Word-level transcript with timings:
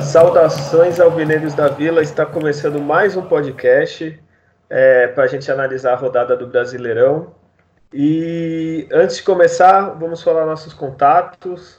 Saudações 0.00 1.00
alvinegros 1.00 1.54
da 1.54 1.66
Vila, 1.66 2.00
está 2.00 2.24
começando 2.24 2.80
mais 2.80 3.16
um 3.16 3.22
podcast 3.22 4.16
é, 4.70 5.08
para 5.08 5.24
a 5.24 5.26
gente 5.26 5.50
analisar 5.50 5.94
a 5.94 5.96
rodada 5.96 6.36
do 6.36 6.46
Brasileirão. 6.46 7.34
E 7.92 8.88
antes 8.92 9.16
de 9.16 9.22
começar, 9.22 9.90
vamos 9.90 10.22
falar 10.22 10.46
nossos 10.46 10.72
contatos. 10.72 11.78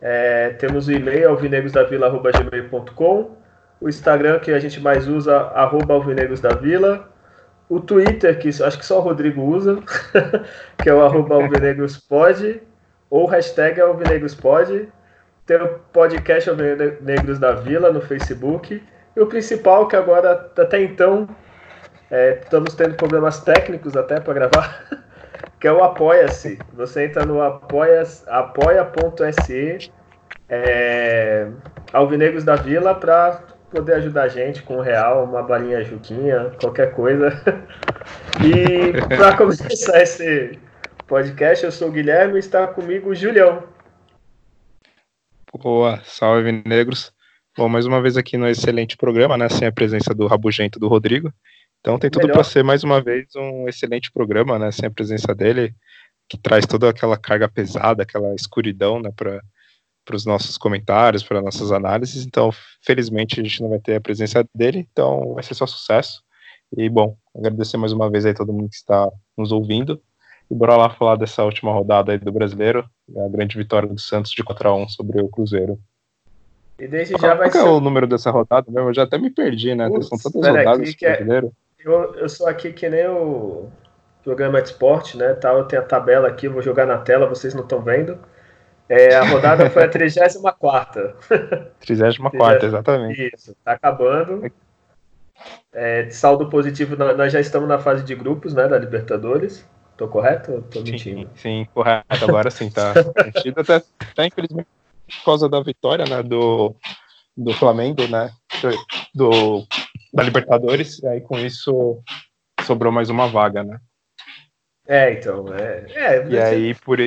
É, 0.00 0.50
temos 0.50 0.88
o 0.88 0.92
e-mail 0.92 1.30
alvinegrosdavila.gmail.com, 1.30 3.36
o 3.80 3.88
Instagram 3.88 4.38
que 4.38 4.52
a 4.52 4.58
gente 4.58 4.80
mais 4.80 5.06
usa, 5.06 5.36
arroba 5.36 5.94
alvinegrosdavila, 5.94 7.08
o 7.68 7.80
Twitter, 7.80 8.38
que 8.38 8.48
acho 8.48 8.78
que 8.78 8.86
só 8.86 8.98
o 8.98 9.02
Rodrigo 9.02 9.42
usa, 9.42 9.78
que 10.82 10.88
é 10.88 10.94
o 10.94 11.02
arroba 11.02 11.34
alvinegrospod, 11.34 12.62
ou 13.10 13.26
hashtag 13.26 13.80
alvinegrospod 13.80 14.88
tem 15.50 15.60
o 15.60 15.80
podcast 15.92 16.48
Negros 17.00 17.40
da 17.40 17.52
Vila 17.52 17.92
no 17.92 18.00
Facebook. 18.00 18.80
E 19.16 19.20
o 19.20 19.26
principal, 19.26 19.88
que 19.88 19.96
agora, 19.96 20.48
até 20.56 20.80
então, 20.80 21.28
é, 22.08 22.38
estamos 22.40 22.74
tendo 22.74 22.94
problemas 22.94 23.40
técnicos 23.40 23.96
até 23.96 24.20
para 24.20 24.32
gravar, 24.32 24.86
que 25.60 25.68
é 25.68 25.72
o 25.72 25.84
Apoia-se. 25.84 26.58
Você 26.72 27.04
entra 27.04 27.26
no 27.26 27.42
apoia.se 27.42 28.24
apoia 28.26 28.90
é, 30.48 31.48
Alvinegros 31.92 32.42
da 32.42 32.56
Vila 32.56 32.94
para 32.94 33.44
poder 33.70 33.94
ajudar 33.94 34.22
a 34.22 34.28
gente 34.28 34.62
com 34.62 34.78
um 34.78 34.80
real, 34.80 35.24
uma 35.24 35.42
balinha 35.42 35.84
juquinha, 35.84 36.50
qualquer 36.60 36.94
coisa. 36.94 37.30
E 38.42 38.92
para 39.14 39.36
começar 39.36 40.00
esse 40.00 40.58
podcast, 41.06 41.64
eu 41.66 41.70
sou 41.70 41.88
o 41.88 41.92
Guilherme 41.92 42.36
e 42.36 42.38
está 42.38 42.66
comigo 42.66 43.10
o 43.10 43.14
Julião. 43.14 43.62
Boa, 45.62 46.00
salve 46.04 46.50
negros. 46.66 47.12
Bom, 47.56 47.68
mais 47.68 47.84
uma 47.84 48.00
vez 48.00 48.16
aqui 48.16 48.38
no 48.38 48.48
excelente 48.48 48.96
programa, 48.96 49.36
né? 49.36 49.50
Sem 49.50 49.68
a 49.68 49.72
presença 49.72 50.14
do 50.14 50.26
rabugento 50.26 50.80
do 50.80 50.88
Rodrigo. 50.88 51.30
Então 51.80 51.98
tem 51.98 52.10
tudo 52.10 52.28
para 52.28 52.44
ser 52.44 52.62
mais 52.62 52.84
uma 52.84 53.00
vez 53.00 53.34
um 53.34 53.66
excelente 53.66 54.12
programa, 54.12 54.58
né? 54.58 54.70
Sem 54.70 54.86
a 54.86 54.90
presença 54.90 55.34
dele, 55.34 55.74
que 56.28 56.36
traz 56.36 56.66
toda 56.66 56.90
aquela 56.90 57.16
carga 57.16 57.48
pesada, 57.48 58.02
aquela 58.02 58.34
escuridão, 58.34 59.00
né? 59.00 59.10
Para 59.16 59.40
os 60.14 60.26
nossos 60.26 60.58
comentários, 60.58 61.22
para 61.22 61.40
nossas 61.40 61.72
análises. 61.72 62.26
Então, 62.26 62.50
felizmente 62.82 63.40
a 63.40 63.42
gente 63.42 63.62
não 63.62 63.70
vai 63.70 63.78
ter 63.78 63.96
a 63.96 64.00
presença 64.00 64.44
dele. 64.54 64.86
Então, 64.92 65.34
vai 65.34 65.42
ser 65.42 65.54
só 65.54 65.66
sucesso. 65.66 66.22
E 66.76 66.88
bom, 66.88 67.16
agradecer 67.34 67.76
mais 67.78 67.92
uma 67.92 68.10
vez 68.10 68.26
aí 68.26 68.34
todo 68.34 68.52
mundo 68.52 68.68
que 68.68 68.76
está 68.76 69.08
nos 69.36 69.50
ouvindo. 69.50 70.00
E 70.50 70.54
bora 70.54 70.76
lá 70.76 70.90
falar 70.90 71.16
dessa 71.16 71.44
última 71.44 71.72
rodada 71.72 72.12
aí 72.12 72.18
do 72.18 72.32
brasileiro, 72.32 72.84
a 73.16 73.28
grande 73.28 73.56
vitória 73.56 73.88
do 73.88 73.98
Santos 73.98 74.32
de 74.32 74.42
4 74.42 74.68
a 74.68 74.76
1 74.76 74.88
sobre 74.88 75.20
o 75.20 75.28
Cruzeiro. 75.28 75.78
E 76.78 76.88
desde 76.88 77.14
já 77.20 77.34
vai 77.34 77.50
Qual 77.50 77.64
ser... 77.64 77.70
é 77.70 77.72
o 77.72 77.80
número 77.80 78.06
dessa 78.06 78.30
rodada 78.30 78.70
mesmo? 78.70 78.88
Eu 78.88 78.94
já 78.94 79.04
até 79.04 79.16
me 79.16 79.30
perdi, 79.30 79.74
né? 79.74 79.88
São 80.02 80.18
tantas 80.18 80.48
rodadas 80.48 80.90
aqui, 80.90 81.06
é... 81.06 81.24
eu, 81.84 82.14
eu 82.14 82.28
sou 82.28 82.46
aqui 82.46 82.72
que 82.72 82.88
nem 82.88 83.06
o 83.06 83.70
programa 84.22 84.60
de 84.60 84.68
esporte, 84.68 85.16
né? 85.16 85.34
Tal, 85.34 85.58
eu 85.58 85.64
tenho 85.64 85.82
a 85.82 85.84
tabela 85.84 86.28
aqui, 86.28 86.48
vou 86.48 86.62
jogar 86.62 86.86
na 86.86 86.98
tela, 86.98 87.26
vocês 87.26 87.54
não 87.54 87.62
estão 87.62 87.80
vendo. 87.80 88.18
É, 88.88 89.14
a 89.14 89.24
rodada 89.24 89.70
foi 89.70 89.84
a 89.84 89.88
34 89.90 91.14
34 91.80 92.66
exatamente. 92.66 93.30
Isso, 93.34 93.56
tá 93.64 93.72
acabando. 93.72 94.50
É, 95.72 96.02
de 96.02 96.14
saldo 96.14 96.48
positivo, 96.48 96.96
nós 96.96 97.32
já 97.32 97.40
estamos 97.40 97.68
na 97.68 97.78
fase 97.78 98.04
de 98.04 98.14
grupos, 98.14 98.52
né, 98.52 98.66
da 98.66 98.78
Libertadores. 98.78 99.64
Tô 99.96 100.08
correto 100.08 100.52
ou 100.52 100.62
tô 100.62 100.80
mentindo? 100.80 101.20
Sim, 101.20 101.28
sim, 101.34 101.68
correto. 101.72 102.06
Agora 102.08 102.50
sim, 102.50 102.70
tá 102.70 102.94
mentido. 103.24 103.60
Até, 103.60 103.82
até 104.12 104.26
infelizmente 104.26 104.66
por 105.10 105.24
causa 105.24 105.48
da 105.48 105.60
vitória 105.60 106.04
né, 106.04 106.22
do, 106.22 106.74
do 107.36 107.52
Flamengo, 107.52 108.06
né? 108.06 108.30
Do, 109.14 109.66
da 110.12 110.22
Libertadores, 110.22 110.98
e 111.02 111.06
aí 111.06 111.20
com 111.20 111.38
isso 111.38 112.02
sobrou 112.64 112.92
mais 112.92 113.10
uma 113.10 113.28
vaga, 113.28 113.62
né? 113.62 113.78
É, 114.86 115.12
então. 115.12 115.46
É, 115.54 115.86
é 115.94 116.28
e 116.28 116.38
aí 116.38 116.74
por 116.74 116.98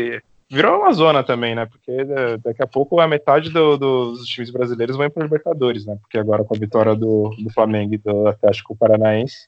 virou 0.49 0.81
uma 0.81 0.93
zona 0.93 1.23
também, 1.23 1.55
né? 1.55 1.65
Porque 1.65 1.91
é, 1.91 2.37
daqui 2.37 2.61
a 2.61 2.67
pouco 2.67 2.99
a 2.99 3.07
metade 3.07 3.49
do, 3.49 3.77
dos 3.77 4.25
times 4.25 4.51
brasileiros 4.51 4.95
vão 4.95 5.09
para 5.09 5.23
Libertadores, 5.23 5.85
né? 5.85 5.97
Porque 6.01 6.17
agora 6.17 6.43
com 6.43 6.55
a 6.55 6.59
vitória 6.59 6.95
do, 6.95 7.35
do 7.37 7.51
Flamengo 7.51 7.95
e 7.95 7.97
do 7.97 8.27
Atlético 8.27 8.75
Paranaense. 8.75 9.47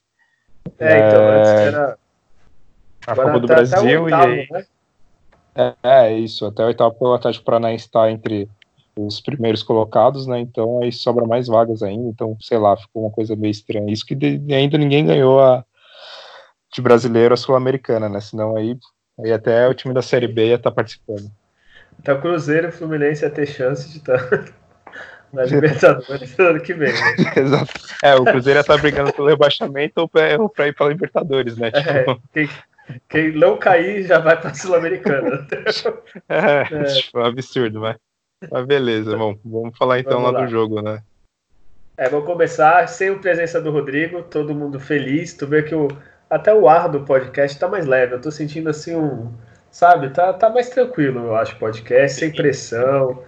É, 0.80 1.08
então, 1.08 1.28
antes 1.28 1.52
era 1.52 1.98
a 3.06 3.16
Copa 3.16 3.40
do 3.40 3.48
tá 3.48 3.56
Brasil 3.56 4.04
oitavo, 4.04 4.32
e 4.32 4.40
aí. 4.40 4.48
Né? 4.52 4.66
É, 5.56 5.76
é, 5.84 6.14
isso, 6.14 6.46
até 6.46 6.64
o 6.64 6.68
oitavo 6.68 6.96
o 7.00 7.14
Atlético 7.14 7.46
Paranaense 7.46 7.86
está 7.86 8.10
entre 8.12 8.50
os 8.98 9.20
primeiros 9.20 9.62
colocados, 9.62 10.26
né? 10.28 10.40
Então 10.40 10.82
aí 10.82 10.92
sobra 10.92 11.26
mais 11.26 11.48
vagas 11.48 11.84
ainda. 11.84 12.08
Então, 12.08 12.38
sei 12.40 12.58
lá, 12.58 12.76
ficou 12.78 13.04
uma 13.04 13.12
coisa 13.12 13.36
meio 13.36 13.52
estranha. 13.52 13.92
Isso 13.92 14.06
que 14.06 14.16
de, 14.16 14.42
ainda 14.54 14.78
ninguém 14.78 15.06
ganhou 15.06 15.40
a 15.40 15.64
de 16.74 16.82
brasileiro 16.82 17.34
a 17.34 17.38
sul-americana, 17.38 18.10
né? 18.10 18.20
Senão 18.20 18.56
aí, 18.56 18.78
aí 19.24 19.32
até 19.32 19.68
o 19.68 19.74
time 19.74 19.94
da 19.94 20.02
Série 20.02 20.28
B 20.28 20.48
ia 20.48 20.56
estar 20.56 20.72
tá 20.72 20.76
participando. 20.76 21.32
Então, 22.00 22.20
Cruzeiro 22.20 22.68
e 22.68 22.72
Fluminense 22.72 23.24
ia 23.24 23.30
ter 23.30 23.46
chance 23.46 23.90
de 23.90 23.98
estar 23.98 24.20
tá 24.30 24.46
na 25.32 25.44
Libertadores 25.46 26.38
ano 26.38 26.60
que 26.60 26.74
vem. 26.74 26.92
Né? 26.92 27.16
Exato. 27.38 27.74
É, 28.04 28.16
o 28.16 28.26
Cruzeiro 28.26 28.58
ia 28.58 28.62
estar 28.62 28.76
tá 28.76 28.82
brigando 28.82 29.14
pelo 29.14 29.28
rebaixamento 29.28 30.02
ou 30.02 30.10
para 30.10 30.68
ir 30.68 30.74
para 30.74 30.88
Libertadores, 30.88 31.58
né? 31.58 31.72
É, 31.74 31.82
tipo... 31.82 32.22
É, 32.36 32.76
quem 33.10 33.32
não 33.32 33.58
cair 33.58 34.04
já 34.04 34.20
vai 34.20 34.40
para 34.40 34.52
a 34.52 34.54
Sul-Americana. 34.54 35.48
é, 36.30 36.68
é. 36.72 36.84
Tipo, 36.84 37.20
absurdo, 37.20 37.80
mas, 37.80 37.98
mas 38.52 38.66
beleza, 38.66 39.18
bom, 39.18 39.38
vamos 39.44 39.78
falar 39.78 40.00
então 40.00 40.22
vamos 40.22 40.34
lá, 40.34 40.40
lá 40.40 40.46
do 40.46 40.52
jogo, 40.52 40.82
né? 40.82 41.02
É, 41.98 42.10
vamos 42.10 42.26
começar 42.26 42.88
sem 42.90 43.10
a 43.10 43.16
presença 43.18 43.62
do 43.62 43.72
Rodrigo, 43.72 44.22
todo 44.24 44.54
mundo 44.54 44.80
feliz. 44.80 45.34
Tu 45.34 45.48
vê 45.48 45.64
que 45.64 45.74
o, 45.74 45.88
até 46.30 46.54
o 46.54 46.68
ar 46.68 46.90
do 46.90 47.02
podcast 47.02 47.58
tá 47.58 47.70
mais 47.70 47.86
leve. 47.86 48.16
Eu 48.16 48.22
tô 48.22 48.30
sentindo 48.30 48.70
assim 48.70 48.96
um. 48.96 49.32
Sabe, 49.72 50.10
tá, 50.10 50.34
tá 50.34 50.50
mais 50.50 50.70
tranquilo, 50.70 51.28
eu 51.28 51.36
acho, 51.36 51.58
podcast, 51.58 52.20
sem 52.20 52.32
pressão. 52.34 53.24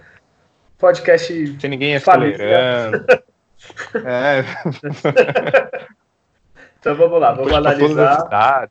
Podcast. 0.78 1.60
Sem 1.60 1.70
ninguém 1.70 1.96
acelerando. 1.96 3.04
é. 4.04 4.44
então 6.78 6.94
vamos 6.94 7.20
lá, 7.20 7.32
vamos 7.32 7.52
analisar. 7.52 8.70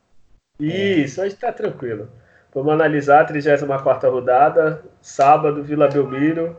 Isso, 0.60 1.22
hoje 1.22 1.36
tá 1.36 1.52
tranquilo. 1.52 2.10
Vamos 2.54 2.74
analisar 2.74 3.22
a 3.22 3.26
34 3.26 4.10
rodada, 4.10 4.84
sábado, 5.08 5.64
Vila 5.64 5.88
Belmiro, 5.88 6.58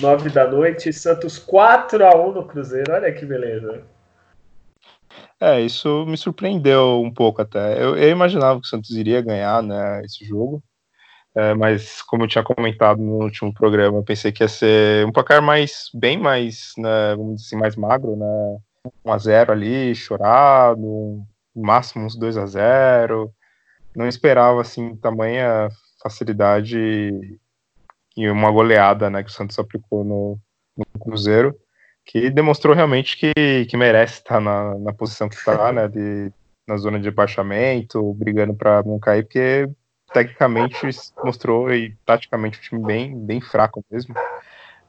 9 0.00 0.28
da 0.28 0.46
noite, 0.46 0.92
Santos 0.92 1.38
4 1.38 2.04
a 2.04 2.14
1 2.14 2.32
no 2.32 2.46
Cruzeiro. 2.46 2.92
Olha 2.92 3.10
que 3.12 3.24
beleza. 3.24 3.82
É, 5.40 5.60
isso 5.60 6.04
me 6.06 6.16
surpreendeu 6.16 7.00
um 7.02 7.12
pouco 7.12 7.40
até. 7.40 7.82
Eu, 7.82 7.96
eu 7.96 8.10
imaginava 8.10 8.60
que 8.60 8.66
o 8.66 8.68
Santos 8.68 8.90
iria 8.90 9.22
ganhar 9.22 9.62
né, 9.62 10.02
esse 10.04 10.24
jogo, 10.24 10.62
é, 11.34 11.54
mas 11.54 12.02
como 12.02 12.24
eu 12.24 12.28
tinha 12.28 12.44
comentado 12.44 13.00
no 13.00 13.22
último 13.22 13.52
programa, 13.52 13.98
eu 13.98 14.02
pensei 14.04 14.30
que 14.30 14.42
ia 14.42 14.48
ser 14.48 15.06
um 15.06 15.12
placar 15.12 15.42
mais, 15.42 15.90
bem 15.94 16.18
mais, 16.18 16.72
né, 16.78 17.14
vamos 17.16 17.36
dizer 17.36 17.46
assim, 17.46 17.56
mais 17.56 17.76
magro, 17.76 18.14
né? 18.16 18.58
1 19.04 19.12
a 19.12 19.18
0 19.18 19.52
ali, 19.52 19.94
chorado, 19.94 20.80
no 21.54 21.62
máximo 21.62 22.04
uns 22.04 22.16
2 22.16 22.36
a 22.36 22.46
0 22.46 23.32
não 23.96 24.06
esperava 24.06 24.60
assim 24.60 24.94
tamanha 24.96 25.68
facilidade 26.02 27.10
e 28.16 28.28
uma 28.30 28.50
goleada, 28.50 29.10
né, 29.10 29.22
que 29.22 29.30
o 29.30 29.32
Santos 29.32 29.58
aplicou 29.58 30.04
no, 30.04 30.38
no 30.76 31.00
Cruzeiro, 31.00 31.54
que 32.04 32.30
demonstrou 32.30 32.74
realmente 32.74 33.16
que, 33.16 33.66
que 33.66 33.76
merece 33.76 34.14
estar 34.14 34.40
na, 34.40 34.78
na 34.78 34.92
posição 34.92 35.28
que 35.28 35.34
está, 35.34 35.72
né, 35.72 35.90
na 36.66 36.76
zona 36.76 36.98
de 36.98 37.10
baixamento, 37.10 38.14
brigando 38.14 38.54
para 38.54 38.82
não 38.82 38.98
cair, 38.98 39.24
porque 39.24 39.68
tecnicamente 40.12 40.88
mostrou 41.22 41.72
e 41.72 41.94
taticamente 42.04 42.58
um 42.58 42.62
time 42.62 42.86
bem, 42.86 43.18
bem 43.18 43.40
fraco 43.40 43.84
mesmo. 43.90 44.14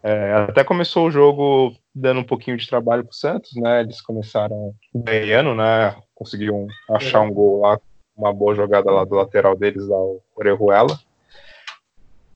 É, 0.04 0.34
até 0.48 0.63
começou 0.63 1.07
o 1.07 1.12
jogo 1.12 1.75
dando 1.94 2.19
um 2.19 2.24
pouquinho 2.24 2.56
de 2.56 2.68
trabalho 2.68 3.04
para 3.04 3.12
o 3.12 3.16
Santos, 3.16 3.51
né? 3.56 3.81
Eles 3.81 4.00
começaram 4.00 4.74
ganhando, 4.94 5.56
né? 5.56 5.96
Conseguiram 6.13 6.68
achar 6.90 7.22
um 7.22 7.34
gol 7.34 7.62
lá 7.62 7.80
uma 8.16 8.34
boa 8.34 8.56
jogada 8.56 8.90
lá 8.92 9.04
do 9.04 9.16
lateral 9.16 9.56
deles, 9.56 9.84
o 9.90 10.22
Orejuela. 10.36 11.00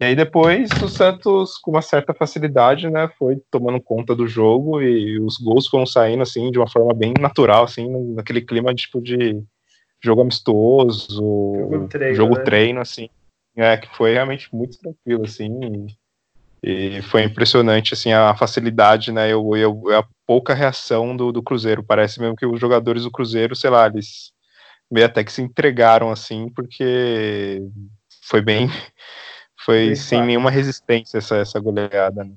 E 0.02 0.04
aí 0.04 0.16
depois 0.16 0.68
o 0.82 0.88
Santos, 0.88 1.60
com 1.60 1.70
uma 1.70 1.82
certa 1.84 2.12
facilidade, 2.12 2.90
né, 2.90 3.08
foi 3.20 3.40
tomando 3.52 3.80
conta 3.80 4.16
do 4.16 4.28
jogo 4.28 4.82
e 4.82 5.20
os 5.20 5.38
gols 5.38 5.68
foram 5.68 5.86
saindo, 5.86 6.24
assim, 6.24 6.50
de 6.50 6.58
uma 6.58 6.68
forma 6.68 6.92
bem 6.92 7.14
natural, 7.20 7.66
assim, 7.66 7.88
naquele 8.16 8.42
clima, 8.42 8.74
tipo, 8.74 9.00
de 9.00 9.40
jogo 10.04 10.22
amistoso, 10.22 11.22
jogo 11.70 11.88
treino, 11.88 12.16
jogo 12.16 12.36
né? 12.36 12.44
treino 12.44 12.82
assim. 12.82 13.10
é, 13.56 13.78
que 13.78 13.96
foi 13.96 14.14
realmente 14.14 14.50
muito 14.52 14.76
tranquilo, 14.80 15.24
assim, 15.24 15.88
e, 16.64 16.98
e 16.98 17.02
foi 17.04 17.22
impressionante, 17.22 17.94
assim, 17.94 18.12
a 18.12 18.36
facilidade, 18.36 19.12
né, 19.12 19.32
eu, 19.32 19.56
eu, 19.56 19.84
a 19.96 20.04
pouca 20.26 20.56
reação 20.56 21.16
do, 21.16 21.32
do 21.32 21.44
Cruzeiro, 21.44 21.84
parece 21.84 22.20
mesmo 22.20 22.36
que 22.36 22.46
os 22.48 22.60
jogadores 22.60 23.04
do 23.04 23.12
Cruzeiro, 23.12 23.56
sei 23.56 23.70
lá, 23.70 23.86
eles 23.86 24.32
meio 24.90 25.06
até 25.06 25.24
que 25.24 25.32
se 25.32 25.44
entregaram, 25.44 26.10
assim, 26.10 26.50
porque 26.50 27.62
foi 28.24 28.42
bem, 28.42 28.68
foi 29.66 29.88
bem 29.88 29.96
sem 29.96 30.26
nenhuma 30.26 30.52
resistência 30.52 31.18
essa, 31.18 31.38
essa 31.38 31.60
goleada, 31.60 32.24
né. 32.24 32.32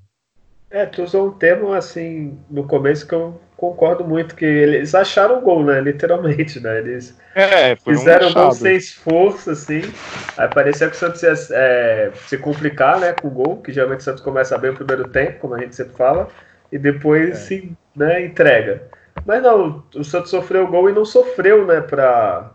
É, 0.70 0.84
tu 0.84 1.04
usou 1.04 1.28
um 1.28 1.30
termo 1.30 1.72
assim 1.72 2.36
no 2.50 2.64
começo 2.66 3.06
que 3.06 3.14
eu 3.14 3.40
concordo 3.56 4.04
muito, 4.04 4.34
que 4.34 4.44
eles 4.44 4.92
acharam 4.92 5.38
o 5.38 5.40
gol, 5.40 5.64
né? 5.64 5.80
Literalmente, 5.80 6.58
né? 6.58 6.78
Eles 6.78 7.16
é, 7.34 7.76
fizeram 7.76 8.28
um 8.28 8.34
gol 8.34 8.50
sem 8.50 8.76
esforço, 8.76 9.52
assim. 9.52 9.82
Aí 10.36 10.48
parecia 10.48 10.88
que 10.88 10.96
o 10.96 10.98
Santos 10.98 11.22
ia 11.22 11.32
é, 11.52 12.10
se 12.26 12.36
complicar, 12.38 12.98
né, 12.98 13.12
com 13.12 13.28
o 13.28 13.30
gol, 13.30 13.56
que 13.58 13.72
geralmente 13.72 14.00
o 14.00 14.02
Santos 14.02 14.22
começa 14.22 14.58
bem 14.58 14.72
o 14.72 14.74
primeiro 14.74 15.06
tempo, 15.08 15.38
como 15.38 15.54
a 15.54 15.60
gente 15.60 15.76
sempre 15.76 15.94
fala, 15.94 16.28
e 16.72 16.78
depois 16.78 17.30
é. 17.30 17.34
se 17.34 17.72
né, 17.94 18.24
entrega. 18.26 18.82
Mas 19.24 19.42
não, 19.42 19.84
o 19.94 20.02
Santos 20.02 20.30
sofreu 20.30 20.64
o 20.64 20.68
gol 20.68 20.90
e 20.90 20.92
não 20.92 21.04
sofreu, 21.04 21.64
né, 21.64 21.82
pra, 21.82 22.50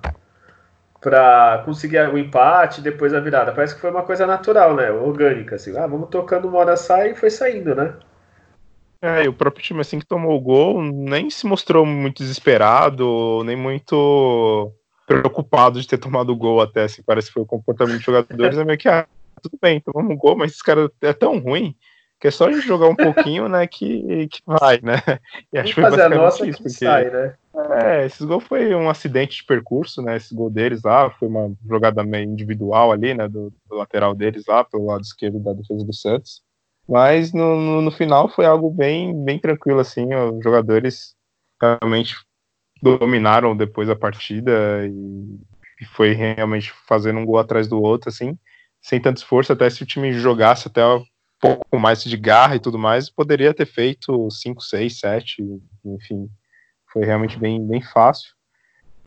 para 1.02 1.62
conseguir 1.66 2.00
o 2.10 2.18
empate, 2.18 2.82
depois 2.82 3.14
a 3.14 3.20
virada. 3.20 3.54
Parece 3.54 3.76
que 3.76 3.82
foi 3.82 3.90
uma 3.90 4.04
coisa 4.04 4.28
natural, 4.28 4.76
né? 4.76 4.92
Orgânica, 4.92 5.56
assim. 5.56 5.78
Ah, 5.78 5.88
vamos 5.88 6.10
tocando 6.10 6.48
uma 6.48 6.60
hora 6.60 6.76
sai 6.76 7.12
e 7.12 7.16
foi 7.16 7.30
saindo, 7.30 7.74
né? 7.74 7.94
É, 9.02 9.24
e 9.24 9.28
o 9.30 9.34
próprio 9.34 9.64
time 9.64 9.80
assim 9.80 9.98
que 9.98 10.06
tomou 10.06 10.36
o 10.36 10.42
gol 10.42 10.82
nem 10.82 11.30
se 11.30 11.46
mostrou 11.46 11.86
muito 11.86 12.22
desesperado, 12.22 13.42
nem 13.46 13.56
muito 13.56 14.74
preocupado 15.08 15.80
de 15.80 15.88
ter 15.88 15.98
tomado 15.98 16.32
o 16.32 16.36
gol 16.36 16.62
até, 16.62 16.84
assim, 16.84 17.02
parece 17.04 17.28
que 17.28 17.34
foi 17.34 17.44
o 17.44 17.46
comportamento 17.46 17.96
dos 17.96 18.04
jogadores, 18.04 18.58
é 18.58 18.66
meio 18.66 18.78
que, 18.78 18.90
ah, 18.90 19.08
tudo 19.42 19.58
bem, 19.60 19.80
tomamos 19.80 20.12
um 20.12 20.18
gol, 20.18 20.36
mas 20.36 20.52
esse 20.52 20.64
cara 20.64 20.92
é 21.02 21.14
tão 21.14 21.40
ruim 21.40 21.76
que 22.20 22.28
é 22.28 22.32
só 22.32 22.48
a 22.48 22.52
gente 22.52 22.68
jogar 22.68 22.90
um 22.90 22.96
pouquinho, 22.96 23.48
né, 23.48 23.66
que, 23.66 24.28
que 24.28 24.42
vai, 24.46 24.80
né, 24.84 25.02
e 25.52 25.58
acho 25.58 25.74
que 25.74 25.82
foi 25.82 25.90
basicamente 25.90 26.50
isso, 26.50 26.62
porque, 26.62 26.70
sai, 26.70 27.10
né? 27.10 27.34
É, 27.82 28.06
esse 28.06 28.26
gol 28.26 28.40
foi 28.40 28.74
um 28.76 28.90
acidente 28.90 29.38
de 29.38 29.44
percurso, 29.44 30.02
né, 30.02 30.18
esse 30.18 30.34
gol 30.34 30.50
deles 30.50 30.82
lá, 30.84 31.10
foi 31.12 31.28
uma 31.28 31.54
jogada 31.68 32.04
meio 32.04 32.30
individual 32.30 32.92
ali, 32.92 33.14
né, 33.14 33.28
do, 33.28 33.54
do 33.68 33.76
lateral 33.76 34.14
deles 34.14 34.44
lá, 34.48 34.64
pelo 34.64 34.86
lado 34.86 35.02
esquerdo 35.02 35.40
da 35.40 35.54
defesa 35.54 35.86
do 35.86 35.94
Santos, 35.94 36.42
mas 36.88 37.34
no, 37.34 37.56
no, 37.56 37.82
no, 37.82 37.92
final 37.92 38.28
foi 38.28 38.46
algo 38.46 38.72
bem, 38.72 39.14
bem 39.24 39.40
tranquilo, 39.40 39.80
assim, 39.80 40.14
os 40.14 40.44
jogadores 40.44 41.16
realmente 41.62 42.16
dominaram 42.82 43.56
depois 43.56 43.90
a 43.90 43.96
partida 43.96 44.88
e, 44.88 45.40
e, 45.82 45.86
foi 45.86 46.14
realmente 46.14 46.74
fazendo 46.88 47.20
um 47.20 47.26
gol 47.26 47.38
atrás 47.38 47.68
do 47.68 47.82
outro, 47.82 48.10
assim, 48.10 48.38
sem 48.82 49.00
tanto 49.00 49.18
esforço, 49.18 49.54
até 49.54 49.70
se 49.70 49.84
o 49.84 49.86
time 49.86 50.14
jogasse 50.14 50.68
até 50.68 50.86
um 50.86 51.04
pouco 51.40 51.80
mais 51.80 52.04
de 52.04 52.18
garra 52.18 52.56
e 52.56 52.60
tudo 52.60 52.80
mais, 52.80 53.10
poderia 53.10 53.54
ter 53.54 53.66
feito 53.66 54.30
5, 54.30 54.62
6, 54.62 55.00
7, 55.00 55.44
enfim, 55.86 56.30
foi 56.92 57.06
realmente 57.06 57.38
bem, 57.38 57.66
bem 57.66 57.82
fácil. 57.82 58.34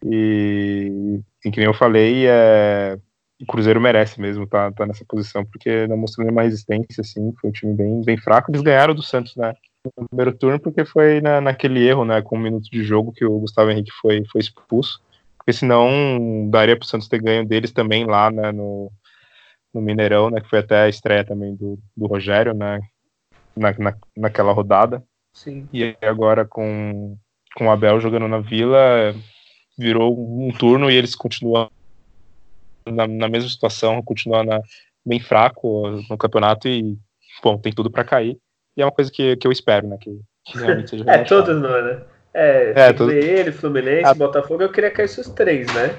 E, 0.05 1.20
e 1.44 1.50
que 1.50 1.58
nem 1.58 1.67
eu 1.67 1.75
falei, 1.75 2.26
é, 2.26 2.99
o 3.40 3.46
Cruzeiro 3.46 3.81
merece 3.81 4.20
mesmo 4.20 4.44
estar 4.44 4.70
tá, 4.70 4.76
tá 4.79 4.87
nessa 4.87 5.05
posição, 5.05 5.44
porque 5.44 5.87
não 5.87 5.96
mostrou 5.96 6.25
nenhuma 6.25 6.43
resistência, 6.43 7.00
assim, 7.00 7.32
foi 7.40 7.50
um 7.50 7.52
time 7.52 7.75
bem, 7.75 8.02
bem 8.02 8.17
fraco. 8.17 8.50
Eles 8.50 8.62
ganharam 8.62 8.94
do 8.94 9.02
Santos, 9.02 9.34
né, 9.37 9.55
no 9.96 10.08
primeiro 10.08 10.32
turno, 10.37 10.61
porque 10.61 10.84
foi 10.84 11.20
na, 11.20 11.40
naquele 11.40 11.87
erro, 11.87 12.05
né, 12.05 12.23
com 12.23 12.37
um 12.37 12.40
minuto 12.40 12.70
de 12.70 12.82
jogo 12.82 13.12
que 13.12 13.25
o 13.25 13.38
Gustavo 13.40 13.70
Henrique 13.70 13.90
foi, 14.00 14.25
foi 14.31 14.40
expulso, 14.40 15.00
porque 15.37 15.52
senão 15.52 16.49
daria 16.50 16.76
para 16.76 16.85
o 16.85 16.88
Santos 16.88 17.08
ter 17.08 17.20
ganho 17.20 17.46
deles 17.46 17.73
também 17.73 18.06
lá, 18.06 18.31
né, 18.31 18.52
no, 18.52 18.90
no 19.75 19.81
Mineirão, 19.81 20.31
né, 20.31 20.40
que 20.40 20.49
foi 20.49 20.61
até 20.61 20.82
a 20.82 20.88
estreia 20.88 21.25
também 21.25 21.55
do, 21.56 21.78
do 21.96 22.06
Rogério, 22.06 22.55
né, 22.55 22.81
na, 23.56 23.73
na, 23.78 23.94
naquela 24.17 24.52
rodada. 24.52 25.02
Sim. 25.32 25.69
E 25.73 25.96
agora 26.02 26.44
com, 26.44 27.17
com 27.54 27.66
o 27.66 27.70
Abel 27.70 28.00
jogando 28.00 28.28
na 28.28 28.38
Vila, 28.38 29.14
virou 29.78 30.14
um 30.19 30.50
turno 30.52 30.90
e 30.90 30.94
eles 30.94 31.14
continuam 31.14 31.70
na, 32.87 33.06
na 33.06 33.28
mesma 33.28 33.49
situação, 33.49 34.02
continuar 34.02 34.44
na, 34.44 34.60
bem 35.04 35.20
fraco 35.20 35.90
no 36.08 36.16
campeonato 36.16 36.69
e, 36.69 36.96
bom, 37.43 37.58
tem 37.58 37.72
tudo 37.72 37.90
para 37.90 38.04
cair. 38.04 38.38
E 38.76 38.82
é 38.82 38.84
uma 38.84 38.93
coisa 38.93 39.10
que, 39.10 39.37
que 39.37 39.46
eu 39.46 39.52
espero, 39.52 39.87
né? 39.87 39.96
Que, 40.00 40.19
que 40.44 40.58
realmente 40.58 40.90
seja 40.90 41.04
É, 41.10 41.19
todos 41.25 41.60
nós, 41.60 41.84
né? 41.84 42.02
É, 42.34 42.72
é 42.76 42.93
todo... 42.93 43.12
ele, 43.12 43.52
Fluminense, 43.52 44.06
ah. 44.06 44.14
Botafogo, 44.14 44.62
eu 44.62 44.72
queria 44.72 44.90
cair 44.90 45.04
os 45.04 45.28
três, 45.31 45.72
né? 45.75 45.96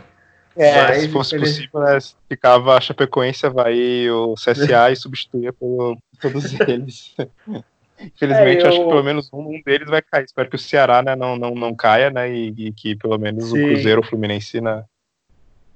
É, 0.55 0.83
Mas, 0.83 1.01
se 1.01 1.09
fosse 1.09 1.37
possível, 1.37 1.79
né, 1.79 1.97
ficava 2.29 2.77
a 2.77 2.81
Chapecoense, 2.81 3.49
vai 3.49 4.07
o 4.11 4.35
CSA 4.35 4.91
e 4.91 4.95
substituía 4.95 5.51
por 5.51 5.97
todos 6.21 6.59
eles. 6.59 7.15
Infelizmente, 8.03 8.61
é, 8.61 8.63
eu... 8.63 8.67
acho 8.67 8.79
que 8.79 8.87
pelo 8.87 9.03
menos 9.03 9.29
um, 9.33 9.61
deles 9.65 9.89
vai 9.89 10.01
cair. 10.01 10.25
Espero 10.25 10.49
que 10.49 10.55
o 10.55 10.59
Ceará 10.59 11.01
né, 11.01 11.15
não, 11.15 11.35
não, 11.37 11.55
não 11.55 11.75
caia, 11.75 12.09
né? 12.09 12.31
E, 12.31 12.53
e 12.57 12.71
que 12.71 12.95
pelo 12.95 13.17
menos 13.17 13.45
Sim. 13.45 13.63
o 13.63 13.67
Cruzeiro, 13.67 14.01
o 14.01 14.05
Fluminense, 14.05 14.59
né, 14.59 14.83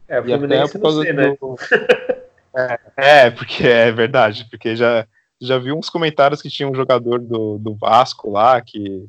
é, 0.07 0.19
o 0.19 0.23
Fluminense 0.23 0.77
não 0.77 1.01
sei, 1.01 1.13
né? 1.13 1.37
Do... 1.39 1.55
é, 2.55 2.79
é, 2.95 3.29
porque 3.29 3.67
é 3.67 3.91
verdade, 3.91 4.47
porque 4.49 4.75
já, 4.75 5.05
já 5.39 5.57
vi 5.57 5.71
uns 5.73 5.89
comentários 5.89 6.41
que 6.41 6.49
tinha 6.49 6.69
um 6.69 6.75
jogador 6.75 7.19
do, 7.19 7.57
do 7.57 7.75
Vasco 7.75 8.31
lá 8.31 8.61
que, 8.61 9.05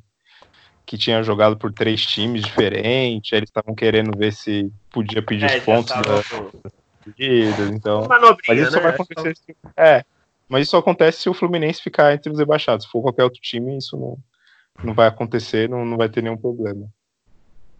que 0.85 0.99
tinha 0.99 1.23
jogado 1.23 1.57
por 1.57 1.73
três 1.73 2.05
times 2.05 2.43
diferentes, 2.43 3.33
eles 3.33 3.49
estavam 3.49 3.75
querendo 3.75 4.17
ver 4.17 4.33
se 4.33 4.73
podia 4.91 5.23
pedir 5.23 5.49
é, 5.49 5.59
os 5.59 5.65
pontos 5.65 5.95
da 5.95 6.23
pedidas, 7.05 7.71
então. 7.71 8.07
Mas 8.49 8.59
isso 8.59 8.73
né? 8.73 8.81
vai 8.81 8.91
acontecer. 8.91 9.37
Se, 9.37 9.57
é, 9.77 10.05
mas 10.49 10.67
isso 10.67 10.77
acontece 10.77 11.21
se 11.21 11.29
o 11.29 11.35
Fluminense 11.35 11.83
ficar 11.83 12.13
entre 12.13 12.33
os 12.33 12.39
rebaixados. 12.39 12.87
Se 12.87 12.91
for 12.91 13.03
qualquer 13.03 13.25
outro 13.25 13.41
time, 13.41 13.77
isso 13.77 13.97
não, 13.97 14.17
não 14.83 14.95
vai 14.95 15.07
acontecer, 15.07 15.69
não, 15.69 15.85
não 15.85 15.97
vai 15.97 16.09
ter 16.09 16.23
nenhum 16.23 16.37
problema. 16.37 16.89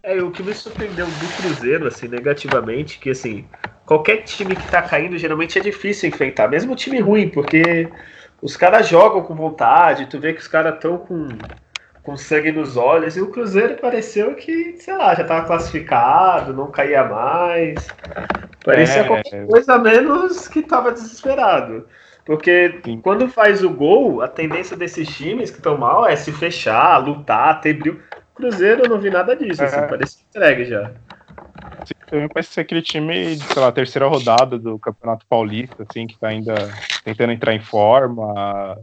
É, 0.03 0.21
o 0.21 0.31
que 0.31 0.41
me 0.41 0.53
surpreendeu 0.53 1.05
do 1.05 1.41
Cruzeiro, 1.41 1.87
assim, 1.87 2.07
negativamente, 2.07 2.99
que 2.99 3.09
assim, 3.09 3.45
qualquer 3.85 4.23
time 4.23 4.55
que 4.55 4.71
tá 4.71 4.81
caindo 4.81 5.17
geralmente 5.17 5.59
é 5.59 5.61
difícil 5.61 6.07
enfrentar, 6.07 6.47
mesmo 6.47 6.75
time 6.75 6.99
ruim, 6.99 7.27
porque 7.27 7.89
os 8.41 8.55
caras 8.55 8.87
jogam 8.87 9.23
com 9.23 9.35
vontade, 9.35 10.05
tu 10.05 10.17
vê 10.17 10.33
que 10.33 10.39
os 10.39 10.47
caras 10.47 10.75
estão 10.75 10.97
com, 10.97 11.27
com 12.01 12.15
sangue 12.15 12.51
nos 12.51 12.77
olhos, 12.77 13.17
e 13.17 13.21
o 13.21 13.29
Cruzeiro 13.29 13.75
pareceu 13.75 14.35
que, 14.35 14.77
sei 14.77 14.95
lá, 14.95 15.13
já 15.15 15.25
tava 15.25 15.45
classificado, 15.45 16.53
não 16.53 16.71
caía 16.71 17.03
mais. 17.03 17.85
Parecia 18.63 19.01
é, 19.01 19.03
qualquer 19.03 19.47
coisa 19.47 19.77
menos 19.77 20.47
que 20.47 20.61
tava 20.61 20.93
desesperado. 20.93 21.85
Porque 22.29 22.79
Sim. 22.85 23.01
quando 23.01 23.27
faz 23.27 23.63
o 23.63 23.71
gol, 23.71 24.21
a 24.21 24.27
tendência 24.27 24.77
desses 24.77 25.09
times 25.17 25.49
que 25.49 25.57
estão 25.57 25.75
mal 25.75 26.05
é 26.05 26.15
se 26.15 26.31
fechar, 26.31 26.99
lutar, 26.99 27.59
ter 27.59 27.73
brilho. 27.73 28.03
Cruzeiro 28.35 28.83
eu 28.83 28.87
não 28.87 28.99
vi 28.99 29.09
nada 29.09 29.35
disso, 29.35 29.63
assim, 29.63 29.75
é. 29.75 29.79
assim, 29.79 29.89
parece 29.89 30.23
entregue 30.29 30.65
já. 30.65 30.91
Sim, 31.83 31.95
também 32.07 32.27
parece 32.27 32.53
ser 32.53 32.61
aquele 32.61 32.83
time 32.83 33.35
sei 33.35 33.59
lá, 33.59 33.71
terceira 33.71 34.07
rodada 34.07 34.59
do 34.59 34.77
Campeonato 34.77 35.25
Paulista, 35.27 35.83
assim, 35.89 36.05
que 36.05 36.19
tá 36.19 36.27
ainda 36.27 36.53
tentando 37.03 37.33
entrar 37.33 37.55
em 37.55 37.61
forma, 37.61 38.77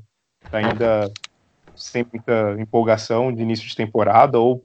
tá 0.50 0.58
ainda 0.58 1.08
sem 1.76 2.04
muita 2.12 2.56
empolgação 2.58 3.32
de 3.32 3.42
início 3.42 3.68
de 3.68 3.76
temporada, 3.76 4.40
ou 4.40 4.64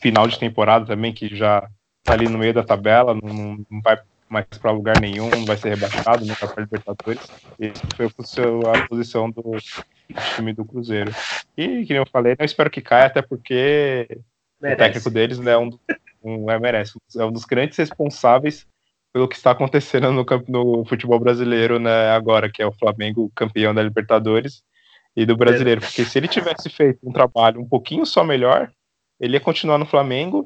final 0.00 0.26
de 0.26 0.38
temporada 0.38 0.86
também, 0.86 1.12
que 1.12 1.36
já 1.36 1.68
tá 2.02 2.14
ali 2.14 2.26
no 2.26 2.38
meio 2.38 2.54
da 2.54 2.62
tabela, 2.62 3.12
não, 3.12 3.58
não 3.70 3.82
vai 3.82 3.98
mais 4.28 4.46
para 4.46 4.70
lugar 4.70 5.00
nenhum, 5.00 5.28
não 5.30 5.44
vai 5.44 5.56
ser 5.56 5.70
rebaixado, 5.70 6.24
nunca 6.24 6.46
para 6.46 6.62
Libertadores. 6.62 7.26
Esse 7.58 7.82
foi 7.96 8.06
a 8.06 8.88
posição 8.88 9.30
do, 9.30 9.42
time 10.34 10.52
do 10.52 10.64
Cruzeiro. 10.64 11.12
E, 11.56 11.84
que 11.84 11.92
eu 11.92 12.06
falei, 12.06 12.34
eu 12.38 12.44
espero 12.44 12.70
que 12.70 12.80
caia, 12.80 13.06
até 13.06 13.22
porque 13.22 14.08
merece. 14.60 14.74
o 14.74 14.76
técnico 14.76 15.10
deles 15.10 15.38
né, 15.38 15.52
é 15.52 15.58
um, 15.58 15.70
um, 16.22 16.50
é, 16.50 16.58
merece, 16.58 16.98
é 17.16 17.24
um 17.24 17.32
dos 17.32 17.44
grandes 17.44 17.78
responsáveis 17.78 18.66
pelo 19.12 19.28
que 19.28 19.36
está 19.36 19.52
acontecendo 19.52 20.10
no, 20.10 20.26
no 20.48 20.84
futebol 20.84 21.20
brasileiro 21.20 21.78
né, 21.78 22.10
agora, 22.10 22.50
que 22.50 22.60
é 22.60 22.66
o 22.66 22.72
Flamengo 22.72 23.30
campeão 23.34 23.72
da 23.72 23.82
Libertadores 23.82 24.62
e 25.16 25.24
do 25.24 25.36
brasileiro. 25.36 25.80
Porque 25.80 26.04
se 26.04 26.18
ele 26.18 26.26
tivesse 26.26 26.68
feito 26.68 26.98
um 27.04 27.12
trabalho 27.12 27.60
um 27.60 27.68
pouquinho 27.68 28.04
só 28.04 28.24
melhor, 28.24 28.70
ele 29.20 29.34
ia 29.34 29.40
continuar 29.40 29.78
no 29.78 29.86
Flamengo. 29.86 30.44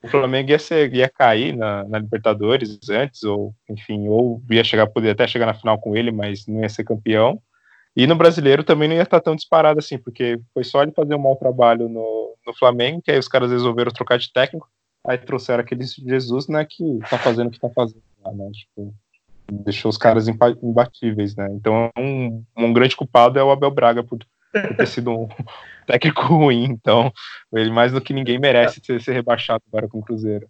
O 0.00 0.08
Flamengo 0.08 0.50
ia, 0.50 0.58
ser, 0.58 0.92
ia 0.94 1.08
cair 1.08 1.54
na, 1.54 1.84
na 1.84 1.98
Libertadores 1.98 2.78
antes, 2.88 3.22
ou 3.24 3.54
enfim, 3.68 4.08
ou 4.08 4.42
ia 4.50 4.64
chegar, 4.64 4.86
poder 4.86 5.10
até 5.10 5.26
chegar 5.26 5.46
na 5.46 5.54
final 5.54 5.78
com 5.78 5.94
ele, 5.94 6.10
mas 6.10 6.46
não 6.46 6.62
ia 6.62 6.68
ser 6.68 6.84
campeão. 6.84 7.40
E 7.94 8.06
no 8.06 8.16
brasileiro 8.16 8.64
também 8.64 8.88
não 8.88 8.96
ia 8.96 9.02
estar 9.02 9.20
tão 9.20 9.36
disparado 9.36 9.78
assim, 9.78 9.98
porque 9.98 10.40
foi 10.54 10.64
só 10.64 10.82
ele 10.82 10.92
fazer 10.92 11.14
um 11.14 11.18
mau 11.18 11.36
trabalho 11.36 11.90
no, 11.90 12.34
no 12.46 12.54
Flamengo, 12.54 13.02
que 13.02 13.10
aí 13.10 13.18
os 13.18 13.28
caras 13.28 13.50
resolveram 13.50 13.92
trocar 13.92 14.18
de 14.18 14.32
técnico, 14.32 14.66
aí 15.06 15.18
trouxeram 15.18 15.62
aquele 15.62 15.84
Jesus, 15.84 16.48
né, 16.48 16.64
que 16.64 16.98
tá 17.10 17.18
fazendo 17.18 17.48
o 17.48 17.50
que 17.50 17.60
tá 17.60 17.68
fazendo 17.68 18.02
né? 18.34 18.50
Tipo, 18.52 18.94
deixou 19.50 19.90
os 19.90 19.98
caras 19.98 20.26
imbatíveis, 20.28 21.36
né? 21.36 21.48
Então 21.52 21.90
um, 21.98 22.42
um 22.56 22.72
grande 22.72 22.96
culpado 22.96 23.38
é 23.38 23.44
o 23.44 23.50
Abel 23.50 23.70
Braga 23.70 24.02
por, 24.02 24.18
por 24.18 24.76
ter 24.76 24.86
sido 24.86 25.10
um 25.10 25.28
técnico 25.86 26.22
ruim, 26.26 26.64
então 26.64 27.12
ele 27.52 27.70
mais 27.70 27.92
do 27.92 28.00
que 28.00 28.12
ninguém 28.12 28.38
merece 28.38 28.80
ser, 28.84 29.00
ser 29.00 29.12
rebaixado 29.12 29.62
agora 29.68 29.88
com 29.88 29.98
o 29.98 30.02
Cruzeiro. 30.02 30.46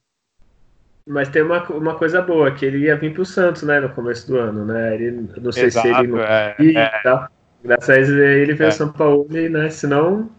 Mas 1.07 1.29
tem 1.29 1.43
uma, 1.43 1.63
uma 1.71 1.95
coisa 1.97 2.23
boa, 2.23 2.53
que 2.53 2.65
ele 2.65 2.79
ia 2.79 2.97
vir 2.97 3.13
pro 3.13 3.25
Santos, 3.25 3.63
né, 3.65 3.81
no 3.81 3.89
começo 3.89 4.27
do 4.29 4.39
ano, 4.39 4.65
né? 4.65 4.95
Ele, 4.95 5.29
não 5.41 5.51
sei 5.51 5.65
Exato, 5.65 5.89
se 5.89 5.95
ele 5.95 6.09
não 6.09 6.21
é, 6.21 6.55
ia 6.61 6.81
é. 6.81 6.99
e 6.99 7.03
tal. 7.03 7.29
Graças 7.65 7.91
a 7.91 7.99
ele 7.99 8.55
veio 8.55 8.69
é. 8.69 8.71
São 8.71 8.93
Paulo, 8.93 9.27
né? 9.29 9.71
Senão, 9.71 10.31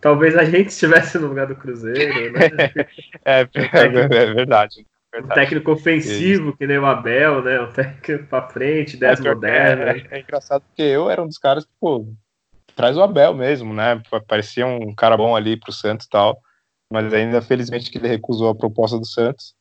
talvez 0.00 0.36
a 0.36 0.44
gente 0.44 0.68
estivesse 0.70 1.18
no 1.18 1.28
lugar 1.28 1.46
do 1.46 1.56
Cruzeiro, 1.56 2.32
né? 2.32 2.40
é, 3.24 3.40
é, 3.40 3.44
técnico, 3.44 4.14
é, 4.14 4.34
verdade. 4.34 4.86
Um 5.14 5.28
técnico 5.28 5.72
ofensivo, 5.72 6.56
que 6.56 6.66
nem 6.66 6.78
o 6.78 6.86
Abel, 6.86 7.42
né? 7.42 7.60
Um 7.60 7.70
técnico 7.70 8.24
pra 8.26 8.48
frente, 8.48 8.96
10 8.96 9.20
é, 9.20 9.22
modernas. 9.22 10.02
É, 10.10 10.18
é, 10.18 10.20
engraçado 10.20 10.62
porque 10.62 10.82
eu 10.82 11.10
era 11.10 11.22
um 11.22 11.26
dos 11.26 11.38
caras 11.38 11.64
que, 11.64 11.70
pô, 11.80 12.06
traz 12.74 12.96
o 12.96 13.02
Abel 13.02 13.34
mesmo, 13.34 13.72
né? 13.72 14.00
Parecia 14.26 14.66
um 14.66 14.94
cara 14.94 15.16
bom 15.16 15.34
ali 15.34 15.56
pro 15.56 15.72
Santos 15.72 16.06
e 16.06 16.10
tal. 16.10 16.38
Mas 16.90 17.12
ainda, 17.12 17.40
felizmente, 17.40 17.90
que 17.90 17.98
ele 17.98 18.08
recusou 18.08 18.50
a 18.50 18.54
proposta 18.54 18.98
do 18.98 19.06
Santos. 19.06 19.54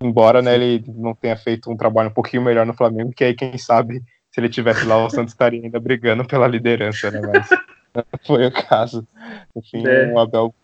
Embora 0.00 0.40
né, 0.40 0.54
ele 0.54 0.84
não 0.86 1.14
tenha 1.14 1.36
feito 1.36 1.70
um 1.70 1.76
trabalho 1.76 2.08
um 2.08 2.14
pouquinho 2.14 2.42
melhor 2.42 2.64
no 2.64 2.74
Flamengo, 2.74 3.12
que 3.12 3.24
aí, 3.24 3.34
quem 3.34 3.58
sabe, 3.58 4.00
se 4.30 4.40
ele 4.40 4.48
tivesse 4.48 4.86
lá, 4.86 5.04
o 5.04 5.10
Santos 5.10 5.32
estaria 5.32 5.60
ainda 5.60 5.80
brigando 5.80 6.24
pela 6.24 6.46
liderança, 6.46 7.10
né? 7.10 7.20
Mas 7.20 7.48
não 7.94 8.04
foi 8.24 8.46
o 8.46 8.52
caso. 8.52 9.06
Enfim, 9.56 9.84
é. 9.86 10.12
o 10.12 10.18
Abel 10.20 10.54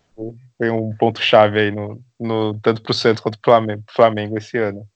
foi 0.57 0.71
um 0.71 0.95
ponto-chave 0.97 1.59
aí, 1.59 1.71
no, 1.73 2.01
no, 2.21 2.55
tanto 2.61 2.81
para 2.81 2.93
o 2.93 2.95
Santos 2.95 3.21
quanto 3.21 3.39
para 3.41 3.65
o 3.65 3.83
Flamengo, 3.93 4.39
esse 4.39 4.57
ano. 4.57 4.87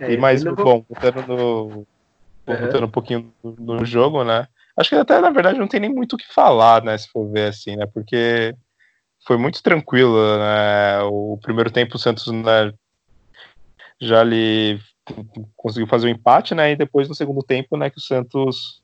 É, 0.00 0.12
e 0.12 0.16
mais, 0.16 0.42
bom, 0.42 0.84
voltando 0.88 1.26
no. 1.26 1.86
Voltando 2.46 2.82
uhum. 2.82 2.84
um 2.84 2.90
pouquinho 2.90 3.32
no 3.42 3.84
jogo, 3.84 4.22
né? 4.24 4.46
Acho 4.76 4.90
que 4.90 4.94
até, 4.96 5.20
na 5.20 5.30
verdade, 5.30 5.58
não 5.58 5.68
tem 5.68 5.80
nem 5.80 5.92
muito 5.92 6.14
o 6.14 6.18
que 6.18 6.32
falar, 6.32 6.84
né? 6.84 6.96
Se 6.98 7.08
for 7.08 7.30
ver 7.30 7.48
assim, 7.48 7.76
né? 7.76 7.86
Porque 7.86 8.54
foi 9.26 9.36
muito 9.36 9.62
tranquilo, 9.62 10.16
né? 10.38 11.02
O 11.04 11.38
primeiro 11.40 11.70
tempo 11.70 11.96
o 11.96 11.98
Santos 11.98 12.26
né, 12.26 12.72
já 14.00 14.20
ali 14.20 14.78
conseguiu 15.56 15.86
fazer 15.86 16.06
o 16.06 16.10
um 16.10 16.12
empate, 16.12 16.54
né? 16.54 16.72
E 16.72 16.76
depois 16.76 17.08
no 17.08 17.14
segundo 17.14 17.42
tempo, 17.42 17.76
né, 17.76 17.90
que 17.90 17.98
o 17.98 18.02
Santos 18.02 18.82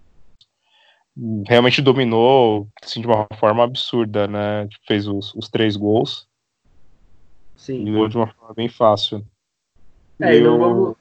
realmente 1.46 1.82
dominou 1.82 2.68
assim, 2.82 3.00
de 3.00 3.06
uma 3.06 3.26
forma 3.38 3.62
absurda, 3.62 4.26
né? 4.26 4.66
Fez 4.86 5.06
os, 5.06 5.34
os 5.34 5.48
três 5.48 5.76
gols. 5.76 6.26
Sim. 7.54 7.82
E 7.82 8.08
de 8.08 8.16
uma 8.16 8.26
forma 8.26 8.54
bem 8.54 8.68
fácil. 8.68 9.24
É, 10.20 10.36
eu... 10.36 10.44
não 10.44 10.58
vamos. 10.58 10.96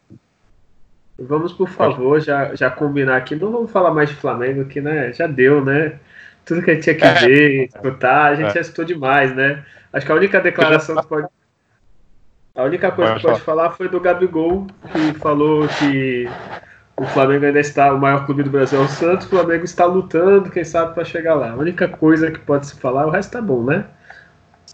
Vamos, 1.28 1.54
por 1.54 1.70
favor, 1.70 2.20
já, 2.20 2.56
já 2.56 2.70
combinar 2.70 3.18
aqui. 3.18 3.36
Não 3.36 3.52
vamos 3.52 3.72
falar 3.72 3.92
mais 3.92 4.10
de 4.10 4.16
Flamengo, 4.16 4.66
que 4.66 4.82
né, 4.82 5.14
já 5.14 5.28
deu, 5.28 5.64
né? 5.64 6.00
Tudo 6.46 6.62
que 6.62 6.72
a 6.72 6.74
gente 6.74 6.84
tinha 6.84 6.96
que 6.96 7.04
é. 7.04 7.14
ver, 7.14 7.66
escutar, 7.66 8.32
a 8.32 8.36
gente 8.36 8.50
é. 8.50 8.54
já 8.54 8.62
escutou 8.62 8.86
demais, 8.86 9.36
né? 9.36 9.64
Acho 9.94 10.06
que 10.06 10.12
a 10.12 10.16
única 10.16 10.40
declaração 10.40 10.96
que 10.96 11.08
pode. 11.08 11.28
A 12.56 12.64
única 12.64 12.92
coisa 12.92 13.16
que 13.16 13.22
pode 13.22 13.42
falar 13.42 13.72
foi 13.72 13.88
do 13.88 14.00
Gabigol, 14.00 14.68
que 14.92 15.20
falou 15.20 15.68
que 15.68 16.28
o 16.98 17.06
Flamengo 17.06 17.46
ainda 17.46 17.60
está, 17.60 17.94
o 17.94 18.00
maior 18.00 18.26
clube 18.26 18.44
do 18.44 18.50
Brasil 18.50 18.80
é 18.80 18.84
o 18.84 18.88
Santos, 18.88 19.26
o 19.26 19.30
Flamengo 19.30 19.64
está 19.64 19.86
lutando, 19.86 20.50
quem 20.50 20.64
sabe, 20.64 20.94
para 20.94 21.06
chegar 21.06 21.36
lá. 21.36 21.52
A 21.52 21.56
única 21.56 21.88
coisa 21.88 22.30
que 22.30 22.40
pode 22.40 22.68
se 22.68 22.80
falar, 22.80 23.08
o 23.08 23.10
resto 23.10 23.32
tá 23.32 23.42
bom, 23.42 23.64
né? 23.64 23.86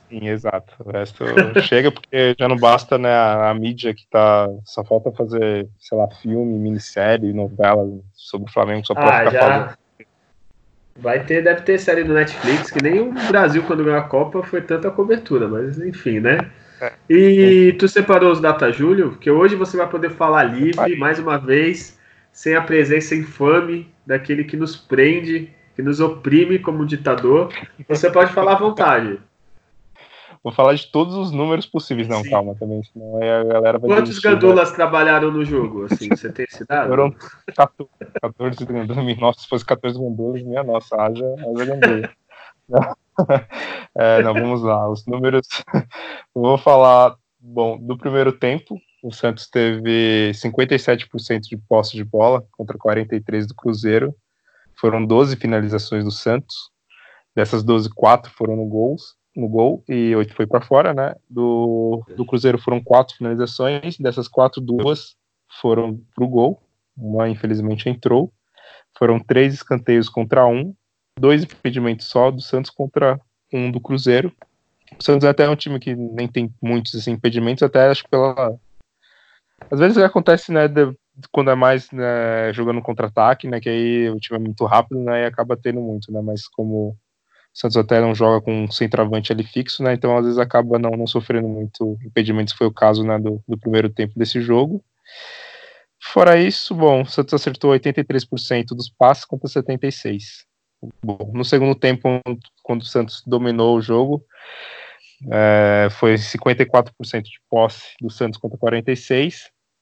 Sim, 0.10 0.28
exato. 0.28 0.74
O 0.80 0.92
resto 0.92 1.26
chega 1.64 1.92
porque 1.92 2.36
já 2.40 2.48
não 2.48 2.56
basta, 2.56 2.98
né, 2.98 3.12
a, 3.12 3.50
a, 3.50 3.54
mídia 3.54 3.94
que 3.94 4.06
tá. 4.08 4.48
Só 4.66 4.84
falta 4.84 5.12
fazer, 5.12 5.68
sei 5.80 5.98
lá, 5.98 6.08
filme, 6.22 6.58
minissérie, 6.58 7.34
novela 7.34 7.86
sobre 8.14 8.50
o 8.50 8.54
Flamengo, 8.54 8.86
só 8.86 8.94
pra 8.94 9.04
ah, 9.04 9.18
ficar 9.20 9.32
já... 9.32 9.40
falando. 9.40 9.78
Vai 11.00 11.24
ter, 11.24 11.44
deve 11.44 11.62
ter 11.62 11.78
série 11.78 12.04
no 12.04 12.16
Netflix, 12.16 12.72
que 12.72 12.82
nem 12.82 13.00
o 13.00 13.14
Brasil, 13.28 13.62
quando 13.64 13.84
ganhou 13.84 14.00
a 14.00 14.04
Copa, 14.04 14.42
foi 14.42 14.62
tanta 14.62 14.90
cobertura, 14.90 15.48
mas 15.48 15.78
enfim, 15.78 16.20
né? 16.20 16.50
É. 16.82 16.94
E 17.08 17.74
tu 17.74 17.88
separou 17.88 18.32
os 18.32 18.40
data 18.40 18.72
Júlio, 18.72 19.16
que 19.18 19.30
hoje 19.30 19.56
você 19.56 19.78
vai 19.78 19.88
poder 19.88 20.10
falar 20.12 20.44
livre, 20.44 20.96
mais 20.98 21.20
uma 21.20 21.38
vez, 21.38 22.00
sem 22.32 22.56
a 22.56 22.62
presença 22.62 23.16
infame 23.16 23.92
daquele 24.06 24.44
que 24.44 24.58
nos 24.58 24.76
prende, 24.76 25.52
que 25.76 25.84
nos 25.84 26.00
oprime 26.00 26.58
como 26.58 26.86
ditador. 26.86 27.54
Você 27.88 28.10
pode 28.10 28.34
falar 28.34 28.54
à 28.54 28.60
vontade. 28.60 29.20
Vou 30.44 30.53
falar 30.53 30.74
de 30.75 30.88
todos 30.91 31.15
os 31.15 31.32
números 31.32 31.65
possíveis. 31.65 32.08
Não, 32.08 32.24
Sim. 32.24 32.29
calma 32.29 32.56
também, 32.56 32.82
senão 32.84 33.17
a 33.17 33.44
galera 33.44 33.79
vai 33.79 33.89
Quantos 33.89 34.20
gandulas 34.20 34.72
trabalharam 34.72 35.32
no 35.32 35.44
jogo? 35.44 35.86
Assim, 35.86 36.10
você 36.10 36.32
tem 36.32 36.46
esse 36.50 36.65
dado? 36.65 36.89
Foram 36.89 37.13
14, 37.56 37.89
14 38.22 38.65
gandulas. 38.65 39.17
Nossa, 39.17 39.41
se 39.41 39.48
fosse 39.48 39.65
14 39.65 40.00
gandulas, 40.00 40.44
minha 40.44 40.63
nossa, 40.63 40.96
haja, 40.96 41.25
haja 41.25 41.65
gandula. 41.65 42.10
é, 43.96 44.22
não, 44.22 44.34
vamos 44.34 44.62
lá. 44.62 44.89
Os 44.89 45.06
números. 45.06 45.48
Vou 46.34 46.58
falar, 46.58 47.15
bom, 47.39 47.77
do 47.77 47.98
primeiro 47.98 48.32
tempo. 48.32 48.79
O 49.03 49.12
Santos 49.12 49.48
teve 49.48 50.32
57% 50.34 51.41
de 51.41 51.58
posse 51.58 51.96
de 51.96 52.03
bola 52.03 52.44
contra 52.51 52.77
43% 52.77 53.48
do 53.48 53.56
Cruzeiro. 53.56 54.13
Foram 54.79 55.06
12 55.06 55.36
finalizações 55.36 56.03
do 56.03 56.12
Santos. 56.12 56.56
Dessas 57.36 57.63
12, 57.63 57.89
4 57.94 58.32
foram 58.32 58.56
no 58.56 58.65
gols 58.65 59.17
no 59.38 59.48
gol 59.48 59.84
e 59.88 60.15
oito 60.15 60.34
foi 60.34 60.48
para 60.48 60.62
fora, 60.62 60.94
né? 60.94 61.15
Do, 61.29 62.03
do 62.15 62.25
Cruzeiro 62.25 62.58
foram 62.58 62.82
quatro 62.82 63.15
finalizações, 63.15 63.98
dessas 63.98 64.27
quatro, 64.27 64.60
duas 64.60 65.15
foram 65.62 66.00
para 66.15 66.25
o 66.25 66.27
gol, 66.27 66.62
uma 66.98 67.29
infelizmente 67.29 67.88
entrou. 67.88 68.32
Foram 68.98 69.20
três 69.20 69.53
escanteios 69.53 70.10
contra 70.10 70.48
um, 70.48 70.74
dois 71.20 71.44
impedimentos 71.44 72.08
só 72.08 72.32
do 72.32 72.41
Santos 72.41 72.72
contra 72.72 73.20
um 73.53 73.72
do 73.72 73.79
Cruzeiro. 73.79 74.34
O 75.00 75.03
Santos 75.03 75.25
é 75.25 75.29
até 75.29 75.44
é 75.46 75.50
um 75.50 75.56
time 75.56 75.79
que 75.79 75.96
nem 75.96 76.27
tem 76.27 76.51
muitos 76.62 76.96
assim, 76.96 77.12
impedimentos, 77.12 77.62
até 77.62 77.88
acho 77.88 78.03
que 78.03 78.10
pela. 78.10 78.58
Às 79.70 79.79
vezes 79.79 79.98
acontece, 79.98 80.51
né, 80.51 80.67
de, 80.67 80.96
quando 81.32 81.51
é 81.51 81.56
mais 81.56 81.91
né, 81.91 82.51
jogando 82.53 82.82
contra-ataque, 82.82 83.48
né, 83.48 83.60
que 83.60 83.70
aí 83.70 84.10
o 84.10 84.20
time 84.20 84.38
é 84.38 84.41
muito 84.41 84.65
rápido, 84.65 85.00
né, 85.01 85.24
e 85.24 85.25
acaba 85.25 85.58
tendo 85.58 85.82
muito, 85.82 86.12
né, 86.12 86.22
mas 86.22 86.48
como 86.48 86.96
Santos 87.58 87.76
até 87.76 88.00
não 88.00 88.14
joga 88.14 88.40
com 88.40 88.66
um 88.66 88.72
centroavante 88.72 89.32
ali 89.34 89.44
fixo, 89.44 89.82
né? 89.82 89.94
Então 89.94 90.16
às 90.16 90.24
vezes 90.24 90.38
acaba 90.38 90.78
não, 90.78 90.92
não 90.92 91.08
sofrendo 91.08 91.48
muito 91.48 91.98
impedimentos, 92.06 92.54
foi 92.54 92.68
o 92.68 92.72
caso 92.72 93.04
né, 93.04 93.18
do, 93.18 93.44
do 93.48 93.58
primeiro 93.58 93.90
tempo 93.90 94.14
desse 94.16 94.40
jogo. 94.40 94.84
Fora 96.00 96.40
isso, 96.40 96.76
bom, 96.76 97.02
o 97.02 97.06
Santos 97.08 97.34
acertou 97.34 97.72
83% 97.72 98.68
dos 98.76 98.90
passes 98.90 99.26
contra 99.26 99.50
76%. 99.50 100.20
Bom, 101.04 101.32
no 101.34 101.44
segundo 101.44 101.74
tempo, 101.74 102.22
quando 102.62 102.84
o 102.84 102.86
Santos 102.86 103.24
dominou 103.26 103.76
o 103.76 103.82
jogo, 103.82 104.24
é, 105.32 105.88
foi 105.90 106.14
54% 106.14 107.24
de 107.24 107.40
posse 107.50 107.96
do 108.00 108.12
Santos 108.12 108.40
contra 108.40 108.56
46%, 108.60 109.34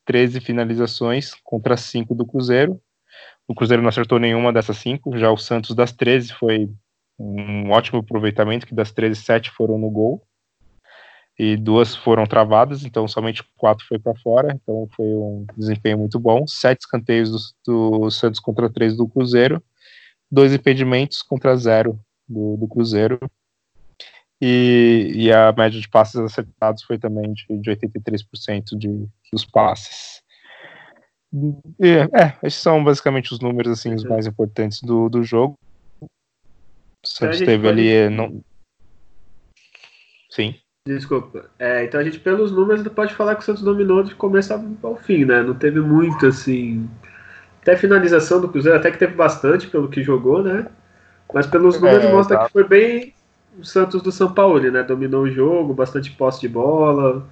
13 0.06 0.40
finalizações 0.40 1.34
contra 1.44 1.76
5 1.76 2.16
do 2.16 2.26
Cruzeiro. 2.26 2.80
O 3.46 3.54
Cruzeiro 3.54 3.84
não 3.84 3.90
acertou 3.90 4.18
nenhuma 4.18 4.54
dessas 4.54 4.78
5, 4.78 5.18
já 5.18 5.30
o 5.30 5.38
Santos 5.38 5.76
das 5.76 5.92
13 5.92 6.32
foi 6.32 6.70
um 7.18 7.72
ótimo 7.72 8.00
aproveitamento, 8.00 8.66
que 8.66 8.76
das 8.76 8.92
13, 8.92 9.22
7 9.22 9.52
foram 9.52 9.78
no 9.78 9.90
gol 9.90 10.26
e 11.38 11.58
duas 11.58 11.96
foram 11.96 12.26
travadas, 12.26 12.86
então 12.86 13.08
somente 13.08 13.44
quatro 13.58 13.86
foi 13.86 14.00
para 14.00 14.16
fora, 14.16 14.54
então 14.54 14.88
foi 14.96 15.06
um 15.06 15.46
desempenho 15.58 15.98
muito 15.98 16.18
bom. 16.18 16.48
Sete 16.48 16.82
escanteios 16.82 17.54
do, 17.66 18.00
do 18.00 18.12
Santos 18.12 18.40
contra 18.40 18.70
três 18.70 18.96
do 18.96 19.08
Cruzeiro, 19.08 19.62
dois 20.32 20.54
impedimentos 20.54 21.22
contra 21.22 21.58
zero 21.58 22.00
do, 22.28 22.56
do 22.56 22.68
Cruzeiro, 22.68 23.20
e, 24.42 25.12
e, 25.16 25.32
a 25.32 25.52
média 25.54 25.80
de 25.80 25.88
passes 25.88 26.16
acertados 26.18 26.84
foi 26.84 27.00
também 27.00 27.34
de, 27.34 27.46
de 27.58 27.72
83% 27.72 28.78
de, 28.78 29.08
dos 29.32 29.46
passes. 29.46 30.22
E, 31.34 31.98
é, 32.14 32.38
esses 32.44 32.62
são 32.62 32.84
basicamente 32.84 33.32
os 33.34 33.40
números 33.40 33.72
assim, 33.72 33.94
os 33.94 34.04
mais 34.04 34.28
importantes 34.28 34.82
do, 34.82 35.10
do 35.10 35.24
jogo. 35.24 35.58
Santos 37.06 37.42
então, 37.42 37.54
teve 37.54 37.68
ali. 37.68 37.88
Eh, 37.90 38.10
não... 38.10 38.42
Sim. 40.30 40.56
Desculpa. 40.88 41.50
É, 41.58 41.84
então 41.84 42.00
a 42.00 42.04
gente, 42.04 42.20
pelos 42.20 42.52
números, 42.52 42.88
pode 42.90 43.14
falar 43.14 43.36
que 43.36 43.42
o 43.42 43.44
Santos 43.44 43.64
dominou 43.64 44.04
de 44.04 44.14
começo 44.14 44.54
ao 44.84 44.96
fim, 44.96 45.26
né? 45.26 45.42
Não 45.42 45.56
teve 45.56 45.80
muito, 45.80 46.28
assim. 46.28 46.88
Até 47.62 47.76
finalização 47.76 48.40
do 48.40 48.50
Cruzeiro, 48.50 48.78
até 48.78 48.92
que 48.92 49.00
teve 49.00 49.16
bastante 49.16 49.68
pelo 49.68 49.90
que 49.90 50.04
jogou, 50.04 50.44
né? 50.44 50.68
Mas 51.34 51.48
pelos 51.48 51.82
números 51.82 52.06
é, 52.06 52.12
mostra 52.12 52.38
tá. 52.38 52.46
que 52.46 52.52
foi 52.52 52.68
bem 52.68 53.14
o 53.58 53.64
Santos 53.64 54.02
do 54.04 54.12
São 54.12 54.32
Paulo, 54.32 54.60
né? 54.72 54.84
Dominou 54.84 55.24
o 55.24 55.32
jogo, 55.32 55.74
bastante 55.74 56.12
posse 56.12 56.42
de 56.42 56.50
bola, 56.50 57.28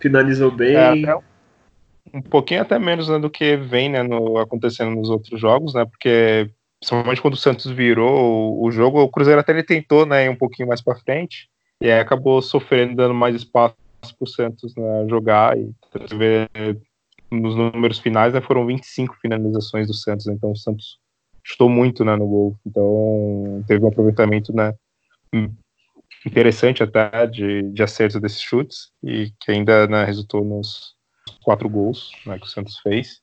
finalizou 0.00 0.50
bem. 0.50 1.04
É, 1.04 1.14
um 2.14 2.22
pouquinho 2.22 2.62
até 2.62 2.78
menos 2.78 3.08
né, 3.08 3.18
do 3.18 3.28
que 3.28 3.56
vem 3.56 3.90
né, 3.90 4.02
no, 4.02 4.38
acontecendo 4.38 4.94
nos 4.94 5.10
outros 5.10 5.38
jogos, 5.40 5.74
né? 5.74 5.84
Porque 5.84 6.50
principalmente 6.80 7.20
quando 7.20 7.34
o 7.34 7.38
Santos 7.38 7.66
virou 7.70 8.62
o, 8.62 8.70
jogo, 8.70 9.00
o 9.00 9.08
Cruzeiro 9.08 9.40
até 9.40 9.52
ele 9.52 9.62
tentou, 9.62 10.06
né, 10.06 10.28
um 10.30 10.36
pouquinho 10.36 10.68
mais 10.68 10.80
para 10.80 10.98
frente, 10.98 11.48
e 11.80 11.90
aí 11.90 12.00
acabou 12.00 12.40
sofrendo, 12.40 12.96
dando 12.96 13.14
mais 13.14 13.34
espaço 13.34 13.76
para 14.00 14.24
o 14.24 14.26
Santos 14.26 14.74
né, 14.76 15.06
jogar, 15.08 15.58
e 15.58 15.70
ver, 16.16 16.48
nos 17.30 17.56
números 17.56 17.98
finais 17.98 18.32
né, 18.32 18.40
foram 18.40 18.66
25 18.66 19.16
finalizações 19.20 19.86
do 19.86 19.94
Santos, 19.94 20.26
então 20.26 20.52
o 20.52 20.56
Santos 20.56 20.98
chutou 21.42 21.68
muito 21.68 22.04
né, 22.04 22.14
no 22.14 22.26
gol, 22.26 22.56
então 22.66 23.64
teve 23.66 23.84
um 23.84 23.88
aproveitamento 23.88 24.52
né, 24.54 24.74
interessante 26.24 26.82
até 26.82 27.26
de, 27.26 27.62
de 27.72 27.82
acerto 27.82 28.20
desses 28.20 28.40
chutes, 28.40 28.90
e 29.02 29.32
que 29.40 29.50
ainda 29.50 29.86
né, 29.86 30.04
resultou 30.04 30.44
nos 30.44 30.94
quatro 31.42 31.68
gols 31.68 32.12
né, 32.26 32.38
que 32.38 32.46
o 32.46 32.48
Santos 32.48 32.78
fez. 32.80 33.20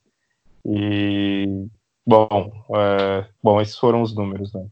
E, 0.66 1.68
bom, 2.06 2.52
é, 2.76 3.26
bom, 3.42 3.62
esses 3.62 3.78
foram 3.78 4.02
os 4.02 4.16
números, 4.16 4.54
né? 4.54 4.66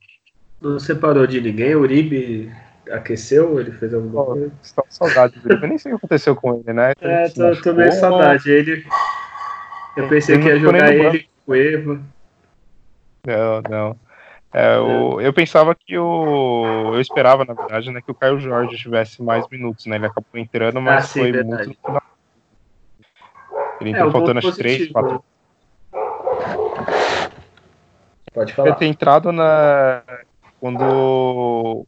Não 0.61 0.79
separou 0.79 1.27
de 1.27 1.41
ninguém? 1.41 1.75
O 1.75 1.81
Uribe 1.81 2.51
aqueceu? 2.91 3.59
Ele 3.59 3.71
fez 3.71 3.93
alguma 3.93 4.25
coisa? 4.25 4.51
Estou 4.61 4.83
com 4.83 4.91
saudade 4.91 5.39
do 5.39 5.45
Uribe. 5.45 5.63
Eu 5.63 5.69
nem 5.69 5.77
sei 5.77 5.91
o 5.91 5.95
que 5.95 6.05
aconteceu 6.05 6.35
com 6.35 6.55
ele, 6.55 6.73
né? 6.73 6.93
Ele 7.01 7.11
é, 7.11 7.29
tô, 7.29 7.61
tô 7.61 7.73
meio 7.73 7.91
saudade. 7.91 8.49
Ele, 8.49 8.85
eu 9.97 10.07
pensei 10.07 10.37
que 10.39 10.47
ia 10.47 10.59
jogar 10.59 10.93
ele 10.93 11.27
com 11.45 11.51
o 11.51 11.55
Eva. 11.55 12.01
Não, 13.25 13.61
não. 13.69 13.99
É, 14.53 14.77
o, 14.77 15.19
eu 15.19 15.33
pensava 15.33 15.73
que 15.73 15.97
o. 15.97 16.91
Eu 16.93 17.01
esperava, 17.01 17.43
na 17.43 17.53
verdade, 17.55 17.89
né, 17.89 18.01
que 18.01 18.11
o 18.11 18.15
Caio 18.15 18.39
Jorge 18.39 18.77
tivesse 18.77 19.23
mais 19.23 19.47
minutos, 19.49 19.87
né? 19.87 19.95
Ele 19.95 20.05
acabou 20.05 20.29
entrando, 20.35 20.79
mas 20.79 21.05
ah, 21.05 21.07
sim, 21.07 21.19
foi 21.21 21.31
verdade. 21.31 21.65
muito. 21.65 22.03
Ele 23.81 23.89
entrou 23.89 24.09
é, 24.09 24.11
faltando 24.11 24.47
as 24.47 24.55
três, 24.55 24.91
quatro. 24.91 25.13
Né? 25.15 25.19
Pode 28.33 28.53
falar. 28.53 28.69
Ele 28.69 28.77
ter 28.77 28.85
entrado 28.87 29.31
na. 29.31 30.03
Quando 30.59 31.85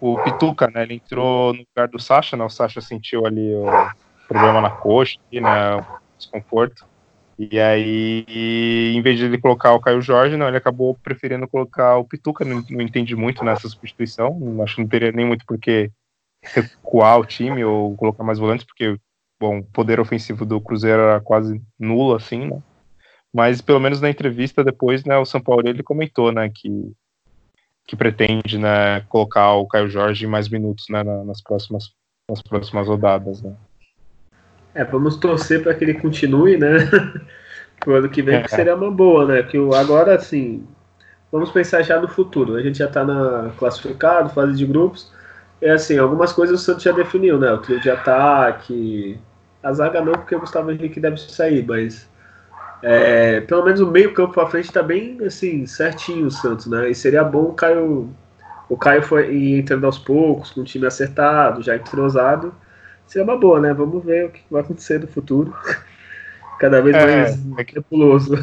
o 0.00 0.22
Pituca, 0.22 0.68
né? 0.68 0.82
Ele 0.82 0.94
entrou 0.94 1.52
no 1.52 1.60
lugar 1.60 1.88
do 1.88 2.00
Sacha, 2.00 2.36
né? 2.36 2.44
O 2.44 2.48
Sacha 2.48 2.80
sentiu 2.80 3.26
ali 3.26 3.54
o 3.54 3.66
problema 4.28 4.60
na 4.60 4.70
coxa, 4.70 5.18
né? 5.32 5.76
O 5.76 5.84
desconforto. 6.16 6.86
E 7.38 7.60
aí, 7.60 8.24
em 8.94 9.02
vez 9.02 9.18
de 9.18 9.26
ele 9.26 9.38
colocar 9.38 9.74
o 9.74 9.80
Caio 9.80 10.00
Jorge, 10.00 10.38
não, 10.38 10.48
ele 10.48 10.56
acabou 10.56 10.94
preferindo 10.94 11.46
colocar 11.46 11.96
o 11.96 12.04
Pituca. 12.04 12.44
Não, 12.44 12.64
não 12.70 12.80
entendi 12.80 13.14
muito 13.14 13.44
nessa 13.44 13.68
substituição. 13.68 14.38
Acho 14.62 14.76
que 14.76 14.80
não 14.82 14.88
teria 14.88 15.12
nem 15.12 15.26
muito 15.26 15.44
por 15.44 15.58
que 15.58 15.90
recuar 16.42 17.18
o 17.18 17.26
time 17.26 17.64
ou 17.64 17.94
colocar 17.96 18.22
mais 18.22 18.38
volantes, 18.38 18.64
porque 18.64 18.96
bom, 19.40 19.58
o 19.58 19.64
poder 19.64 20.00
ofensivo 20.00 20.46
do 20.46 20.60
Cruzeiro 20.60 21.02
era 21.02 21.20
quase 21.20 21.60
nulo, 21.78 22.14
assim, 22.14 22.46
né? 22.46 22.62
Mas 23.36 23.60
pelo 23.60 23.78
menos 23.78 24.00
na 24.00 24.08
entrevista 24.08 24.64
depois, 24.64 25.04
né, 25.04 25.18
o 25.18 25.26
São 25.26 25.42
Paulo 25.42 25.68
ele 25.68 25.82
comentou, 25.82 26.32
né, 26.32 26.48
que 26.48 26.90
que 27.86 27.94
pretende, 27.94 28.58
né, 28.58 29.00
colocar 29.08 29.52
o 29.52 29.66
Caio 29.68 29.88
Jorge 29.88 30.24
em 30.24 30.28
mais 30.28 30.48
minutos, 30.48 30.86
né, 30.88 31.04
nas 31.04 31.42
próximas 31.42 31.90
nas 32.30 32.40
próximas 32.40 32.88
rodadas, 32.88 33.42
né? 33.42 33.52
É, 34.74 34.84
vamos 34.84 35.16
torcer 35.16 35.62
para 35.62 35.74
que 35.74 35.84
ele 35.84 35.94
continue, 35.94 36.56
né? 36.56 36.78
Pro 37.78 37.96
ano 37.96 38.08
que 38.08 38.22
vem, 38.22 38.42
que 38.42 38.50
seria 38.50 38.74
uma 38.74 38.90
boa, 38.90 39.26
né? 39.26 39.42
Que 39.42 39.58
agora, 39.74 40.16
assim, 40.16 40.66
vamos 41.30 41.50
pensar 41.50 41.82
já 41.82 42.00
no 42.00 42.08
futuro. 42.08 42.56
A 42.56 42.62
gente 42.62 42.78
já 42.78 42.86
está 42.86 43.04
na 43.04 43.52
classificado, 43.58 44.30
fase 44.30 44.56
de 44.56 44.66
grupos. 44.66 45.12
É 45.60 45.70
assim, 45.72 45.98
algumas 45.98 46.32
coisas 46.32 46.60
o 46.60 46.64
Santos 46.64 46.82
já 46.82 46.92
definiu, 46.92 47.38
né? 47.38 47.52
O 47.52 47.58
trio 47.58 47.80
de 47.80 47.90
ataque. 47.90 49.20
A 49.62 49.72
zaga 49.72 50.00
não, 50.00 50.14
porque 50.14 50.34
o 50.34 50.40
Gustavo 50.40 50.72
Henrique 50.72 50.98
deve 50.98 51.18
sair, 51.18 51.64
mas 51.64 52.08
é, 52.82 53.40
pelo 53.40 53.64
menos 53.64 53.80
o 53.80 53.90
meio 53.90 54.12
campo 54.12 54.34
para 54.34 54.48
frente 54.48 54.66
está 54.66 54.82
bem 54.82 55.18
assim, 55.24 55.66
certinho 55.66 56.26
o 56.26 56.30
Santos, 56.30 56.66
né? 56.66 56.90
E 56.90 56.94
seria 56.94 57.24
bom 57.24 57.44
o 57.44 57.54
Caio. 57.54 58.10
O 58.68 58.76
Caio 58.76 59.02
foi 59.02 59.58
entrando 59.58 59.86
aos 59.86 59.98
poucos, 59.98 60.50
com 60.50 60.60
o 60.60 60.64
time 60.64 60.86
acertado, 60.86 61.62
já 61.62 61.76
entrosado 61.76 62.52
seria 63.06 63.24
uma 63.24 63.38
boa, 63.38 63.60
né? 63.60 63.72
Vamos 63.72 64.04
ver 64.04 64.26
o 64.26 64.30
que 64.30 64.42
vai 64.50 64.62
acontecer 64.62 65.00
no 65.00 65.06
futuro. 65.06 65.54
Cada 66.58 66.80
vez 66.80 66.96
é, 66.96 67.06
mais 67.06 67.34
é 67.34 67.72
nebuloso. 67.74 68.34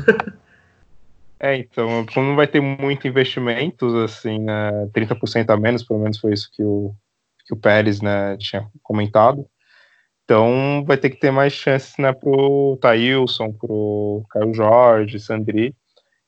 É, 1.40 1.58
então, 1.58 2.06
como 2.14 2.28
não 2.28 2.36
vai 2.36 2.48
ter 2.48 2.62
muito 2.62 3.08
investimentos, 3.08 3.94
assim, 3.96 4.40
né, 4.40 4.88
30% 4.94 5.50
a 5.50 5.58
menos, 5.58 5.84
pelo 5.84 6.00
menos 6.00 6.18
foi 6.18 6.32
isso 6.32 6.50
que 6.54 6.64
o, 6.64 6.96
que 7.46 7.54
o 7.54 7.58
Pérez, 7.58 8.02
né, 8.02 8.38
tinha 8.38 8.66
comentado. 8.82 9.46
Então, 10.34 10.84
vai 10.84 10.98
ter 10.98 11.12
que 11.12 11.18
ter 11.18 11.30
mais 11.30 11.54
chances, 11.54 11.94
né, 12.00 12.12
pro 12.12 12.76
Thailson, 12.82 13.54
pro 13.54 14.26
Caio 14.32 14.52
Jorge, 14.52 15.20
Sandri. 15.20 15.76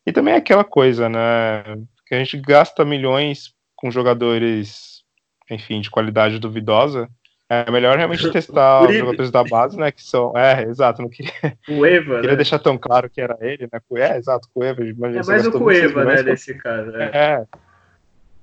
E 0.06 0.12
também 0.12 0.36
é 0.36 0.38
aquela 0.38 0.64
coisa, 0.64 1.10
né, 1.10 1.64
que 2.06 2.14
a 2.14 2.20
gente 2.20 2.38
gasta 2.38 2.86
milhões 2.86 3.56
com 3.76 3.90
jogadores, 3.90 5.02
enfim, 5.50 5.82
de 5.82 5.90
qualidade 5.90 6.38
duvidosa, 6.38 7.10
é 7.50 7.72
melhor 7.72 7.98
realmente 7.98 8.30
testar 8.32 8.88
os 8.88 8.96
jogadores 8.96 9.32
da 9.32 9.44
base, 9.44 9.76
né? 9.76 9.92
Que 9.92 10.04
são. 10.04 10.38
É, 10.38 10.64
exato. 10.64 11.02
Não 11.02 11.10
queria, 11.10 11.32
o 11.68 11.84
Eva, 11.84 12.16
queria 12.16 12.32
né? 12.32 12.36
deixar 12.36 12.60
tão 12.60 12.78
claro 12.78 13.10
que 13.10 13.20
era 13.20 13.36
ele, 13.42 13.68
né? 13.72 13.80
É, 13.96 14.18
exato, 14.18 14.48
o 14.54 14.64
Eva. 14.64 14.84
É 14.84 15.24
mais 15.24 15.48
o 15.48 15.52
Cueva, 15.52 16.06
né? 16.06 16.22
Nesse 16.22 16.54
caso. 16.56 16.96
É. 16.96 17.06
é. 17.14 17.46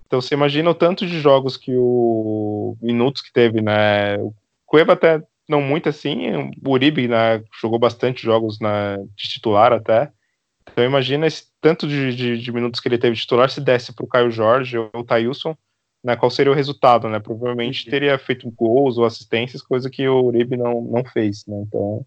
Então 0.07 0.21
você 0.21 0.35
imagina 0.35 0.69
o 0.71 0.75
tanto 0.75 1.07
de 1.07 1.21
jogos 1.21 1.57
que 1.57 1.73
o. 1.77 2.77
Minutos 2.83 3.23
que 3.23 3.33
teve, 3.33 3.61
né? 3.61 4.17
O 4.19 4.33
Cueva 4.67 4.95
até 4.95 5.23
não 5.49 5.61
muito 5.61 5.89
assim. 5.89 6.51
O 6.65 6.71
Uribe, 6.71 7.09
né? 7.09 7.43
Jogou 7.61 7.79
bastante 7.79 8.23
jogos 8.23 8.59
na, 8.61 8.97
de 8.97 9.29
titular 9.29 9.73
até. 9.73 10.11
Então 10.71 10.85
imagina 10.85 11.27
esse 11.27 11.47
tanto 11.61 11.87
de, 11.87 12.15
de, 12.15 12.39
de 12.39 12.53
minutos 12.53 12.81
que 12.81 12.89
ele 12.89 12.99
teve 12.99 13.15
de 13.15 13.23
titular 13.23 13.51
se 13.51 13.61
desse 13.61 13.93
para 13.93 14.05
o 14.05 14.09
Caio 14.09 14.31
Jorge 14.31 14.79
ou 14.79 14.91
o 14.95 15.05
Thailson 15.05 15.57
né, 16.03 16.17
qual 16.17 16.31
seria 16.31 16.53
o 16.53 16.55
resultado, 16.55 17.09
né? 17.09 17.21
Provavelmente 17.21 17.89
teria 17.89 18.19
feito 18.19 18.51
gols 18.51 18.99
ou 18.99 19.05
assistências, 19.05 19.63
coisa 19.63 19.89
que 19.89 20.09
o 20.09 20.25
Uribe 20.25 20.57
não, 20.57 20.81
não 20.81 21.05
fez, 21.05 21.47
né? 21.47 21.63
Então, 21.67 22.05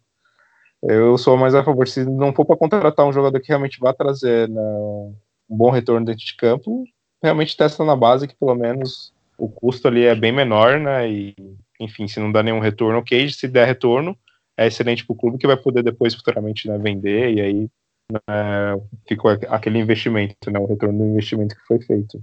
eu 0.83 1.17
sou 1.17 1.37
mais 1.37 1.55
a 1.55 1.63
favor, 1.63 1.87
se 1.87 2.03
não 2.03 2.33
for 2.33 2.45
para 2.45 2.57
contratar 2.57 3.05
um 3.05 3.13
jogador 3.13 3.39
que 3.39 3.47
realmente 3.47 3.79
vá 3.79 3.93
trazer 3.93 4.49
né, 4.49 4.61
um 4.61 5.15
bom 5.57 5.69
retorno 5.69 6.05
dentro 6.05 6.25
de 6.25 6.35
campo, 6.35 6.83
realmente 7.23 7.55
testa 7.55 7.83
na 7.85 7.95
base 7.95 8.27
que 8.27 8.35
pelo 8.35 8.53
menos 8.53 9.13
o 9.37 9.47
custo 9.49 9.87
ali 9.87 10.05
é 10.05 10.13
bem 10.13 10.31
menor, 10.31 10.79
né? 10.79 11.09
E, 11.09 11.33
enfim, 11.79 12.07
se 12.07 12.19
não 12.19 12.31
dá 12.31 12.41
nenhum 12.41 12.59
retorno, 12.59 12.99
ok. 12.99 13.29
Se 13.29 13.47
der 13.47 13.65
retorno, 13.65 14.17
é 14.57 14.67
excelente 14.67 15.05
para 15.05 15.13
o 15.13 15.17
clube 15.17 15.37
que 15.37 15.47
vai 15.47 15.57
poder 15.57 15.83
depois 15.83 16.13
futuramente 16.13 16.67
né, 16.67 16.77
vender 16.77 17.33
e 17.33 17.41
aí 17.41 17.69
né, 18.11 18.81
ficou 19.07 19.31
aquele 19.31 19.79
investimento, 19.79 20.51
né? 20.51 20.59
O 20.59 20.65
retorno 20.65 20.97
do 20.97 21.05
investimento 21.05 21.55
que 21.55 21.65
foi 21.67 21.79
feito. 21.81 22.21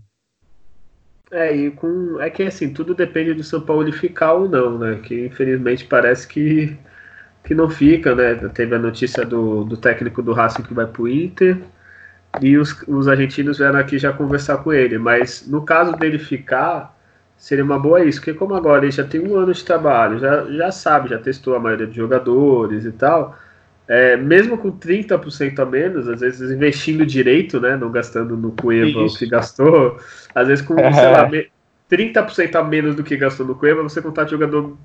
É, 1.31 1.55
e 1.55 1.71
com. 1.71 2.21
É 2.21 2.29
que 2.29 2.43
assim, 2.43 2.73
tudo 2.73 2.95
depende 2.95 3.33
do 3.33 3.43
São 3.43 3.61
Paulo 3.61 3.91
ficar 3.93 4.35
ou 4.35 4.49
não, 4.49 4.79
né? 4.79 5.01
Que 5.03 5.27
infelizmente 5.27 5.87
parece 5.87 6.29
que, 6.29 6.77
que 7.43 7.55
não 7.55 7.71
fica, 7.71 8.15
né? 8.15 8.35
Teve 8.51 8.75
a 8.75 8.79
notícia 8.79 9.25
do, 9.25 9.65
do 9.65 9.77
técnico 9.77 10.23
do 10.23 10.33
Racing 10.33 10.63
que 10.63 10.75
vai 10.75 10.87
pro 10.87 11.09
Inter. 11.09 11.59
E 12.41 12.57
os, 12.57 12.83
os 12.89 13.09
argentinos 13.09 13.59
vieram 13.59 13.79
aqui 13.79 13.99
já 13.99 14.13
conversar 14.13 14.59
com 14.59 14.73
ele. 14.73 14.99
Mas 14.99 15.47
no 15.49 15.65
caso 15.65 15.93
dele 15.97 16.19
ficar, 16.19 16.97
seria 17.43 17.65
uma 17.65 17.79
boa 17.79 18.05
isso, 18.05 18.21
porque 18.21 18.35
como 18.35 18.55
agora 18.55 18.85
ele 18.85 18.93
já 18.93 19.03
tem 19.03 19.21
um 19.21 19.37
ano 19.37 19.53
de 19.53 19.65
trabalho, 19.65 20.21
já, 20.21 20.45
já 20.45 20.71
sabe, 20.71 21.11
já 21.11 21.19
testou 21.19 21.57
a 21.57 21.59
maioria 21.59 21.89
dos 21.89 21.97
jogadores 21.97 22.85
e 22.85 22.93
tal 22.93 23.37
é, 23.89 24.17
mesmo 24.17 24.57
com 24.57 24.71
30% 24.71 25.59
a 25.59 25.67
menos, 25.67 26.09
às 26.09 26.21
vezes 26.21 26.51
investindo 26.51 27.05
direito, 27.05 27.61
né, 27.61 27.77
não 27.77 27.91
gastando 27.91 28.37
no 28.37 28.53
Cueva 28.53 29.01
o 29.01 29.15
que 29.15 29.27
gastou, 29.27 29.99
às 30.35 30.49
vezes 30.49 30.65
com, 30.65 30.79
é. 30.79 30.93
sei 30.93 31.11
lá, 31.11 31.29
30% 31.91 32.55
a 32.55 32.63
menos 32.63 32.95
do 32.95 33.03
que 33.03 33.17
gastou 33.17 33.45
no 33.45 33.57
Cueva, 33.57 33.83
você 33.83 34.01
contar 34.01 34.29
jogador 34.29 34.79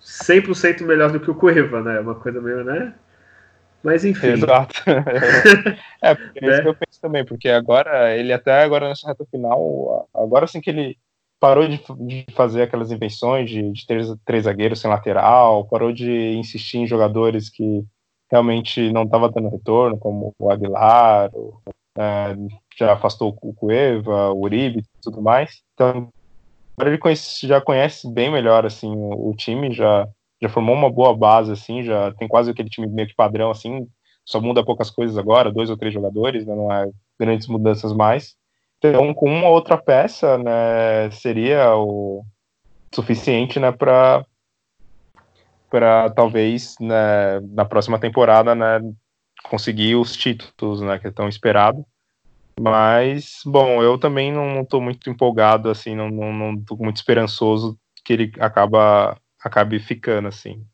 100% 0.00 0.82
melhor 0.84 1.10
do 1.10 1.18
que 1.18 1.30
o 1.30 1.34
Cueva, 1.34 1.82
né, 1.82 1.98
uma 1.98 2.14
coisa 2.14 2.40
meio, 2.40 2.62
né, 2.64 2.94
mas 3.82 4.04
enfim. 4.04 4.28
Exato. 4.28 4.82
é, 6.00 6.14
porque 6.14 6.44
é 6.44 6.48
isso 6.50 6.62
que 6.62 6.68
eu 6.68 6.74
penso 6.74 7.00
também, 7.00 7.24
porque 7.24 7.48
agora, 7.48 8.16
ele 8.16 8.32
até 8.32 8.62
agora 8.62 8.88
nessa 8.88 9.08
reta 9.08 9.26
final, 9.30 10.08
agora 10.14 10.44
assim 10.44 10.60
que 10.60 10.70
ele 10.70 10.96
parou 11.38 11.66
de, 11.68 11.80
de 12.06 12.26
fazer 12.34 12.62
aquelas 12.62 12.90
invenções 12.90 13.50
de, 13.50 13.70
de 13.72 13.86
ter 13.86 14.02
três 14.24 14.44
zagueiros 14.44 14.80
sem 14.80 14.90
lateral, 14.90 15.66
parou 15.66 15.92
de 15.92 16.34
insistir 16.36 16.78
em 16.78 16.86
jogadores 16.86 17.50
que 17.50 17.84
realmente 18.30 18.92
não 18.92 19.04
estava 19.04 19.30
dando 19.30 19.50
retorno, 19.50 19.98
como 19.98 20.34
o 20.38 20.50
Aguilar, 20.50 21.30
o, 21.34 21.60
é, 21.96 22.36
já 22.76 22.92
afastou 22.92 23.36
o 23.42 23.54
Cueva, 23.54 24.32
o 24.32 24.42
Uribe 24.42 24.80
e 24.80 25.00
tudo 25.02 25.22
mais. 25.22 25.62
Então, 25.74 26.08
agora 26.76 26.90
ele 26.90 26.98
conhece, 26.98 27.46
já 27.46 27.60
conhece 27.60 28.12
bem 28.12 28.30
melhor 28.30 28.66
assim 28.66 28.90
o, 28.90 29.30
o, 29.30 29.34
time, 29.34 29.72
já, 29.72 30.08
já 30.42 30.48
formou 30.48 30.74
uma 30.74 30.90
boa 30.90 31.16
base, 31.16 31.52
assim, 31.52 31.82
já 31.82 32.12
tem 32.14 32.28
quase 32.28 32.50
aquele 32.50 32.68
time 32.68 32.86
meio 32.86 33.08
que 33.08 33.14
padrão, 33.14 33.50
assim, 33.50 33.86
só 34.24 34.40
muda 34.40 34.64
poucas 34.64 34.90
coisas 34.90 35.16
agora, 35.16 35.52
dois 35.52 35.70
ou 35.70 35.76
três 35.76 35.94
jogadores, 35.94 36.44
né, 36.44 36.54
não 36.54 36.70
é 36.72 36.90
grandes 37.18 37.46
mudanças 37.46 37.92
mais. 37.92 38.36
Então, 38.78 39.14
com 39.14 39.30
uma 39.30 39.48
outra 39.48 39.76
peça, 39.76 40.36
né, 40.38 41.10
seria 41.10 41.74
o 41.76 42.24
suficiente, 42.94 43.58
né, 43.58 43.72
para 43.72 44.24
para 45.68 46.08
talvez 46.10 46.76
né, 46.80 47.40
na 47.40 47.64
próxima 47.64 47.98
temporada 47.98 48.54
né, 48.54 48.80
conseguir 49.50 49.96
os 49.96 50.16
títulos 50.16 50.80
né, 50.80 50.98
que 50.98 51.08
estão 51.08 51.28
esperados. 51.28 51.84
Mas, 52.58 53.40
bom, 53.44 53.82
eu 53.82 53.98
também 53.98 54.32
não 54.32 54.62
estou 54.62 54.80
muito 54.80 55.10
empolgado, 55.10 55.68
assim, 55.68 55.94
não, 55.94 56.08
não, 56.08 56.32
não 56.32 56.64
tô 56.64 56.76
muito 56.76 56.96
esperançoso 56.96 57.76
que 58.04 58.12
ele 58.12 58.32
acaba, 58.38 59.18
acabe 59.42 59.78
ficando, 59.78 60.28
assim. 60.28 60.64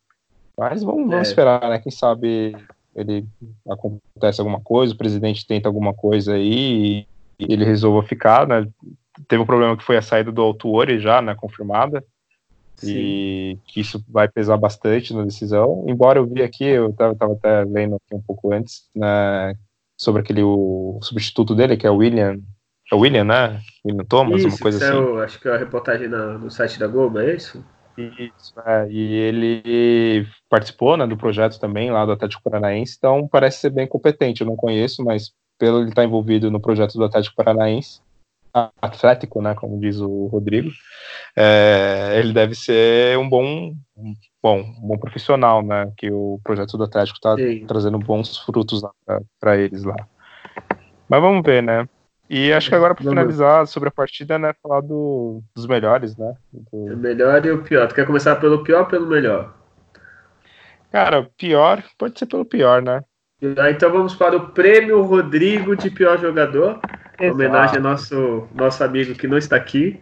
Mas 0.56 0.82
vamos, 0.84 1.08
vamos 1.08 1.26
é. 1.26 1.30
esperar, 1.30 1.68
né? 1.68 1.78
Quem 1.78 1.90
sabe 1.90 2.54
ele 2.94 3.26
acontece 3.68 4.40
alguma 4.40 4.60
coisa, 4.60 4.94
o 4.94 4.98
presidente 4.98 5.46
tenta 5.46 5.68
alguma 5.68 5.94
coisa 5.94 6.34
aí 6.34 7.06
ele 7.38 7.64
resolva 7.64 8.06
ficar, 8.06 8.46
né? 8.46 8.66
Teve 9.28 9.42
um 9.42 9.46
problema 9.46 9.76
que 9.76 9.84
foi 9.84 9.96
a 9.96 10.02
saída 10.02 10.32
do 10.32 10.42
Autuori 10.42 10.98
já, 10.98 11.20
né, 11.20 11.34
confirmada. 11.34 12.02
Sim. 12.76 12.96
e 12.96 13.58
que 13.64 13.80
isso 13.80 14.04
vai 14.08 14.28
pesar 14.28 14.56
bastante 14.56 15.14
na 15.14 15.24
decisão. 15.24 15.84
Embora 15.86 16.18
eu 16.18 16.26
vi 16.26 16.42
aqui, 16.42 16.64
eu 16.64 16.90
estava 16.90 17.14
até 17.32 17.64
lendo 17.64 17.94
aqui 17.94 18.14
um 18.14 18.20
pouco 18.20 18.52
antes, 18.52 18.88
né, 18.94 19.54
sobre 19.96 20.20
aquele 20.20 20.42
o 20.42 20.98
substituto 21.00 21.54
dele, 21.54 21.76
que 21.76 21.86
é 21.86 21.90
o 21.90 21.96
William, 21.96 22.40
é 22.90 22.94
o 22.94 22.98
William, 22.98 23.24
né? 23.24 23.60
William 23.84 24.04
Thomas, 24.04 24.40
isso, 24.40 24.48
uma 24.48 24.58
coisa 24.58 24.84
é 24.84 24.88
assim. 24.88 24.98
o, 24.98 25.18
acho 25.20 25.40
que 25.40 25.48
é 25.48 25.54
a 25.54 25.58
reportagem 25.58 26.08
na, 26.08 26.38
no 26.38 26.50
site 26.50 26.78
da 26.78 26.86
Globo, 26.86 27.20
é 27.20 27.34
isso? 27.34 27.64
Isso, 27.96 28.54
é, 28.66 28.88
e 28.90 29.14
ele 29.14 30.26
participou 30.48 30.96
né, 30.96 31.06
do 31.06 31.16
projeto 31.16 31.60
também 31.60 31.90
lá 31.90 32.04
do 32.04 32.12
Atlético 32.12 32.42
Paranaense, 32.42 32.96
então 32.96 33.28
parece 33.28 33.60
ser 33.60 33.70
bem 33.70 33.86
competente. 33.86 34.40
Eu 34.40 34.46
não 34.46 34.56
conheço, 34.56 35.04
mas 35.04 35.32
pelo 35.62 35.78
ele 35.78 35.90
estar 35.90 36.02
envolvido 36.02 36.50
no 36.50 36.58
projeto 36.58 36.94
do 36.94 37.04
Atlético 37.04 37.36
Paranaense, 37.36 38.00
atlético, 38.82 39.40
né, 39.40 39.54
como 39.54 39.78
diz 39.78 40.00
o 40.00 40.26
Rodrigo, 40.26 40.68
é, 41.36 42.14
ele 42.16 42.32
deve 42.32 42.56
ser 42.56 43.16
um 43.16 43.28
bom, 43.28 43.72
um 43.96 44.12
bom, 44.42 44.58
um 44.58 44.88
bom 44.88 44.98
profissional, 44.98 45.62
né, 45.62 45.88
que 45.96 46.10
o 46.10 46.40
projeto 46.42 46.76
do 46.76 46.82
Atlético 46.82 47.16
está 47.16 47.36
trazendo 47.68 47.96
bons 47.96 48.38
frutos 48.38 48.82
para 49.38 49.56
eles 49.56 49.84
lá. 49.84 49.94
Mas 51.08 51.22
vamos 51.22 51.44
ver, 51.44 51.62
né? 51.62 51.88
E 52.28 52.52
acho 52.52 52.68
que 52.68 52.74
agora 52.74 52.92
para 52.92 53.08
finalizar 53.08 53.64
sobre 53.68 53.88
a 53.88 53.92
partida, 53.92 54.40
né, 54.40 54.52
falar 54.60 54.80
do, 54.80 55.44
dos 55.54 55.68
melhores, 55.68 56.16
né? 56.16 56.34
Do... 56.52 56.92
O 56.92 56.96
melhor 56.96 57.46
e 57.46 57.52
o 57.52 57.62
pior. 57.62 57.86
Tu 57.86 57.94
quer 57.94 58.06
começar 58.06 58.34
pelo 58.34 58.64
pior 58.64 58.80
ou 58.80 58.86
pelo 58.86 59.06
melhor? 59.06 59.54
Cara, 60.90 61.30
pior, 61.38 61.84
pode 61.96 62.18
ser 62.18 62.26
pelo 62.26 62.44
pior, 62.44 62.82
né? 62.82 63.00
Então 63.42 63.90
vamos 63.90 64.14
para 64.14 64.36
o 64.36 64.48
prêmio 64.48 65.02
Rodrigo 65.02 65.76
de 65.76 65.90
pior 65.90 66.18
jogador. 66.18 66.80
Exato. 67.18 67.34
Homenagem 67.34 67.76
ao 67.76 67.82
nosso, 67.82 68.48
nosso 68.54 68.84
amigo 68.84 69.14
que 69.14 69.26
não 69.26 69.36
está 69.36 69.56
aqui, 69.56 70.00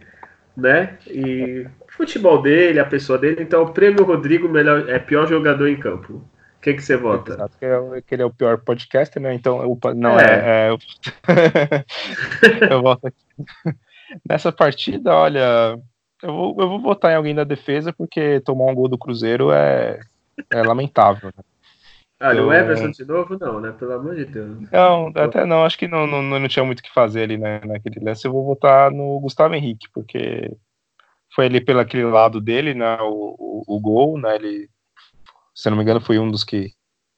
né? 0.55 0.97
E 1.07 1.65
futebol 1.87 2.41
dele, 2.41 2.79
a 2.79 2.85
pessoa 2.85 3.17
dele. 3.17 3.41
Então, 3.41 3.63
o 3.63 3.73
prêmio 3.73 4.03
Rodrigo 4.03 4.47
melhor, 4.47 4.87
é 4.87 4.99
pior 4.99 5.27
jogador 5.27 5.67
em 5.67 5.79
campo. 5.79 6.23
Quem 6.61 6.75
que 6.75 6.83
você 6.83 6.95
vota? 6.95 7.33
Exato, 7.33 7.57
que, 7.57 7.65
é, 7.65 8.01
que 8.05 8.15
ele 8.15 8.21
é 8.21 8.25
o 8.25 8.33
pior 8.33 8.59
podcaster, 8.59 9.21
né? 9.21 9.33
Então, 9.33 9.61
eu, 9.61 9.79
não 9.95 10.19
é. 10.19 10.25
é, 10.25 10.67
é 10.67 10.69
eu, 10.69 10.77
eu 12.69 12.81
voto 12.81 13.07
aqui. 13.07 13.77
Nessa 14.27 14.51
partida, 14.51 15.15
olha, 15.15 15.79
eu 16.21 16.33
vou, 16.33 16.55
eu 16.59 16.69
vou 16.69 16.79
votar 16.79 17.11
em 17.11 17.15
alguém 17.15 17.33
da 17.33 17.43
defesa, 17.43 17.91
porque 17.91 18.39
tomar 18.41 18.65
um 18.65 18.75
gol 18.75 18.87
do 18.87 18.97
Cruzeiro 18.97 19.51
é, 19.51 19.99
é 20.51 20.61
lamentável. 20.61 21.31
Né? 21.35 21.43
Ah, 22.21 22.33
o 22.33 22.53
Everson 22.53 22.91
de 22.91 23.03
novo, 23.03 23.37
não, 23.39 23.59
né? 23.59 23.71
Pelo 23.71 23.93
amor 23.93 24.15
de 24.15 24.25
Deus. 24.25 24.69
Não, 24.71 25.11
até 25.15 25.45
não, 25.45 25.65
acho 25.65 25.77
que 25.77 25.87
não, 25.87 26.05
não, 26.05 26.21
não 26.21 26.47
tinha 26.47 26.63
muito 26.63 26.79
o 26.79 26.83
que 26.83 26.93
fazer 26.93 27.23
ali 27.23 27.37
né, 27.37 27.59
naquele 27.65 27.99
lance. 27.99 28.25
Eu 28.25 28.31
vou 28.31 28.45
votar 28.45 28.91
no 28.91 29.19
Gustavo 29.19 29.55
Henrique, 29.55 29.87
porque 29.93 30.55
foi 31.33 31.47
ali 31.47 31.59
pelo 31.59 31.79
aquele 31.79 32.05
lado 32.05 32.39
dele, 32.39 32.73
né? 32.73 32.97
O, 33.01 33.35
o, 33.39 33.63
o 33.75 33.79
gol, 33.79 34.19
né? 34.19 34.35
Ele 34.35 34.69
se 35.53 35.69
não 35.69 35.77
me 35.77 35.83
engano, 35.83 36.01
foi 36.01 36.17
um 36.17 36.29
dos 36.29 36.43
que 36.43 36.73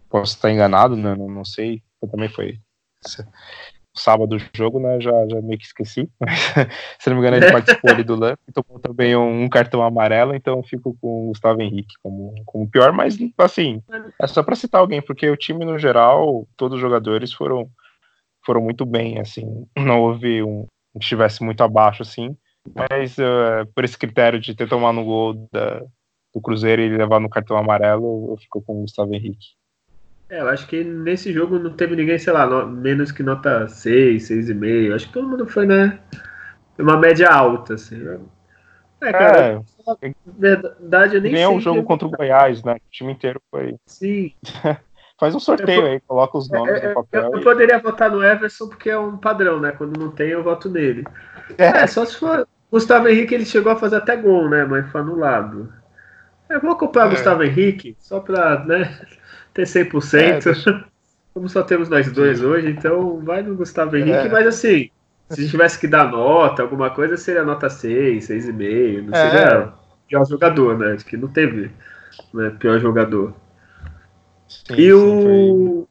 posso 0.09 0.35
estar 0.35 0.51
enganado, 0.51 0.95
né? 0.95 1.15
Não, 1.15 1.29
não 1.29 1.45
sei. 1.45 1.81
Eu 2.01 2.09
também 2.09 2.29
foi 2.29 2.59
sábado 3.95 4.37
do 4.37 4.43
jogo, 4.53 4.79
né? 4.79 4.99
Já, 4.99 5.11
já 5.27 5.41
meio 5.41 5.57
que 5.57 5.65
esqueci. 5.65 6.09
Mas, 6.19 6.39
se 6.99 7.09
não 7.09 7.17
me 7.17 7.21
engano, 7.21 7.37
ele 7.37 7.51
participou 7.51 7.91
ali 7.91 8.03
do 8.03 8.15
lance, 8.15 8.41
tomou 8.53 8.79
também 8.79 9.15
um, 9.15 9.43
um, 9.43 9.49
cartão 9.49 9.83
amarelo, 9.83 10.35
então 10.35 10.63
fico 10.63 10.97
com 10.99 11.25
o 11.25 11.27
Gustavo 11.27 11.61
Henrique 11.61 11.95
como, 12.01 12.33
como 12.45 12.69
pior, 12.69 12.91
mas 12.91 13.17
assim, 13.37 13.81
é 14.19 14.27
só 14.27 14.41
para 14.41 14.55
citar 14.55 14.81
alguém, 14.81 15.01
porque 15.01 15.29
o 15.29 15.37
time 15.37 15.65
no 15.65 15.77
geral, 15.77 16.47
todos 16.57 16.75
os 16.75 16.81
jogadores 16.81 17.31
foram, 17.31 17.69
foram 18.45 18.61
muito 18.61 18.85
bem, 18.85 19.19
assim, 19.19 19.65
não 19.77 20.01
houve 20.01 20.43
um 20.43 20.65
que 20.93 21.03
estivesse 21.03 21.43
muito 21.43 21.63
abaixo, 21.63 22.03
assim, 22.03 22.35
mas 22.75 23.17
uh, 23.17 23.65
por 23.73 23.83
esse 23.83 23.97
critério 23.97 24.39
de 24.39 24.55
ter 24.55 24.69
tomado 24.69 24.99
um 24.99 25.03
gol 25.03 25.47
da, 25.51 25.79
do 26.33 26.41
Cruzeiro 26.41 26.81
e 26.81 26.97
levar 26.97 27.19
no 27.19 27.29
cartão 27.29 27.57
amarelo, 27.57 28.31
eu 28.31 28.37
fico 28.37 28.61
com 28.61 28.77
o 28.77 28.81
Gustavo 28.81 29.13
Henrique. 29.13 29.55
É, 30.33 30.39
eu 30.39 30.49
acho 30.49 30.65
que 30.65 30.83
nesse 30.83 31.31
jogo 31.31 31.59
não 31.59 31.69
teve 31.69 31.95
ninguém, 31.95 32.17
sei 32.17 32.33
lá, 32.33 32.47
no, 32.47 32.65
menos 32.67 33.11
que 33.11 33.21
nota 33.21 33.67
6, 33.67 34.29
6,5. 34.29 34.95
Acho 34.95 35.05
que 35.05 35.13
todo 35.13 35.27
mundo 35.27 35.45
foi, 35.45 35.67
né? 35.67 35.99
Uma 36.79 36.97
média 36.97 37.29
alta, 37.29 37.75
assim. 37.75 38.03
É, 38.99 39.11
cara, 39.11 39.61
é, 40.01 40.13
verdade, 40.25 41.17
eu 41.17 41.21
nem 41.21 41.33
Nem 41.33 41.43
é 41.43 41.47
o 41.47 41.59
jogo 41.59 41.83
contra 41.83 42.07
o 42.07 42.09
Goiás, 42.09 42.63
né? 42.63 42.77
O 42.77 42.89
time 42.89 43.13
inteiro 43.13 43.39
foi. 43.51 43.75
Sim. 43.85 44.33
Faz 45.19 45.35
um 45.35 45.39
sorteio 45.39 45.85
aí, 45.85 45.99
coloca 45.99 46.35
os 46.35 46.49
nomes 46.49 46.81
é, 46.81 46.87
no 46.87 46.95
papel. 46.95 47.25
Eu, 47.25 47.33
eu, 47.33 47.41
poderia 47.41 47.77
votar 47.77 48.09
no 48.09 48.23
Everson 48.23 48.67
porque 48.69 48.89
é 48.89 48.97
um 48.97 49.15
padrão, 49.15 49.59
né? 49.59 49.71
Quando 49.71 49.99
não 49.99 50.09
tem, 50.09 50.29
eu 50.29 50.41
voto 50.41 50.67
nele. 50.67 51.03
É, 51.59 51.83
é 51.83 51.87
só 51.87 52.03
se 52.05 52.17
for. 52.17 52.47
Gustavo 52.71 53.07
Henrique 53.07 53.35
ele 53.35 53.45
chegou 53.45 53.71
a 53.71 53.75
fazer 53.75 53.97
até 53.97 54.15
gol, 54.15 54.49
né? 54.49 54.65
Mas 54.65 54.89
foi 54.91 55.01
anulado. 55.01 55.71
Eu 56.49 56.59
vou 56.59 56.75
comprar 56.75 57.05
o 57.05 57.07
é. 57.09 57.11
Gustavo 57.11 57.43
Henrique, 57.43 57.95
só 57.99 58.19
para 58.19 58.65
né, 58.65 58.97
ter 59.53 59.63
100%. 59.63 60.19
É, 60.19 60.39
deixa... 60.39 60.85
Como 61.33 61.49
só 61.49 61.63
temos 61.63 61.89
nós 61.89 62.11
dois 62.11 62.41
hoje, 62.41 62.69
então 62.69 63.19
vai 63.21 63.41
no 63.41 63.55
Gustavo 63.55 63.97
Henrique, 63.97 64.27
é. 64.27 64.29
mas 64.29 64.45
assim, 64.45 64.91
se 65.29 65.39
a 65.39 65.41
gente 65.41 65.49
tivesse 65.49 65.79
que 65.79 65.87
dar 65.87 66.11
nota, 66.11 66.61
alguma 66.61 66.91
coisa, 66.91 67.17
seria 67.17 67.43
nota 67.43 67.69
6, 67.69 68.29
6,5, 68.29 69.01
não 69.01 69.13
seria 69.13 69.39
é. 69.39 69.71
pior 70.07 70.25
jogador, 70.27 70.77
né? 70.77 70.93
Acho 70.93 71.05
que 71.05 71.17
não 71.17 71.27
teve 71.27 71.71
né, 72.33 72.55
pior 72.59 72.79
jogador. 72.79 73.33
Sim, 74.47 74.75
e, 74.77 74.93
o... 74.93 75.87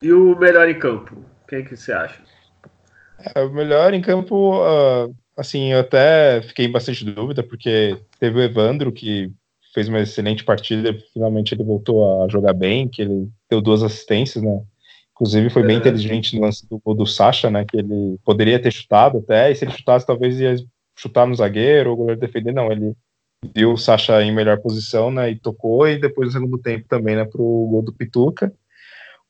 Foi... 0.00 0.08
e 0.08 0.12
o 0.12 0.38
melhor 0.38 0.66
em 0.66 0.78
campo? 0.78 1.22
Quem 1.46 1.62
que 1.62 1.76
você 1.76 1.92
acha? 1.92 2.20
É, 3.34 3.42
o 3.42 3.50
melhor 3.50 3.92
em 3.92 4.00
campo, 4.00 4.56
uh, 4.62 5.14
assim, 5.36 5.72
eu 5.72 5.80
até 5.80 6.40
fiquei 6.42 6.68
bastante 6.68 7.04
dúvida, 7.04 7.42
porque 7.42 7.98
teve 8.18 8.38
o 8.38 8.42
Evandro, 8.42 8.92
que 8.92 9.30
fez 9.74 9.88
uma 9.88 10.00
excelente 10.00 10.44
partida, 10.44 10.96
finalmente 11.12 11.54
ele 11.54 11.64
voltou 11.64 12.22
a 12.22 12.28
jogar 12.28 12.52
bem, 12.52 12.88
que 12.88 13.02
ele 13.02 13.28
deu 13.50 13.60
duas 13.60 13.82
assistências, 13.82 14.42
né? 14.42 14.62
Inclusive 15.12 15.50
foi 15.50 15.62
bem 15.62 15.76
é. 15.76 15.78
inteligente 15.78 16.36
no 16.36 16.42
lance 16.42 16.68
do 16.68 16.78
gol 16.78 16.94
do 16.94 17.06
Sacha, 17.06 17.50
né? 17.50 17.64
Que 17.64 17.78
ele 17.78 18.18
poderia 18.24 18.60
ter 18.60 18.72
chutado 18.72 19.18
até, 19.18 19.50
e 19.50 19.54
se 19.54 19.64
ele 19.64 19.72
chutasse, 19.72 20.06
talvez 20.06 20.38
ia 20.38 20.56
chutar 20.96 21.26
no 21.26 21.34
zagueiro, 21.34 21.90
ou 21.90 21.94
o 21.94 21.98
goleiro 21.98 22.20
defender, 22.20 22.52
não, 22.52 22.70
ele 22.70 22.94
viu 23.54 23.72
o 23.72 23.78
Sacha 23.78 24.22
em 24.22 24.32
melhor 24.32 24.60
posição, 24.60 25.10
né? 25.10 25.30
E 25.30 25.36
tocou, 25.36 25.88
e 25.88 25.98
depois 25.98 26.28
no 26.28 26.40
segundo 26.40 26.58
tempo 26.58 26.86
também, 26.88 27.16
né? 27.16 27.24
Pro 27.24 27.42
gol 27.42 27.82
do 27.82 27.92
Pituca. 27.92 28.52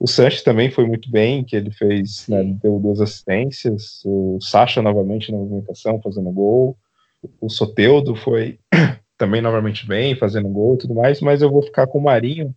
O 0.01 0.07
Sanches 0.07 0.43
também 0.43 0.71
foi 0.71 0.87
muito 0.87 1.11
bem, 1.11 1.43
que 1.43 1.57
ele 1.57 1.73
fez, 1.73 2.29
né, 2.29 2.45
deu 2.63 2.79
duas 2.79 3.01
assistências. 3.01 4.01
O 4.05 4.39
Sacha 4.41 4.81
novamente 4.81 5.33
na 5.33 5.39
movimentação, 5.39 6.01
fazendo 6.01 6.31
gol. 6.31 6.79
O 7.41 7.49
Soteudo 7.49 8.15
foi 8.15 8.61
também 9.19 9.43
novamente 9.43 9.87
bem, 9.87 10.17
fazendo 10.17 10.49
gol 10.49 10.77
e 10.77 10.79
tudo 10.79 10.95
mais, 10.95 11.21
mas 11.21 11.43
eu 11.43 11.51
vou 11.51 11.61
ficar 11.61 11.89
com 11.89 11.99
o 11.99 12.03
Marinho, 12.03 12.55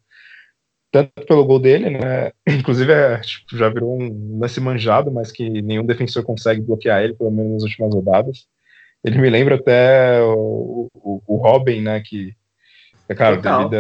tanto 0.92 1.26
pelo 1.26 1.44
gol 1.44 1.60
dele, 1.60 1.90
né? 1.90 2.32
Inclusive, 2.48 2.92
é, 2.92 3.18
tipo, 3.20 3.58
já 3.58 3.68
virou 3.68 4.00
um 4.00 4.40
lance 4.40 4.60
manjado, 4.62 5.12
mas 5.12 5.32
que 5.32 5.50
nenhum 5.62 5.86
defensor 5.86 6.24
consegue 6.24 6.62
bloquear 6.62 7.02
ele, 7.02 7.16
pelo 7.16 7.32
menos 7.32 7.54
nas 7.54 7.64
últimas 7.64 7.94
rodadas. 7.94 8.46
Ele 9.04 9.18
me 9.18 9.30
lembra 9.30 9.56
até 9.56 10.22
o, 10.22 10.88
o, 10.94 11.22
o 11.26 11.38
Robin, 11.38 11.82
né? 11.82 12.00
Que, 12.02 12.36
é 13.10 13.16
claro, 13.16 13.42
devido 13.42 13.72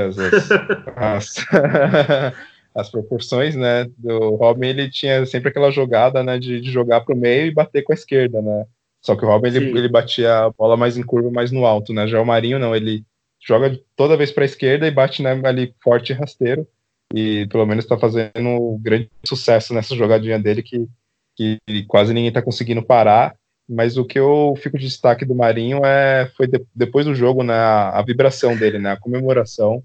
às, 2.74 2.90
proporções, 2.90 3.56
né? 3.56 3.86
Do 3.98 4.36
Robin, 4.36 4.68
ele 4.70 4.90
tinha 4.90 5.24
sempre 5.28 5.50
aquela 5.50 5.70
jogada, 5.70 6.24
né? 6.24 6.40
De, 6.40 6.60
de 6.60 6.72
jogar 6.72 7.02
para 7.02 7.14
o 7.14 7.18
meio 7.18 7.46
e 7.46 7.54
bater 7.54 7.84
com 7.84 7.94
a 7.94 7.96
esquerda, 7.96 8.42
né? 8.42 8.66
Só 9.02 9.16
que 9.16 9.26
o 9.26 9.28
Robin 9.28 9.48
ele, 9.48 9.78
ele 9.78 9.90
batia 9.90 10.46
a 10.46 10.50
bola 10.52 10.78
mais 10.78 10.98
em 10.98 11.04
curva, 11.04 11.32
mais 11.32 11.52
no 11.52 11.66
alto, 11.66 11.92
né? 11.92 12.08
Já 12.08 12.22
o 12.22 12.26
Marinho 12.26 12.60
não, 12.60 12.76
ele 12.76 13.04
joga 13.40 13.80
toda 13.96 14.16
vez 14.16 14.32
para 14.32 14.44
a 14.44 14.46
esquerda 14.46 14.88
e 14.88 14.92
bate 14.92 15.24
né, 15.24 15.40
ali 15.44 15.74
forte 15.84 16.12
e 16.12 16.16
rasteiro. 16.16 16.68
E 17.14 17.48
pelo 17.48 17.66
menos 17.66 17.84
está 17.84 17.98
fazendo 17.98 18.32
um 18.38 18.80
grande 18.80 19.10
sucesso 19.26 19.74
nessa 19.74 19.96
jogadinha 19.96 20.40
dele 20.40 20.64
que, 20.64 20.88
que 21.36 21.60
quase 21.88 22.14
ninguém 22.14 22.30
está 22.30 22.42
conseguindo 22.42 22.84
parar. 22.84 23.36
Mas 23.68 23.98
o 23.98 24.06
que 24.06 24.20
eu 24.20 24.54
fico 24.62 24.78
de 24.78 24.86
destaque 24.86 25.26
do 25.26 25.36
Marinho 25.36 25.84
é 25.86 26.30
foi 26.38 26.46
de, 26.46 26.64
depois 26.76 27.06
do 27.06 27.16
jogo, 27.16 27.42
né, 27.44 27.54
a, 27.54 28.02
vibração 28.06 28.56
dele, 28.56 28.78
né, 28.78 28.92
a 28.92 29.00
comemoração, 29.00 29.84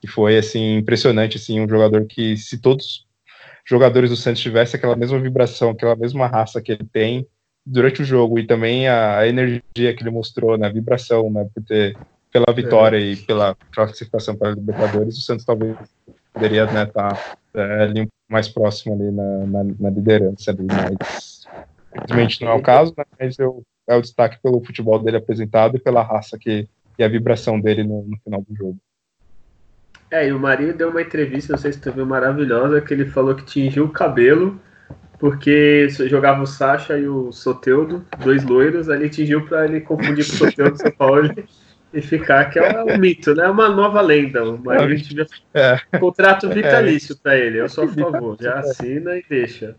que 0.00 0.06
foi 0.06 0.38
assim 0.38 0.76
impressionante, 0.76 1.36
assim, 1.36 1.60
um 1.60 1.68
jogador 1.68 2.06
que 2.06 2.36
se 2.36 2.58
todos 2.58 2.86
os 2.86 3.06
jogadores 3.66 4.10
do 4.10 4.16
Santos 4.16 4.42
tivessem 4.42 4.78
aquela 4.78 4.96
mesma 4.96 5.18
vibração, 5.18 5.70
aquela 5.70 5.96
mesma 5.96 6.26
raça 6.26 6.62
que 6.62 6.72
ele 6.72 6.84
tem, 6.92 7.26
durante 7.64 8.02
o 8.02 8.04
jogo 8.04 8.38
e 8.38 8.46
também 8.46 8.88
a, 8.88 9.26
energia 9.26 9.62
que 9.94 10.02
ele 10.02 10.10
mostrou 10.10 10.58
na 10.58 10.68
vibração, 10.68 11.30
né, 11.30 11.48
por 11.54 11.62
ter, 11.62 11.96
pela 12.32 12.52
vitória 12.54 12.98
é. 12.98 13.00
e 13.00 13.16
pela 13.16 13.56
classificação 13.72 14.36
para 14.36 14.50
a 14.50 14.54
Libertadores, 14.54 15.16
o 15.16 15.20
Santos 15.20 15.44
talvez 15.44 15.76
poderia 16.32 16.64
estar 16.64 16.74
né, 16.74 16.86
tá, 16.86 17.36
é, 17.54 18.06
mais 18.28 18.48
próximo 18.48 18.94
ali 18.94 19.10
na, 19.10 19.46
na, 19.46 19.64
na, 19.80 19.90
liderança 19.90 20.50
ali, 20.50 20.66
mas 20.66 21.46
infelizmente 21.96 22.44
não 22.44 22.52
é 22.52 22.54
o 22.54 22.62
caso, 22.62 22.92
né, 22.98 23.04
mas 23.18 23.38
eu, 23.38 23.62
é 23.88 23.96
o 23.96 24.02
destaque 24.02 24.38
pelo 24.42 24.64
futebol 24.64 24.98
dele 24.98 25.16
apresentado 25.16 25.76
e 25.76 25.80
pela 25.80 26.02
raça 26.02 26.38
que 26.38 26.68
e 26.98 27.04
a 27.04 27.08
vibração 27.08 27.60
dele 27.60 27.82
no, 27.82 28.02
no 28.02 28.16
final 28.18 28.42
do 28.48 28.54
jogo. 28.54 28.78
É, 30.10 30.28
e 30.28 30.32
o 30.32 30.38
Marinho 30.38 30.76
deu 30.76 30.90
uma 30.90 31.02
entrevista, 31.02 31.54
não 31.54 31.58
sei 31.58 31.72
se 31.72 31.80
tu 31.80 31.90
viu, 31.90 32.06
maravilhosa, 32.06 32.80
que 32.80 32.94
ele 32.94 33.06
falou 33.06 33.34
que 33.34 33.44
tingiu 33.44 33.84
o 33.84 33.90
cabelo 33.90 34.60
porque 35.24 35.88
jogava 35.88 36.42
o 36.42 36.46
Sacha 36.46 36.98
e 36.98 37.08
o 37.08 37.32
Soteudo, 37.32 38.04
dois 38.22 38.44
loiros, 38.44 38.90
ali 38.90 39.08
tingiu 39.08 39.46
para 39.46 39.64
ele 39.64 39.80
confundir 39.80 40.26
com 40.26 40.34
o 40.34 40.36
Soteudo 40.36 40.72
do 40.72 40.76
São 40.84 40.90
Paulo. 40.90 41.34
e 41.94 42.02
ficar, 42.02 42.50
que 42.50 42.58
é 42.58 42.84
um 42.84 42.98
mito, 43.00 43.34
né? 43.34 43.48
Uma 43.48 43.70
nova 43.70 44.02
lenda. 44.02 44.42
Gente 44.86 45.08
devia... 45.08 45.26
é. 45.54 45.98
Contrato 45.98 46.50
vitalício 46.50 47.14
é. 47.14 47.18
para 47.22 47.38
ele. 47.38 47.58
Eu 47.58 47.70
sou 47.70 47.84
a 47.84 47.88
favor. 47.96 48.36
Já 48.38 48.58
assina 48.58 49.16
e 49.16 49.24
deixa. 49.26 49.74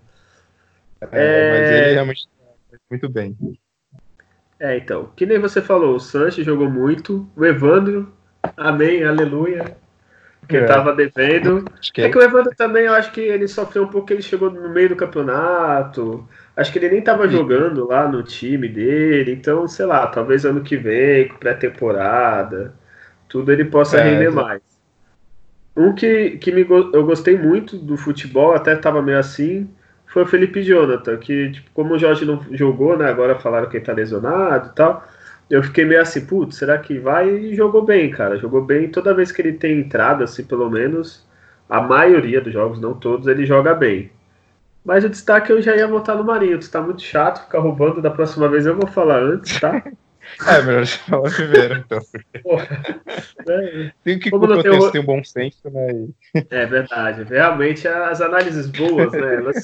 É, 1.12 1.52
mas 1.52 1.70
ele 1.70 1.94
realmente 1.94 2.28
muito 2.90 3.08
bem. 3.08 3.38
É, 4.60 4.78
então. 4.78 5.12
Que 5.16 5.28
nem 5.28 5.38
você 5.38 5.62
falou, 5.62 5.96
o 5.96 6.00
Sanches 6.00 6.44
jogou 6.44 6.72
muito. 6.72 7.30
O 7.36 7.46
Evandro, 7.46 8.12
amém, 8.58 9.04
aleluia. 9.04 9.78
Que 10.48 10.58
é. 10.58 10.66
tava 10.66 10.94
devendo. 10.94 11.66
Que 11.94 12.04
é 12.04 12.10
que 12.10 12.18
o 12.18 12.22
Evandro 12.22 12.54
também, 12.56 12.86
eu 12.86 12.94
acho 12.94 13.12
que 13.12 13.22
ele 13.22 13.48
sofreu 13.48 13.84
um 13.84 13.88
pouco, 13.88 14.12
ele 14.12 14.22
chegou 14.22 14.50
no 14.50 14.70
meio 14.70 14.90
do 14.90 14.96
campeonato. 14.96 16.28
Acho 16.56 16.72
que 16.72 16.80
ele 16.80 16.90
nem 16.90 17.02
tava 17.02 17.28
jogando 17.28 17.88
lá 17.88 18.08
no 18.08 18.24
time 18.24 18.68
dele. 18.68 19.34
Então, 19.34 19.68
sei 19.68 19.86
lá, 19.86 20.08
talvez 20.08 20.46
ano 20.46 20.62
que 20.62 20.78
vem, 20.78 21.30
pré-temporada, 21.40 22.74
tudo 23.28 23.52
ele 23.52 23.66
possa 23.66 23.98
é, 23.98 24.04
render 24.04 24.32
mais. 24.32 24.62
Um 25.76 25.94
que, 25.94 26.38
que 26.38 26.52
me, 26.52 26.66
eu 26.70 27.06
gostei 27.06 27.38
muito 27.38 27.78
do 27.78 27.98
futebol, 27.98 28.54
até 28.54 28.76
tava 28.76 29.02
meio 29.02 29.20
assim, 29.20 29.70
foi 30.06 30.24
o 30.24 30.26
Felipe 30.26 30.64
Jonathan, 30.64 31.18
que, 31.18 31.52
tipo, 31.52 31.70
como 31.74 31.94
o 31.94 32.00
Jorge 32.00 32.24
não 32.24 32.42
jogou, 32.52 32.98
né? 32.98 33.10
Agora 33.10 33.38
falaram 33.38 33.68
que 33.68 33.76
ele 33.76 33.84
tá 33.84 33.92
lesionado 33.92 34.70
e 34.70 34.76
tal. 34.76 35.06
Eu 35.50 35.62
fiquei 35.64 35.86
meio 35.86 36.02
assim, 36.02 36.26
putz, 36.26 36.58
será 36.58 36.78
que 36.78 36.98
vai? 36.98 37.30
E 37.30 37.56
jogou 37.56 37.84
bem, 37.84 38.10
cara. 38.10 38.38
Jogou 38.38 38.64
bem. 38.64 38.90
Toda 38.90 39.14
vez 39.14 39.32
que 39.32 39.42
ele 39.42 39.54
tem 39.54 39.80
entrada, 39.80 40.24
assim, 40.24 40.44
pelo 40.44 40.70
menos, 40.70 41.26
a 41.70 41.82
maioria 41.82 42.42
dos 42.42 42.52
jogos, 42.52 42.82
não 42.82 42.94
todos, 42.94 43.28
ele 43.28 43.46
joga 43.46 43.76
bem. 43.76 44.12
Mas 44.84 45.04
o 45.04 45.10
destaque 45.10 45.52
eu 45.52 45.62
já 45.62 45.76
ia 45.76 45.88
votar 45.88 46.16
no 46.16 46.24
Marinho. 46.24 46.60
Tá 46.70 46.82
muito 46.82 47.02
chato 47.02 47.44
ficar 47.44 47.60
roubando. 47.60 48.02
Da 48.02 48.12
próxima 48.12 48.48
vez 48.48 48.66
eu 48.66 48.76
vou 48.76 48.88
falar 48.88 49.20
antes, 49.20 49.60
tá? 49.60 49.82
É, 50.48 50.60
melhor 50.64 50.88
falar 50.88 51.32
primeiro, 51.32 51.76
então. 51.76 52.00
Porra, 52.42 52.80
né? 53.46 53.92
Tem 54.04 54.18
que 54.18 54.32
Como 54.32 54.48
tem, 54.62 54.72
o... 54.72 54.92
tem 54.92 55.02
um 55.02 55.06
bom 55.06 55.24
senso, 55.24 55.70
né? 55.70 56.08
É 56.50 56.66
verdade. 56.66 57.24
Realmente, 57.24 57.88
as 57.88 58.22
análises 58.22 58.66
boas, 58.68 59.12
né? 59.12 59.36
Elas... 59.36 59.64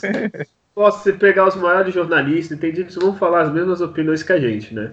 Posso 0.75 1.11
pegar 1.13 1.47
os 1.47 1.55
maiores 1.55 1.93
jornalistas, 1.93 2.55
entendi 2.55 2.83
que 2.83 2.99
vão 2.99 3.15
falar 3.15 3.41
as 3.41 3.51
mesmas 3.51 3.81
opiniões 3.81 4.21
que 4.21 4.31
a 4.31 4.39
gente, 4.39 4.73
né? 4.73 4.91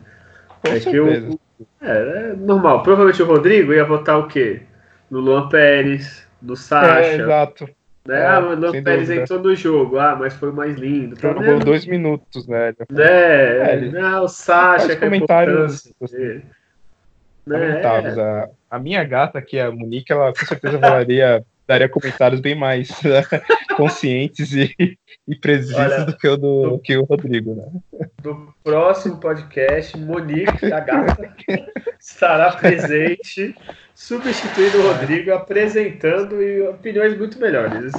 Com 0.62 0.68
é 0.68 0.81
certeza. 0.81 0.90
que 0.90 0.97
eu, 0.97 1.40
é, 1.81 2.31
é, 2.31 2.35
normal. 2.37 2.83
Provavelmente 2.83 3.23
o 3.23 3.27
Rodrigo 3.27 3.73
ia 3.73 3.85
votar 3.85 4.18
o 4.18 4.27
quê? 4.27 4.62
No 5.11 5.21
Luan 5.21 5.49
Pérez, 5.49 6.27
no 6.40 6.57
Sacha. 6.57 7.01
É, 7.01 7.14
exato. 7.16 7.68
Né? 8.07 8.21
É, 8.21 8.27
ah, 8.27 8.40
o 8.40 8.55
Luan 8.55 8.83
Pérez 8.83 9.11
entrou 9.11 9.40
no 9.40 9.55
jogo, 9.55 9.99
ah, 9.99 10.16
mas 10.16 10.35
foi 10.35 10.53
mais 10.53 10.77
lindo. 10.77 11.18
Jogou 11.21 11.42
tá 11.42 11.64
dois 11.64 11.87
minutos, 11.87 12.47
né? 12.47 12.73
É, 12.97 13.71
é 13.71 13.75
ele... 13.75 13.90
não, 13.90 14.25
o 14.25 14.29
Sacha, 14.29 14.87
que 14.87 14.92
é 14.92 14.97
comentários. 14.97 15.92
Assim, 16.03 16.42
né? 17.47 17.83
A, 17.85 18.77
a 18.77 18.79
minha 18.79 19.03
gata 19.05 19.38
aqui, 19.38 19.59
a 19.59 19.71
Monique, 19.71 20.12
ela 20.12 20.33
com 20.33 20.47
certeza 20.47 20.79
falaria 20.79 21.44
daria 21.69 21.89
comentários 21.89 22.41
bem 22.41 22.55
mais 22.55 22.89
né, 23.03 23.23
conscientes 23.77 24.55
e, 24.55 24.75
e 25.29 25.37
precisos 25.37 25.77
Olha, 25.77 26.05
do 26.07 26.17
que 26.17 26.27
o 26.27 26.37
do, 26.37 26.79
que 26.83 26.97
o 26.97 27.05
Rodrigo, 27.05 27.55
né? 27.55 28.09
Do 28.23 28.55
próximo 28.65 29.21
podcast, 29.21 29.97
Monique, 29.99 30.73
a 30.73 30.81
gata, 30.81 31.35
estará 32.01 32.53
presente, 32.53 33.55
substituindo 33.95 34.79
o 34.79 34.93
Rodrigo, 34.93 35.33
apresentando 35.33 36.43
e 36.43 36.63
opiniões 36.63 37.17
muito 37.17 37.39
melhores. 37.39 37.93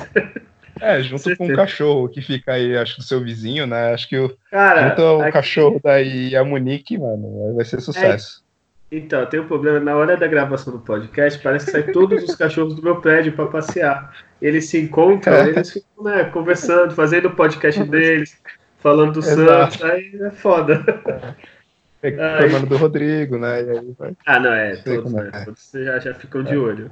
É, 0.81 1.01
junto 1.01 1.35
com 1.37 1.45
o 1.45 1.55
cachorro 1.55 2.09
que 2.09 2.21
fica 2.21 2.53
aí, 2.53 2.75
acho, 2.75 2.97
do 2.97 3.03
seu 3.03 3.21
vizinho, 3.21 3.67
né? 3.67 3.93
Acho 3.93 4.09
que 4.09 4.17
o, 4.17 4.35
Cara, 4.49 4.89
junto 4.89 5.01
o 5.01 5.21
aqui... 5.21 5.31
cachorro 5.33 5.79
daí 5.83 6.29
e 6.29 6.35
a 6.35 6.43
Monique, 6.43 6.97
mano, 6.97 7.53
vai 7.53 7.65
ser 7.65 7.81
sucesso. 7.81 8.43
É, 8.45 8.48
então, 8.91 9.25
tem 9.27 9.39
um 9.39 9.47
problema. 9.47 9.79
Na 9.79 9.95
hora 9.95 10.17
da 10.17 10.27
gravação 10.27 10.73
do 10.73 10.79
podcast, 10.79 11.39
parece 11.43 11.65
que 11.65 11.71
sai 11.71 11.83
todos 11.83 12.23
os 12.23 12.35
cachorros 12.35 12.75
do 12.75 12.81
meu 12.81 12.99
prédio 12.99 13.33
para 13.33 13.45
passear. 13.45 14.15
Eles 14.41 14.67
se 14.67 14.79
encontram, 14.79 15.33
é. 15.33 15.49
eles 15.49 15.71
ficam 15.71 16.03
né, 16.03 16.23
conversando, 16.25 16.95
fazendo 16.95 17.27
o 17.27 17.35
podcast 17.35 17.83
deles, 17.83 18.35
falando 18.79 19.13
do 19.13 19.19
Exato. 19.19 19.77
Santos. 19.77 19.83
Aí 19.83 20.19
é 20.21 20.31
foda. 20.31 20.83
É, 22.01 22.09
é 22.09 22.59
do 22.65 22.77
Rodrigo, 22.77 23.37
né? 23.37 23.61
Vai... 23.97 24.15
Ah, 24.25 24.39
não, 24.39 24.53
é. 24.53 24.77
Todos, 24.77 25.13
né? 25.13 25.29
É. 25.33 25.45
Todos 25.45 25.71
já, 25.73 25.99
já 25.99 26.13
ficam 26.13 26.43
de 26.43 26.53
é. 26.53 26.57
olho. 26.57 26.91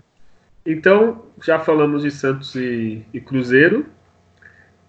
Então, 0.65 1.25
já 1.41 1.59
falamos 1.59 2.03
de 2.03 2.11
Santos 2.11 2.53
e, 2.55 3.03
e 3.13 3.21
Cruzeiro. 3.21 3.85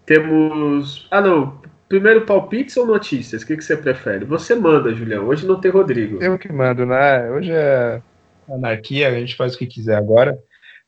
Temos. 0.04 1.06
Ah, 1.10 1.20
não. 1.20 1.62
Primeiro 1.88 2.26
palpites 2.26 2.76
ou 2.76 2.86
notícias? 2.86 3.42
O 3.42 3.46
que, 3.46 3.56
que 3.56 3.64
você 3.64 3.76
prefere? 3.76 4.24
Você 4.26 4.54
manda, 4.54 4.94
Julião. 4.94 5.26
Hoje 5.26 5.46
não 5.46 5.58
tem 5.58 5.70
Rodrigo. 5.70 6.22
Eu 6.22 6.38
que 6.38 6.52
mando, 6.52 6.84
né? 6.84 7.30
Hoje 7.30 7.50
é 7.50 8.02
anarquia, 8.48 9.08
a 9.08 9.12
gente 9.12 9.36
faz 9.36 9.54
o 9.54 9.58
que 9.58 9.66
quiser 9.66 9.96
agora. 9.96 10.38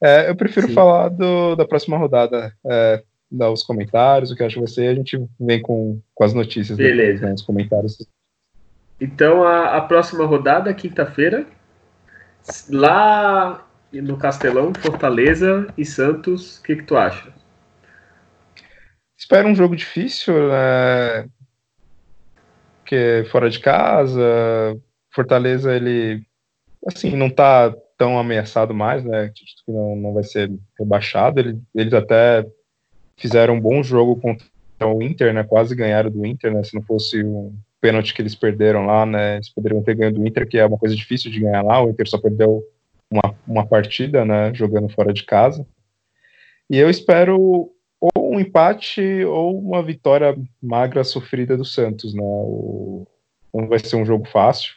É, 0.03 0.31
eu 0.31 0.37
prefiro 0.37 0.67
Sim. 0.67 0.75
falar 0.75 1.09
do, 1.09 1.55
da 1.57 1.67
próxima 1.67 1.97
rodada, 1.97 2.53
é, 2.67 3.03
dar 3.31 3.51
os 3.51 3.63
comentários, 3.63 4.31
o 4.31 4.37
que 4.37 4.43
eu 4.43 4.47
acho 4.47 4.55
que 4.55 4.61
vai 4.61 4.69
ser, 4.69 4.89
a 4.89 4.95
gente 4.95 5.23
vem 5.39 5.61
com, 5.61 6.01
com 6.15 6.25
as 6.25 6.33
notícias 6.33 6.77
Beleza. 6.77 7.13
Depois, 7.13 7.29
né, 7.29 7.35
os 7.35 7.43
comentários. 7.43 8.09
Então, 9.01 9.43
a, 9.43 9.77
a 9.77 9.81
próxima 9.81 10.25
rodada, 10.25 10.73
quinta-feira, 10.75 11.47
lá 12.69 13.67
no 13.93 14.17
Castelão, 14.17 14.73
Fortaleza 14.79 15.67
e 15.77 15.85
Santos, 15.85 16.59
o 16.59 16.63
que, 16.63 16.77
que 16.77 16.85
tu 16.85 16.97
acha? 16.97 17.33
Espero 19.20 19.46
um 19.46 19.54
jogo 19.54 19.76
difícil, 19.76 20.48
né? 20.48 21.28
Que 22.87 23.22
fora 23.30 23.50
de 23.50 23.61
casa, 23.61 24.80
Fortaleza 25.14 25.76
ele 25.76 26.22
assim 26.87 27.14
não 27.14 27.28
tá 27.28 27.70
tão 27.98 28.18
ameaçado 28.18 28.72
mais, 28.72 29.04
né? 29.04 29.30
Que 29.35 29.44
não, 29.70 29.94
não 29.94 30.14
vai 30.14 30.24
ser 30.24 30.50
rebaixado. 30.78 31.38
Ele, 31.38 31.61
eles 31.74 31.92
até 31.92 32.46
fizeram 33.14 33.54
um 33.54 33.61
bom 33.61 33.83
jogo 33.83 34.16
contra 34.16 34.46
o 34.87 35.02
Inter, 35.02 35.35
né? 35.35 35.44
Quase 35.44 35.76
ganharam 35.76 36.11
do 36.11 36.24
Inter, 36.24 36.50
né? 36.54 36.64
Se 36.64 36.74
não 36.74 36.83
fosse 36.83 37.22
um 37.22 37.54
pênalti 37.78 38.14
que 38.14 38.22
eles 38.22 38.35
perderam 38.35 38.87
lá, 38.87 39.04
né? 39.04 39.35
Eles 39.35 39.50
poderiam 39.50 39.83
ter 39.83 39.96
ganho 39.96 40.14
do 40.14 40.26
Inter, 40.26 40.48
que 40.48 40.56
é 40.56 40.64
uma 40.64 40.78
coisa 40.78 40.96
difícil 40.96 41.30
de 41.30 41.40
ganhar 41.40 41.61
lá. 41.61 41.85
O 41.85 41.90
Inter 41.90 42.09
só 42.09 42.16
perdeu 42.16 42.64
uma, 43.11 43.35
uma 43.46 43.66
partida, 43.66 44.24
né? 44.24 44.52
Jogando 44.54 44.88
fora 44.88 45.12
de 45.12 45.24
casa. 45.24 45.66
E 46.70 46.78
eu 46.78 46.88
espero 46.88 47.70
ou 48.01 48.35
um 48.35 48.41
empate 48.41 49.25
ou 49.25 49.59
uma 49.59 49.83
vitória 49.83 50.37
magra 50.63 51.05
sofrida 51.05 51.57
do 51.57 51.65
Santos, 51.65 52.15
né? 52.15 52.23
O, 52.23 53.07
não 53.53 53.69
vai 53.69 53.79
ser 53.79 53.97
um 53.97 54.07
jogo 54.07 54.27
fácil. 54.29 54.75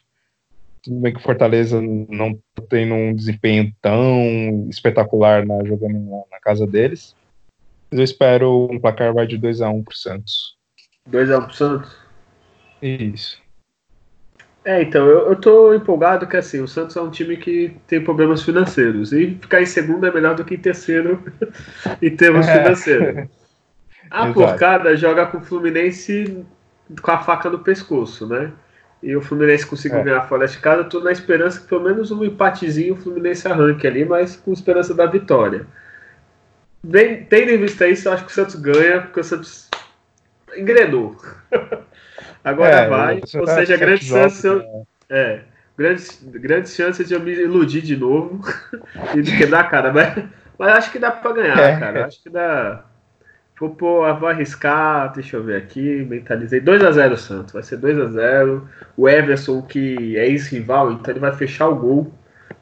Tudo 0.82 1.00
bem 1.00 1.14
que 1.14 1.20
o 1.20 1.24
Fortaleza 1.24 1.82
não 1.82 2.38
tem 2.68 2.92
um 2.92 3.16
desempenho 3.16 3.74
tão 3.82 4.68
espetacular 4.70 5.46
na, 5.46 5.64
jogando 5.64 5.98
na, 5.98 6.24
na 6.32 6.40
casa 6.42 6.68
deles. 6.68 7.16
Mas 7.90 8.00
eu 8.00 8.04
espero 8.04 8.68
um 8.70 8.80
placar 8.80 9.14
vai 9.14 9.26
de 9.26 9.40
2x1 9.40 9.74
um 9.74 9.84
pro 9.84 9.96
Santos. 9.96 10.58
2x1 11.10 11.38
um 11.38 11.46
pro 11.46 11.54
Santos? 11.54 11.98
Isso. 12.82 13.43
É, 14.66 14.82
então, 14.82 15.06
eu, 15.06 15.30
eu 15.30 15.36
tô 15.36 15.74
empolgado 15.74 16.26
que 16.26 16.38
assim, 16.38 16.62
o 16.62 16.68
Santos 16.68 16.96
é 16.96 17.02
um 17.02 17.10
time 17.10 17.36
que 17.36 17.76
tem 17.86 18.02
problemas 18.04 18.44
financeiros. 18.44 19.12
E 19.12 19.38
ficar 19.42 19.62
em 19.62 19.66
segundo 19.66 20.06
é 20.06 20.12
melhor 20.12 20.36
do 20.36 20.46
que 20.46 20.56
em 20.56 20.60
terceiro 20.60 21.22
em 22.02 22.16
termos 22.16 22.48
é. 22.48 22.64
financeiros. 22.64 23.30
A 24.10 24.32
porcada 24.32 24.96
joga 24.96 25.26
com 25.26 25.40
o 25.40 25.42
Fluminense 25.42 26.46
com 27.02 27.12
a 27.12 27.18
faca 27.18 27.50
no 27.50 27.60
pescoço, 27.60 28.28
né? 28.28 28.52
E 29.02 29.16
o 29.16 29.22
Fluminense 29.22 29.66
conseguiu 29.66 30.00
é. 30.00 30.04
ganhar 30.04 30.22
fora 30.24 30.48
de 30.48 30.58
casa. 30.60 30.84
Tô 30.84 31.00
na 31.00 31.12
esperança 31.12 31.60
que 31.60 31.68
pelo 31.68 31.84
menos 31.84 32.12
um 32.12 32.24
empatezinho 32.24 32.94
o 32.94 32.98
Fluminense 32.98 33.48
arranque 33.48 33.88
ali, 33.88 34.06
mas 34.06 34.36
com 34.36 34.54
esperança 34.54 34.94
da 34.94 35.06
vitória. 35.06 35.66
Bem, 36.84 37.26
tendo 37.26 37.50
em 37.50 37.58
vista 37.58 37.88
isso, 37.88 38.08
eu 38.08 38.14
acho 38.14 38.26
que 38.26 38.32
o 38.32 38.36
Santos 38.36 38.56
ganha, 38.56 39.02
porque 39.02 39.20
o 39.20 39.24
Santos 39.24 39.70
engrenou. 40.56 41.18
Agora 42.44 42.76
é, 42.76 42.90
vai. 42.90 43.22
Ou 43.36 43.46
tá 43.46 43.56
seja, 43.56 43.78
grande 43.78 44.06
chance. 44.06 44.48
Né? 44.48 44.84
É, 45.10 45.40
grandes, 45.78 46.22
grandes 46.24 46.76
chances 46.76 47.08
de 47.08 47.14
eu 47.14 47.20
me 47.20 47.32
iludir 47.32 47.82
de 47.82 47.96
novo 47.96 48.42
e 49.16 49.22
de 49.22 49.38
quebrar 49.38 49.62
a 49.62 49.64
cara. 49.66 49.94
Mas, 49.94 50.26
mas 50.58 50.74
acho 50.74 50.92
que 50.92 51.00
dá 51.00 51.12
para 51.12 51.34
ganhar, 51.34 51.58
é. 51.58 51.80
cara. 51.80 52.06
Acho 52.06 52.22
que 52.22 52.30
dá. 52.30 52.86
Vou, 53.60 53.70
pôr, 53.70 54.20
vou 54.20 54.28
arriscar, 54.28 55.14
deixa 55.14 55.38
eu 55.38 55.44
ver 55.44 55.56
aqui, 55.56 56.06
mentalizei. 56.10 56.60
2x0 56.60 57.16
Santos, 57.16 57.54
vai 57.54 57.64
ser 57.64 57.78
2x0. 57.78 58.62
O 58.98 59.08
Everson, 59.08 59.62
que 59.62 60.18
é 60.18 60.28
ex-rival, 60.28 60.92
então 60.92 61.14
ele 61.14 61.20
vai 61.22 61.32
fechar 61.32 61.70
o 61.70 61.76
gol. 61.76 62.14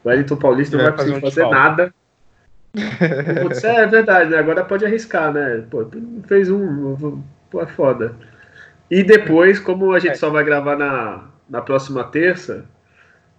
O 0.04 0.08
Wellington 0.08 0.36
Paulista 0.36 0.76
não 0.76 0.84
vai, 0.84 0.92
conseguir 0.92 1.20
fazer, 1.20 1.42
fazer 1.42 1.48
nada. 1.48 1.94
Putz, 3.42 3.64
é 3.64 3.86
verdade, 3.86 4.30
né? 4.30 4.38
agora 4.38 4.64
pode 4.64 4.84
arriscar, 4.84 5.32
né? 5.32 5.64
Pô, 5.68 5.84
fez 6.26 6.48
um, 6.50 7.20
pô, 7.50 7.60
é 7.60 7.66
foda. 7.66 8.14
E 8.92 9.02
depois, 9.02 9.58
como 9.58 9.94
a 9.94 9.98
gente 9.98 10.12
é. 10.12 10.16
só 10.16 10.28
vai 10.28 10.44
gravar 10.44 10.76
na, 10.76 11.30
na 11.48 11.62
próxima 11.62 12.04
terça, 12.04 12.66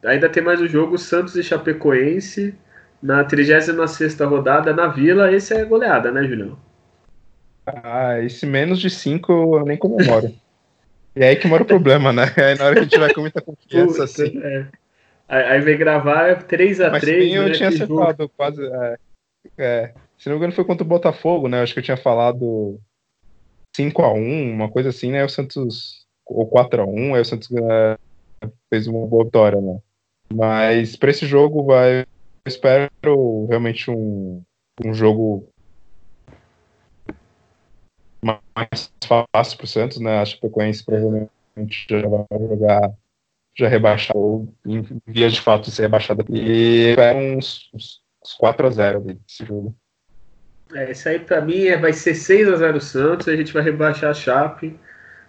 ainda 0.04 0.28
tem 0.28 0.42
mais 0.42 0.60
o 0.60 0.64
um 0.64 0.68
jogo 0.68 0.98
Santos 0.98 1.36
e 1.36 1.44
Chapecoense 1.44 2.56
na 3.00 3.24
36 3.24 4.20
rodada 4.22 4.74
na 4.74 4.88
Vila. 4.88 5.32
Esse 5.32 5.54
é 5.54 5.64
goleada, 5.64 6.12
né, 6.12 6.24
Julião? 6.24 6.58
Ah, 7.68 8.20
esse 8.20 8.48
menos 8.48 8.80
de 8.80 8.90
5 8.90 9.32
eu 9.32 9.64
nem 9.64 9.78
comemoro. 9.78 10.34
e 11.16 11.22
é 11.22 11.28
aí 11.28 11.36
que 11.36 11.48
mora 11.48 11.62
o 11.62 11.68
problema, 11.68 12.12
né? 12.12 12.24
Aí 12.36 12.58
na 12.58 12.66
hora 12.66 12.74
que 12.74 12.80
a 12.80 12.84
gente 12.86 12.98
vai 12.98 13.14
com 13.14 13.22
muita 13.22 13.40
confiança, 13.40 13.92
Puta, 13.92 14.04
assim. 14.06 14.42
É. 14.44 14.66
Aí, 15.28 15.62
vem 15.62 15.78
gravar 15.78 16.48
3x3. 16.48 16.90
Mas 16.90 17.04
sim, 17.04 17.36
eu 17.36 17.44
né, 17.44 17.52
tinha 17.52 17.70
acertado 17.70 18.28
quase. 18.36 18.60
É, 18.66 18.98
é, 19.56 19.94
se 20.18 20.30
não 20.30 20.34
me 20.34 20.38
engano, 20.38 20.54
foi 20.54 20.66
contra 20.66 20.84
o 20.84 20.88
Botafogo, 20.88 21.48
né? 21.48 21.62
Acho 21.62 21.74
que 21.74 21.80
eu 21.80 21.84
tinha 21.84 21.96
falado 21.96 22.80
5x1, 23.76 24.54
uma 24.54 24.70
coisa 24.70 24.90
assim, 24.90 25.12
né? 25.12 25.24
O 25.24 25.30
Santos. 25.30 26.04
Ou 26.26 26.50
4x1, 26.50 27.16
aí 27.16 27.22
o 27.22 27.26
Santos 27.26 27.50
é, 27.52 27.98
fez 28.70 28.88
uma 28.88 29.06
boa 29.06 29.26
vitória, 29.26 29.60
né? 29.60 29.80
Mas 30.34 30.96
para 30.96 31.12
esse 31.12 31.26
jogo 31.26 31.64
vai. 31.64 32.02
Eu 32.02 32.50
espero 32.50 33.46
realmente 33.48 33.90
um, 33.90 34.42
um 34.84 34.94
jogo 34.94 35.48
mais 38.24 38.92
fácil 39.06 39.58
para 39.58 39.66
o 39.66 39.68
Santos, 39.68 40.00
né? 40.00 40.20
Acho 40.20 40.40
que 40.40 40.46
o 40.46 40.50
Chapecoense 40.50 40.84
provavelmente 40.84 41.86
já 41.90 42.08
vai 42.08 42.26
jogar 42.48 42.94
já 43.56 43.68
rebaixado, 43.68 44.18
ou 44.18 44.54
via 45.06 45.30
de 45.30 45.40
fato 45.40 45.70
ser 45.70 45.84
rebaixado. 45.84 46.26
E 46.30 46.96
é 46.98 47.14
uns, 47.14 47.70
uns 47.74 48.34
4 48.38 48.68
a 48.68 48.70
0 48.70 49.02
desse 49.02 49.46
jogo. 49.46 49.76
É, 50.74 50.92
isso 50.92 51.08
aí 51.08 51.20
para 51.20 51.42
mim 51.42 51.66
é, 51.66 51.78
vai 51.78 51.94
ser 51.94 52.16
6 52.16 52.50
a 52.50 52.56
0 52.58 52.82
Santos, 52.82 53.28
a 53.28 53.36
gente 53.36 53.54
vai 53.54 53.64
rebaixar 53.64 54.10
a 54.12 54.14
Chape. 54.14 54.80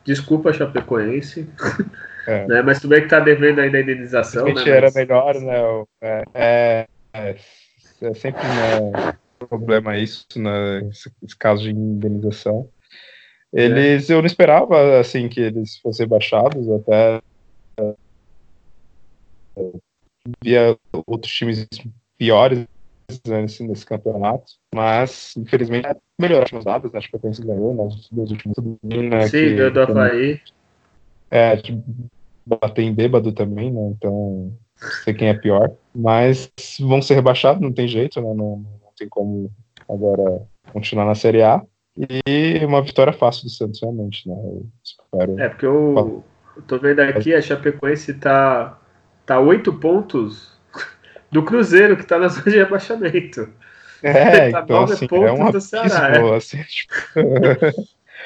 Desculpa, 0.04 0.52
Chapecoense. 0.52 1.48
É. 2.26 2.46
né? 2.48 2.62
Mas 2.62 2.80
tudo 2.80 2.90
bem 2.90 3.02
que 3.02 3.08
tá 3.08 3.20
devendo 3.20 3.60
ainda 3.60 3.78
a 3.78 3.80
indenização. 3.80 4.46
A 4.46 4.52
né? 4.52 4.68
era 4.68 4.86
mas... 4.86 4.94
melhor, 4.94 5.34
né? 5.40 5.84
É, 6.00 6.24
é, 6.34 6.86
é, 7.12 7.36
é 8.02 8.14
sempre 8.14 8.42
né, 8.42 9.14
problema 9.38 9.96
isso, 9.96 10.26
né? 10.36 10.86
Esse, 10.90 11.10
esse 11.22 11.36
caso 11.36 11.62
de 11.62 11.70
indenização. 11.70 12.68
Eles, 13.52 14.10
é. 14.10 14.14
eu 14.14 14.18
não 14.18 14.26
esperava, 14.26 14.98
assim, 14.98 15.28
que 15.28 15.40
eles 15.40 15.78
fossem 15.78 16.06
baixados, 16.08 16.68
até 16.70 17.20
via 20.42 20.76
outros 21.06 21.32
times 21.32 21.66
piores 22.18 22.66
né, 23.26 23.42
nesse, 23.42 23.66
nesse 23.66 23.84
campeonato, 23.84 24.44
mas 24.74 25.34
infelizmente 25.36 25.88
melhorou 26.18 26.46
as 26.52 26.64
dadas, 26.64 26.92
né? 26.92 26.98
acho 26.98 27.10
que 27.10 27.16
a 27.16 27.18
Pensa 27.18 27.44
ganhou 27.44 27.74
nas 27.74 27.94
né, 27.94 28.00
duas 28.12 28.30
últimas 28.30 28.56
né, 28.82 29.28
Sim, 29.28 29.56
ganhou 29.56 29.70
do 29.70 29.80
Havaí. 29.80 30.40
É, 31.30 31.56
bater 32.46 32.82
em 32.82 32.94
bêbado 32.94 33.32
também, 33.32 33.72
né? 33.72 33.80
Então, 33.96 34.52
não 34.80 34.90
sei 35.02 35.14
quem 35.14 35.28
é 35.28 35.34
pior. 35.34 35.72
Mas 35.94 36.50
vão 36.80 37.00
ser 37.00 37.14
rebaixados, 37.14 37.60
não 37.60 37.72
tem 37.72 37.88
jeito, 37.88 38.20
né? 38.20 38.28
Não, 38.28 38.58
não 38.58 38.92
tem 38.96 39.08
como 39.08 39.50
agora 39.88 40.42
continuar 40.72 41.06
na 41.06 41.14
Série 41.14 41.42
A. 41.42 41.62
E 41.96 42.64
uma 42.64 42.82
vitória 42.82 43.12
fácil 43.12 43.44
do 43.44 43.50
Santos, 43.50 43.80
realmente, 43.80 44.28
né? 44.28 44.34
Eu 44.34 44.66
espero. 44.82 45.40
É, 45.40 45.48
porque 45.48 45.66
eu, 45.66 46.24
eu 46.56 46.62
tô 46.62 46.78
vendo 46.78 47.00
aqui, 47.00 47.32
a 47.32 47.40
Chapecoense 47.40 48.14
tá, 48.14 48.78
tá 49.24 49.38
oito 49.40 49.72
pontos 49.72 50.53
do 51.34 51.42
Cruzeiro, 51.42 51.96
que 51.96 52.06
tá 52.06 52.16
na 52.16 52.28
zona 52.30 52.44
de 52.44 52.56
rebaixamento. 52.56 53.48
É, 54.02 54.50
tá 54.50 54.60
então, 54.60 54.84
assim, 54.84 55.08
é 55.10 55.32
um 55.32 55.48
abismo, 55.48 55.78
é. 55.78 56.36
assim, 56.36 56.62
tipo... 56.62 56.94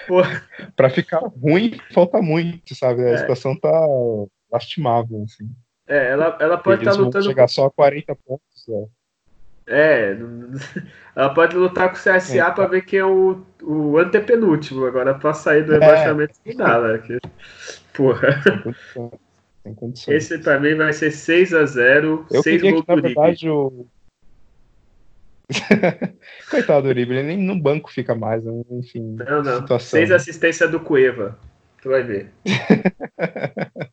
para 0.76 0.90
ficar 0.90 1.20
ruim, 1.20 1.80
falta 1.92 2.20
muito, 2.20 2.74
sabe? 2.74 3.02
A 3.04 3.10
é. 3.10 3.16
situação 3.18 3.56
tá 3.56 3.70
lastimável, 4.52 5.24
assim. 5.24 5.48
É, 5.86 6.10
ela, 6.10 6.36
ela 6.38 6.58
pode 6.58 6.82
estar 6.82 6.94
tá 6.94 7.00
lutando. 7.00 7.24
chegar 7.24 7.48
só 7.48 7.66
a 7.66 7.70
40 7.70 8.14
pontos, 8.14 8.68
é. 8.68 8.84
É, 9.70 10.16
ela 11.14 11.34
pode 11.34 11.54
lutar 11.54 11.90
com 11.90 11.96
o 11.96 11.98
CSA 11.98 12.46
é, 12.46 12.50
para 12.50 12.66
ver 12.66 12.82
quem 12.82 13.00
é 13.00 13.04
o, 13.04 13.42
o 13.62 13.98
antepenúltimo. 13.98 14.86
Agora, 14.86 15.14
para 15.14 15.34
sair 15.34 15.62
do 15.62 15.74
é. 15.74 15.78
rebaixamento, 15.78 16.34
é. 16.44 16.54
dá, 16.54 16.80
né? 16.80 16.98
Que, 16.98 17.18
porra. 17.92 18.42
Esse 20.08 20.38
também 20.38 20.74
vai 20.74 20.92
ser 20.92 21.10
6x0. 21.10 22.26
Eu 22.30 22.42
6 22.42 22.62
queria 22.62 22.82
que, 22.82 22.88
na 22.88 23.00
verdade, 23.00 23.48
o. 23.48 23.86
Coitado 26.50 26.82
do 26.82 26.88
Uribe, 26.88 27.14
ele 27.14 27.22
nem 27.22 27.38
no 27.38 27.58
banco 27.58 27.90
fica 27.90 28.14
mais, 28.14 28.44
né? 28.44 28.52
enfim. 28.70 29.16
Não, 29.16 29.42
não. 29.42 29.60
Situação. 29.60 29.98
Seis 29.98 30.10
assistência 30.10 30.68
do 30.68 30.80
Cueva. 30.80 31.38
Tu 31.82 31.88
vai 31.88 32.02
ver. 32.02 32.30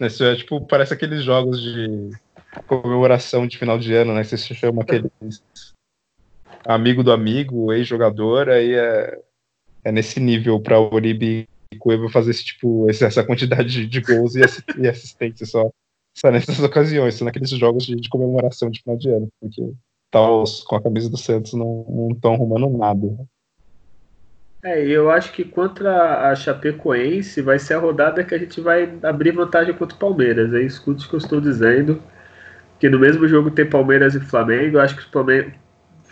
Isso 0.00 0.24
é 0.24 0.36
tipo, 0.36 0.60
parece 0.66 0.94
aqueles 0.94 1.24
jogos 1.24 1.60
de 1.60 2.10
comemoração 2.66 3.46
de 3.46 3.58
final 3.58 3.78
de 3.78 3.94
ano, 3.94 4.14
né? 4.14 4.22
Você 4.22 4.36
se 4.36 4.54
chama 4.54 4.82
aquele 4.82 5.10
amigo 6.64 7.02
do 7.02 7.12
amigo, 7.12 7.72
ex-jogador, 7.72 8.48
aí 8.48 8.74
é, 8.74 9.18
é 9.84 9.92
nesse 9.92 10.20
nível 10.20 10.60
para 10.60 10.78
o 10.78 10.94
Uribe 10.94 11.48
Cueva 11.78 12.08
fazer 12.08 12.30
esse 12.30 12.44
tipo, 12.44 12.88
essa 12.88 13.24
quantidade 13.24 13.68
de, 13.68 13.86
de 13.86 14.00
gols 14.00 14.34
e, 14.34 14.42
assistência 14.88 15.46
só, 15.46 15.70
só 16.14 16.30
nessas 16.30 16.60
ocasiões, 16.60 17.14
só 17.14 17.24
naqueles 17.24 17.50
jogos 17.50 17.84
de, 17.84 17.96
de 17.96 18.08
comemoração 18.08 18.70
de 18.70 18.80
final 18.80 18.96
de 18.96 19.10
ano, 19.10 19.28
porque 19.40 19.72
tal 20.10 20.44
com 20.66 20.76
a 20.76 20.82
camisa 20.82 21.08
do 21.08 21.16
Santos 21.16 21.54
não 21.54 22.08
estão 22.12 22.34
arrumando 22.34 22.68
nada. 22.76 23.08
É, 24.64 24.80
eu 24.80 25.10
acho 25.10 25.32
que 25.32 25.44
contra 25.44 26.30
a 26.30 26.36
Chapecoense 26.36 27.42
vai 27.42 27.58
ser 27.58 27.74
a 27.74 27.78
rodada 27.80 28.22
que 28.22 28.32
a 28.32 28.38
gente 28.38 28.60
vai 28.60 28.96
abrir 29.02 29.32
vantagem 29.32 29.74
contra 29.74 29.96
o 29.96 29.98
Palmeiras. 29.98 30.54
É 30.54 30.62
isso 30.62 30.84
que 30.84 31.14
eu 31.14 31.18
estou 31.18 31.40
dizendo. 31.40 32.00
Que 32.78 32.88
no 32.88 32.98
mesmo 32.98 33.26
jogo 33.26 33.50
tem 33.50 33.68
Palmeiras 33.68 34.14
e 34.14 34.20
Flamengo. 34.20 34.76
Eu 34.76 34.80
acho 34.80 34.96
que 34.96 35.02
o 35.02 35.10
Palmeiras, 35.10 35.52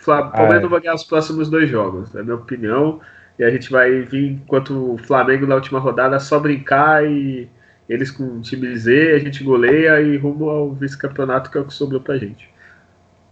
Palmeiras 0.05 0.53
ah, 0.53 0.57
é. 0.57 0.59
não 0.59 0.69
vai 0.69 0.81
ganhar 0.81 0.95
os 0.95 1.05
próximos 1.05 1.49
dois 1.49 1.69
jogos, 1.69 2.13
na 2.13 2.23
minha 2.23 2.35
opinião. 2.35 2.99
E 3.39 3.43
a 3.43 3.49
gente 3.49 3.71
vai 3.71 4.01
vir, 4.01 4.33
enquanto 4.33 4.93
o 4.93 4.97
Flamengo 4.97 5.47
na 5.47 5.55
última 5.55 5.79
rodada, 5.79 6.19
só 6.19 6.39
brincar 6.39 7.05
e 7.05 7.47
eles 7.89 8.11
com 8.11 8.23
o 8.23 8.41
time 8.41 8.75
Z, 8.77 9.13
a 9.13 9.19
gente 9.19 9.43
goleia 9.43 10.01
e 10.01 10.15
rumo 10.17 10.49
ao 10.49 10.73
vice-campeonato 10.73 11.51
que 11.51 11.57
é 11.57 11.61
o 11.61 11.65
que 11.65 11.73
sobrou 11.73 11.99
pra 11.99 12.17
gente. 12.17 12.49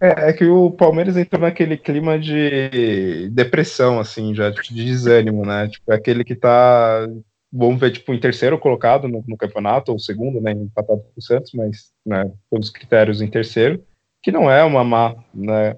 É, 0.00 0.30
é, 0.30 0.32
que 0.32 0.46
o 0.46 0.70
Palmeiras 0.70 1.16
entrou 1.16 1.42
naquele 1.42 1.76
clima 1.76 2.18
de 2.18 3.28
depressão, 3.30 4.00
assim, 4.00 4.34
já, 4.34 4.50
tipo, 4.50 4.74
de 4.74 4.84
desânimo, 4.84 5.44
né? 5.44 5.68
Tipo, 5.68 5.92
é 5.92 5.96
aquele 5.96 6.24
que 6.24 6.34
tá, 6.34 7.06
vamos 7.52 7.78
ver, 7.78 7.90
tipo, 7.90 8.14
em 8.14 8.18
terceiro 8.18 8.58
colocado 8.58 9.06
no, 9.06 9.22
no 9.28 9.36
campeonato, 9.36 9.92
ou 9.92 9.98
segundo, 9.98 10.40
né, 10.40 10.52
empatado 10.52 11.02
com 11.02 11.12
o 11.18 11.22
Santos, 11.22 11.52
mas, 11.52 11.92
né, 12.04 12.32
pelos 12.50 12.70
critérios 12.70 13.20
em 13.20 13.28
terceiro, 13.28 13.84
que 14.22 14.32
não 14.32 14.50
é 14.50 14.64
uma 14.64 14.82
má 14.82 15.14
né, 15.34 15.76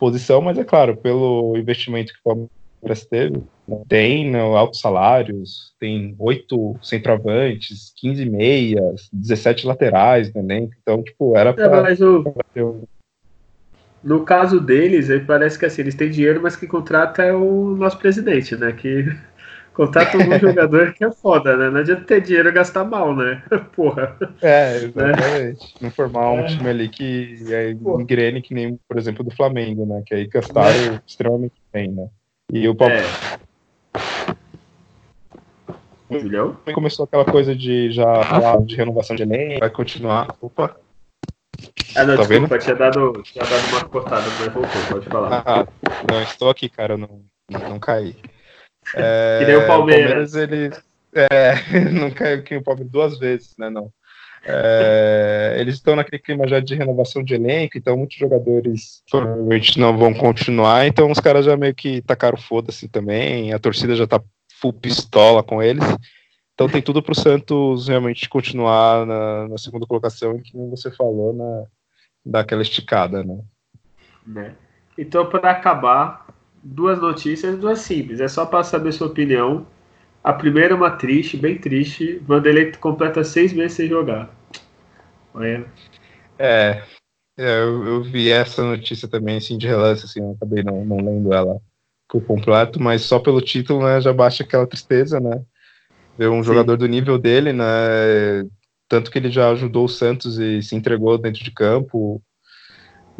posição, 0.00 0.40
mas 0.40 0.58
é 0.58 0.64
claro, 0.64 0.96
pelo 0.96 1.56
investimento 1.56 2.12
que 2.12 2.18
o 2.24 2.48
Palmeiras 2.82 3.06
teve, 3.06 3.40
tem 3.88 4.30
né, 4.30 4.40
altos 4.40 4.80
salários, 4.80 5.74
tem 5.78 6.14
oito 6.18 6.76
centroavantes, 6.82 7.92
15 7.96 8.28
meias, 8.28 9.08
17 9.12 9.66
laterais 9.66 10.32
no 10.32 10.40
elenco, 10.40 10.72
então, 10.80 11.02
tipo, 11.02 11.36
era 11.36 11.52
para 11.52 11.90
é, 11.90 12.62
o 12.62 12.84
no 14.02 14.24
caso 14.24 14.60
deles, 14.60 15.08
parece 15.26 15.58
que 15.58 15.66
assim, 15.66 15.82
eles 15.82 15.94
têm 15.94 16.10
dinheiro, 16.10 16.40
mas 16.42 16.56
que 16.56 16.66
contrata 16.66 17.22
é 17.22 17.32
o 17.34 17.76
nosso 17.76 17.98
presidente, 17.98 18.56
né? 18.56 18.72
Que 18.72 19.04
contrata 19.74 20.16
um 20.16 20.22
jogador 20.40 20.94
que 20.94 21.04
é 21.04 21.12
foda, 21.12 21.56
né? 21.56 21.68
Não 21.68 21.80
adianta 21.80 22.04
ter 22.04 22.22
dinheiro 22.22 22.48
e 22.48 22.52
gastar 22.52 22.84
mal, 22.84 23.14
né? 23.14 23.42
Porra. 23.76 24.16
É, 24.40 24.76
exatamente. 24.76 25.74
Né? 25.74 25.80
Não 25.82 25.90
formar 25.90 26.32
um 26.32 26.40
é. 26.40 26.46
time 26.46 26.68
ali 26.68 26.88
que 26.88 27.36
é 27.50 27.72
engrene 27.72 28.40
que 28.40 28.54
nem, 28.54 28.78
por 28.88 28.96
exemplo, 28.96 29.22
do 29.22 29.34
Flamengo, 29.34 29.84
né? 29.84 30.02
Que 30.06 30.14
aí 30.14 30.26
gastaram 30.26 30.94
é. 30.94 31.02
extremamente 31.06 31.54
bem, 31.72 31.92
né? 31.92 32.08
E 32.52 32.66
o 32.68 32.74
Palmeiras. 32.74 33.06
É. 36.10 36.18
Julião? 36.18 36.56
Começou 36.74 37.04
aquela 37.04 37.24
coisa 37.24 37.54
de 37.54 37.92
já 37.92 38.24
falar 38.24 38.60
de 38.62 38.74
renovação 38.74 39.14
de 39.14 39.22
elenco, 39.22 39.60
vai 39.60 39.70
continuar. 39.70 40.34
Opa, 40.40 40.76
ah, 41.94 42.04
não, 42.04 42.16
tá 42.16 42.22
desculpa, 42.22 42.54
vendo? 42.54 42.62
tinha 42.62 42.76
dado, 42.76 43.22
tinha 43.24 43.44
dado 43.44 43.66
uma 43.68 43.84
cortada, 43.84 44.26
mas 44.38 44.52
voltou, 44.52 44.82
pode 44.88 45.06
falar. 45.06 45.42
Ah, 45.44 45.66
não, 46.10 46.22
estou 46.22 46.48
aqui, 46.48 46.68
cara, 46.68 46.96
não, 46.96 47.24
não, 47.50 47.78
caí. 47.78 48.16
É, 48.94 49.38
que 49.40 49.46
nem 49.46 49.56
o 49.56 49.66
Palmeiras. 49.66 50.34
O 50.34 50.34
Palmeiras, 50.34 50.34
ele. 50.34 50.70
É, 51.12 51.90
não 51.90 52.10
caiu 52.10 52.42
que 52.42 52.56
o 52.56 52.62
Palmeiras 52.62 52.92
duas 52.92 53.18
vezes, 53.18 53.56
né? 53.58 53.68
Não. 53.68 53.92
É, 54.44 55.56
eles 55.58 55.74
estão 55.74 55.94
naquele 55.94 56.20
clima 56.20 56.48
já 56.48 56.60
de 56.60 56.74
renovação 56.74 57.22
de 57.22 57.34
elenco, 57.34 57.76
então 57.76 57.96
muitos 57.96 58.16
jogadores 58.16 59.02
provavelmente 59.10 59.78
não 59.78 59.96
vão 59.96 60.14
continuar, 60.14 60.86
então 60.86 61.10
os 61.10 61.20
caras 61.20 61.44
já 61.44 61.56
meio 61.56 61.74
que 61.74 62.00
tacaram 62.02 62.38
foda-se 62.38 62.88
também, 62.88 63.52
a 63.52 63.58
torcida 63.58 63.94
já 63.94 64.06
tá 64.06 64.20
full 64.60 64.72
pistola 64.72 65.42
com 65.42 65.62
eles. 65.62 65.84
Então 66.54 66.68
tem 66.68 66.82
tudo 66.82 67.02
para 67.02 67.12
o 67.12 67.14
Santos 67.14 67.88
realmente 67.88 68.28
continuar 68.28 69.06
na, 69.06 69.48
na, 69.48 69.58
segunda 69.58 69.86
colocação, 69.86 70.38
que 70.38 70.52
você 70.68 70.90
falou, 70.90 71.32
na, 71.32 71.64
daquela 72.24 72.60
esticada, 72.60 73.24
né? 73.24 73.38
né? 74.26 74.54
Então, 74.98 75.24
para 75.24 75.50
acabar, 75.50 76.26
duas 76.62 77.00
notícias, 77.00 77.58
duas 77.58 77.78
simples. 77.78 78.20
É 78.20 78.28
só 78.28 78.44
para 78.44 78.62
saber 78.62 78.92
sua 78.92 79.06
opinião. 79.06 79.66
A 80.22 80.32
primeira 80.32 80.74
é 80.74 80.76
uma 80.76 80.90
triste, 80.90 81.36
bem 81.36 81.58
triste. 81.58 82.18
Vanderlei 82.26 82.72
completa 82.72 83.24
seis 83.24 83.52
meses 83.52 83.76
sem 83.76 83.88
jogar. 83.88 84.30
Olha. 85.32 85.64
É, 86.38 86.82
é 87.38 87.62
eu, 87.62 87.86
eu, 87.86 88.02
vi 88.02 88.30
essa 88.30 88.62
notícia 88.62 89.08
também, 89.08 89.38
assim, 89.38 89.56
de 89.56 89.66
relance, 89.66 90.04
assim, 90.04 90.20
eu 90.20 90.32
acabei 90.32 90.62
não, 90.62 90.84
não 90.84 90.96
lendo 90.98 91.32
ela 91.32 91.60
por 92.08 92.22
completo, 92.24 92.82
mas 92.82 93.02
só 93.02 93.18
pelo 93.18 93.40
título, 93.40 93.84
né, 93.84 94.00
já 94.00 94.12
baixa 94.12 94.42
aquela 94.42 94.66
tristeza, 94.66 95.20
né? 95.20 95.42
ver 96.18 96.28
um 96.28 96.42
Sim. 96.42 96.48
jogador 96.48 96.76
do 96.76 96.86
nível 96.86 97.18
dele, 97.18 97.52
né, 97.52 97.64
tanto 98.88 99.10
que 99.10 99.18
ele 99.18 99.30
já 99.30 99.50
ajudou 99.50 99.84
o 99.84 99.88
Santos 99.88 100.38
e 100.38 100.60
se 100.62 100.74
entregou 100.74 101.16
dentro 101.16 101.42
de 101.42 101.50
campo 101.50 102.20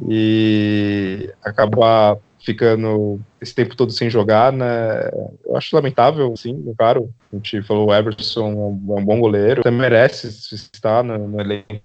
e 0.06 1.32
acabar 1.42 2.18
ficando 2.44 3.20
esse 3.40 3.54
tempo 3.54 3.76
todo 3.76 3.92
sem 3.92 4.08
jogar, 4.08 4.52
né? 4.52 5.08
Eu 5.44 5.56
acho 5.56 5.74
lamentável, 5.76 6.34
sim, 6.36 6.74
claro. 6.76 7.12
A 7.32 7.36
gente 7.36 7.62
falou 7.62 7.88
o 7.88 7.94
Everson 7.94 8.50
é 8.50 9.00
um 9.00 9.04
bom 9.04 9.20
goleiro, 9.20 9.60
até 9.60 9.70
merece 9.70 10.28
estar 10.54 11.04
no, 11.04 11.28
no 11.28 11.40
elenco 11.40 11.82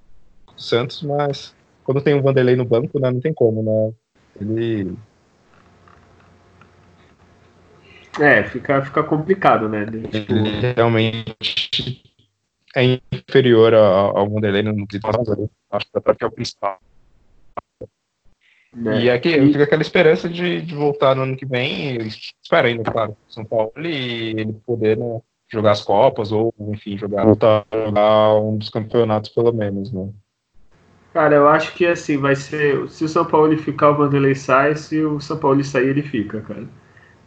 do 0.48 0.62
Santos, 0.62 1.04
mas 1.04 1.54
quando 1.84 2.02
tem 2.02 2.14
um 2.14 2.22
Vanderlei 2.22 2.56
no 2.56 2.66
banco, 2.66 3.00
né, 3.00 3.12
não 3.12 3.20
tem 3.20 3.34
como, 3.34 3.62
né? 3.62 3.94
Ele 4.40 4.98
é, 8.20 8.44
fica, 8.44 8.82
fica 8.84 9.04
complicado, 9.04 9.68
né? 9.68 9.86
Tipo... 9.86 10.34
Ele 10.34 10.74
realmente 10.74 11.36
é 12.76 13.00
inferior 13.12 13.74
ao, 13.74 14.18
ao 14.18 14.30
Vanderlei 14.30 14.64
no 14.64 14.86
acho 15.72 15.86
que 16.18 16.24
é 16.24 16.28
o 16.28 16.32
principal. 16.32 16.80
Né? 18.76 19.04
E 19.04 19.10
aqui 19.10 19.30
e... 19.30 19.54
fica 19.54 19.64
aquela 19.64 19.82
esperança 19.82 20.28
de, 20.28 20.62
de 20.62 20.76
voltar 20.76 21.16
no 21.16 21.24
ano 21.24 21.38
que 21.38 21.46
vem, 21.46 21.98
espera 22.44 22.68
ainda, 22.68 22.92
claro, 22.92 23.16
São 23.30 23.46
Paulo 23.46 23.72
e 23.78 24.32
ele 24.38 24.54
poder 24.66 24.98
né, 24.98 25.22
jogar 25.48 25.72
as 25.72 25.82
Copas 25.82 26.34
ou, 26.34 26.54
enfim, 26.60 26.98
jogar, 26.98 27.24
voltar 27.24 27.66
a 27.72 27.78
jogar 27.86 28.36
um 28.36 28.58
dos 28.58 28.70
campeonatos 28.70 29.30
pelo 29.30 29.54
menos, 29.54 29.94
né? 29.94 30.10
Cara, 31.14 31.36
eu 31.36 31.48
acho 31.48 31.74
que 31.74 31.86
assim, 31.86 32.18
vai 32.18 32.36
ser. 32.36 32.90
Se 32.90 33.06
o 33.06 33.08
São 33.08 33.24
Paulo 33.24 33.58
ficar, 33.58 33.92
o 33.92 33.96
Vanderlei 33.96 34.36
sai, 34.36 34.76
se 34.76 35.02
o 35.02 35.22
São 35.22 35.38
Paulo 35.38 35.64
sair, 35.64 35.88
ele 35.88 36.02
fica, 36.02 36.42
cara. 36.42 36.68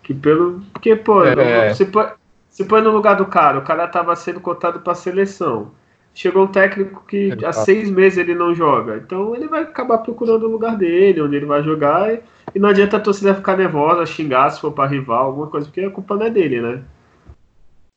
Que 0.03 0.13
pelo. 0.13 0.61
Porque, 0.75 0.95
pô, 0.95 1.25
é. 1.25 1.73
você, 1.73 1.87
põe, 1.87 2.07
você 2.51 2.65
põe 2.67 2.83
no 2.83 2.91
lugar 2.91 3.17
do 3.17 3.25
cara, 3.25 3.59
o 3.59 3.65
cara 3.65 3.89
tava 3.89 4.15
sendo 4.15 4.41
cotado 4.43 4.81
pra 4.81 4.95
seleção. 4.95 5.71
Chegou 6.15 6.45
um 6.45 6.49
técnico 6.49 7.05
que 7.07 7.33
há 7.45 7.53
seis 7.53 7.91
meses 7.91 8.19
ele 8.19 8.35
não 8.35 8.55
joga. 8.55 8.97
Então 8.97 9.37
ele 9.37 9.47
vai 9.47 9.63
acabar 9.63 9.99
procurando 9.99 10.47
o 10.47 10.51
lugar 10.51 10.77
dele, 10.77 11.23
onde 11.23 11.37
ele 11.37 11.47
vai 11.47 11.63
jogar. 11.63 12.13
E, 12.13 12.21
e 12.55 12.59
não 12.59 12.69
adianta 12.69 12.97
a 12.97 13.01
torcida 13.01 13.35
ficar 13.35 13.57
nervosa, 13.57 14.05
xingar 14.05 14.51
se 14.51 14.61
for 14.61 14.73
para 14.73 14.91
rival, 14.91 15.27
alguma 15.27 15.47
coisa, 15.47 15.67
porque 15.67 15.81
a 15.81 15.91
culpa 15.91 16.17
não 16.17 16.27
é 16.27 16.31
dele, 16.31 16.61
né? 16.61 16.83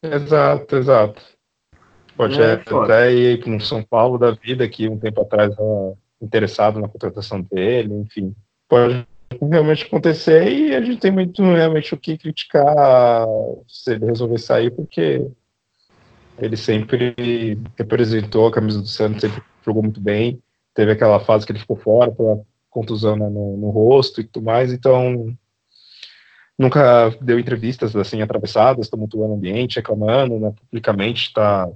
Exato, 0.04 0.76
exato. 0.76 1.22
Pode 2.16 2.40
é, 2.40 2.54
até 2.54 3.14
ir 3.14 3.40
para 3.40 3.52
um 3.52 3.60
São 3.60 3.84
Paulo 3.84 4.18
da 4.18 4.32
vida 4.32 4.68
que 4.68 4.88
um 4.88 5.00
tempo 5.00 5.22
atrás 5.22 5.52
estava 5.52 5.98
interessado 6.22 6.80
na 6.80 6.88
contratação 6.88 7.42
dele, 7.42 7.94
enfim. 7.96 8.36
Pode 8.68 9.06
realmente 9.40 9.86
acontecer 9.86 10.52
e 10.52 10.76
a 10.76 10.82
gente 10.82 11.00
tem 11.00 11.12
muito 11.12 11.42
realmente 11.42 11.94
o 11.94 11.98
que 11.98 12.18
criticar 12.18 13.26
se 13.68 13.94
ele 13.94 14.06
resolver 14.06 14.38
sair, 14.38 14.72
porque 14.72 15.26
ele 16.42 16.58
sempre 16.58 17.16
representou 17.78 18.48
a 18.48 18.52
camisa 18.52 18.82
do 18.82 18.88
Santos, 18.88 19.22
sempre 19.22 19.44
jogou 19.64 19.84
muito 19.84 20.02
bem. 20.02 20.42
Teve 20.74 20.92
aquela 20.92 21.20
fase 21.20 21.46
que 21.46 21.52
ele 21.52 21.60
ficou 21.60 21.78
fora 21.78 22.12
pela 22.12 22.42
contusão 22.70 23.16
no, 23.16 23.58
no, 23.58 23.70
rosto 23.70 24.22
e 24.22 24.24
tudo 24.24 24.46
mais, 24.46 24.74
então 24.74 25.36
nunca 26.58 27.10
deu 27.22 27.38
entrevistas 27.38 27.96
assim 27.96 28.22
atravessadas, 28.22 28.90
tumultuando 28.90 29.34
o 29.34 29.36
ambiente, 29.36 29.76
reclamando, 29.76 30.40
né, 30.40 30.52
publicamente 30.52 31.28
está 31.28 31.70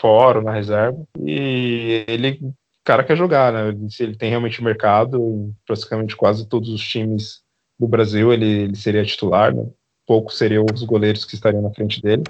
fora 0.00 0.40
na 0.40 0.52
reserva. 0.52 0.98
E 1.18 2.04
ele, 2.08 2.40
cara, 2.84 3.04
quer 3.04 3.16
jogar, 3.16 3.52
né? 3.52 3.88
Se 3.90 4.04
ele 4.04 4.16
tem 4.16 4.30
realmente 4.30 4.62
mercado 4.62 5.18
em 5.18 5.56
praticamente 5.66 6.16
quase 6.16 6.46
todos 6.48 6.68
os 6.68 6.80
times 6.80 7.42
do 7.78 7.88
Brasil, 7.88 8.32
ele, 8.32 8.46
ele 8.46 8.76
seria 8.76 9.04
titular, 9.04 9.54
né? 9.54 9.66
Poucos 10.06 10.38
seriam 10.38 10.64
os 10.72 10.82
goleiros 10.84 11.24
que 11.24 11.34
estariam 11.34 11.62
na 11.62 11.70
frente 11.70 12.00
dele. 12.00 12.22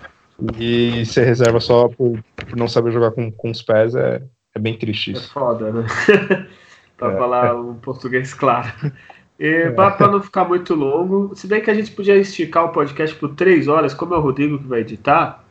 E 0.59 1.05
ser 1.05 1.25
reserva 1.25 1.59
só 1.59 1.89
por, 1.89 2.23
por 2.37 2.57
não 2.57 2.69
saber 2.69 2.93
jogar 2.93 3.11
com, 3.11 3.31
com 3.31 3.51
os 3.51 3.61
pés 3.61 3.95
é, 3.95 4.23
é 4.55 4.59
bem 4.59 4.79
triste 4.79 5.13
isso. 5.13 5.27
É 5.27 5.33
foda, 5.33 5.73
né? 5.73 5.87
para 6.97 7.13
é. 7.13 7.19
falar 7.19 7.55
um 7.57 7.75
português 7.75 8.35
claro. 8.35 8.73
É. 9.39 9.71
Para 9.71 10.09
não 10.09 10.21
ficar 10.21 10.45
muito 10.45 10.75
longo, 10.75 11.33
se 11.35 11.47
bem 11.47 11.61
que 11.61 11.71
a 11.71 11.75
gente 11.75 11.93
podia 11.93 12.17
esticar 12.17 12.65
o 12.65 12.71
podcast 12.71 13.15
por 13.17 13.35
três 13.35 13.69
horas, 13.69 13.95
como 13.95 14.15
é 14.15 14.19
o 14.19 14.21
Rodrigo 14.21 14.59
que 14.59 14.67
vai 14.67 14.81
editar, 14.81 15.45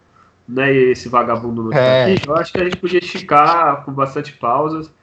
né? 0.47 0.73
E 0.73 0.91
esse 0.91 1.07
vagabundo 1.07 1.63
não 1.63 1.69
está 1.69 1.81
é. 1.81 2.13
aqui, 2.13 2.27
eu 2.27 2.35
acho 2.35 2.51
que 2.51 2.59
a 2.59 2.63
gente 2.65 2.77
podia 2.77 2.99
esticar 2.99 3.85
com 3.85 3.93
bastante 3.93 4.33
pausas. 4.33 4.93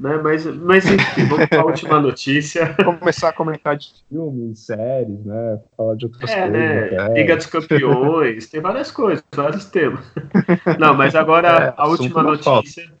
Né? 0.00 0.16
Mas, 0.16 0.46
mas 0.46 0.90
enfim, 0.90 1.26
vamos 1.26 1.46
para 1.46 1.60
a 1.60 1.64
última 1.66 2.00
notícia. 2.00 2.74
Começar 2.82 3.28
a 3.28 3.32
comentar 3.34 3.76
de 3.76 3.92
filmes, 4.08 4.60
séries, 4.60 5.22
né? 5.26 5.60
Falar 5.76 5.94
de 5.94 6.06
outras 6.06 6.30
é, 6.30 6.48
coisas. 6.48 6.52
Né? 6.52 7.14
Liga 7.14 7.36
dos 7.36 7.44
Campeões, 7.44 8.48
tem 8.48 8.62
várias 8.62 8.90
coisas, 8.90 9.22
vários 9.36 9.66
temas. 9.66 10.02
Não, 10.80 10.94
mas 10.94 11.14
agora 11.14 11.48
é, 11.48 11.74
a 11.76 11.86
última 11.86 12.22
notícia, 12.22 12.84
falta. 12.84 12.98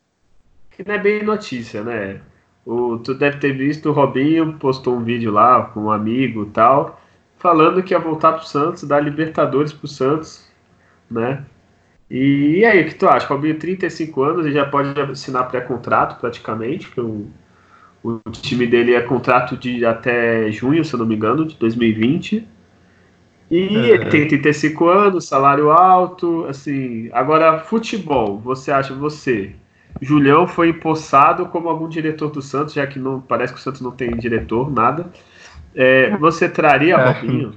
que 0.72 0.86
não 0.86 0.94
é 0.94 0.98
bem 0.98 1.22
notícia, 1.22 1.82
né? 1.82 2.20
O, 2.66 2.98
tu 2.98 3.14
deve 3.14 3.38
ter 3.38 3.56
visto, 3.56 3.88
o 3.88 3.92
Robinho 3.92 4.58
postou 4.58 4.94
um 4.96 5.02
vídeo 5.02 5.32
lá 5.32 5.62
com 5.62 5.84
um 5.84 5.90
amigo 5.90 6.44
e 6.44 6.50
tal, 6.50 7.00
falando 7.38 7.82
que 7.82 7.94
ia 7.94 7.98
voltar 7.98 8.32
pro 8.32 8.46
Santos, 8.46 8.82
dar 8.84 9.00
Libertadores 9.00 9.72
pro 9.72 9.88
Santos, 9.88 10.46
né? 11.10 11.44
E, 12.10 12.64
aí, 12.64 12.82
o 12.82 12.86
que 12.86 12.94
tu 12.96 13.08
acha? 13.08 13.26
Robinho, 13.26 13.56
35 13.56 14.22
anos, 14.22 14.44
ele 14.44 14.54
já 14.54 14.66
pode 14.66 15.00
assinar 15.00 15.48
pré-contrato 15.48 16.18
praticamente, 16.18 16.86
porque 16.86 17.00
o, 17.00 17.30
o 18.02 18.18
time 18.30 18.66
dele 18.66 18.94
é 18.94 19.00
contrato 19.00 19.56
de 19.56 19.84
até 19.86 20.50
junho, 20.50 20.84
se 20.84 20.92
eu 20.92 20.98
não 20.98 21.06
me 21.06 21.14
engano, 21.14 21.46
de 21.46 21.56
2020. 21.56 22.48
E 23.48 23.56
ele 23.56 24.06
tem 24.06 24.26
35 24.26 24.88
anos, 24.88 25.28
salário 25.28 25.70
alto, 25.70 26.46
assim. 26.46 27.08
Agora, 27.12 27.60
futebol, 27.60 28.38
você 28.38 28.72
acha, 28.72 28.92
você, 28.92 29.54
Julião 30.00 30.46
foi 30.46 30.70
empossado 30.70 31.46
como 31.46 31.68
algum 31.68 31.88
diretor 31.88 32.30
do 32.30 32.42
Santos, 32.42 32.74
já 32.74 32.86
que 32.86 32.98
não 32.98 33.20
parece 33.20 33.52
que 33.52 33.58
o 33.58 33.62
Santos 33.62 33.80
não 33.80 33.90
tem 33.92 34.16
diretor, 34.16 34.70
nada. 34.70 35.10
É, 35.74 36.16
você 36.16 36.48
traria 36.48 36.94
é. 36.94 37.12
Robinho? 37.12 37.54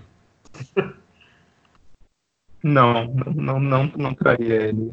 Não, 2.63 3.05
não, 3.35 3.59
não, 3.59 3.91
não 3.97 4.13
traria 4.13 4.55
ele. 4.55 4.91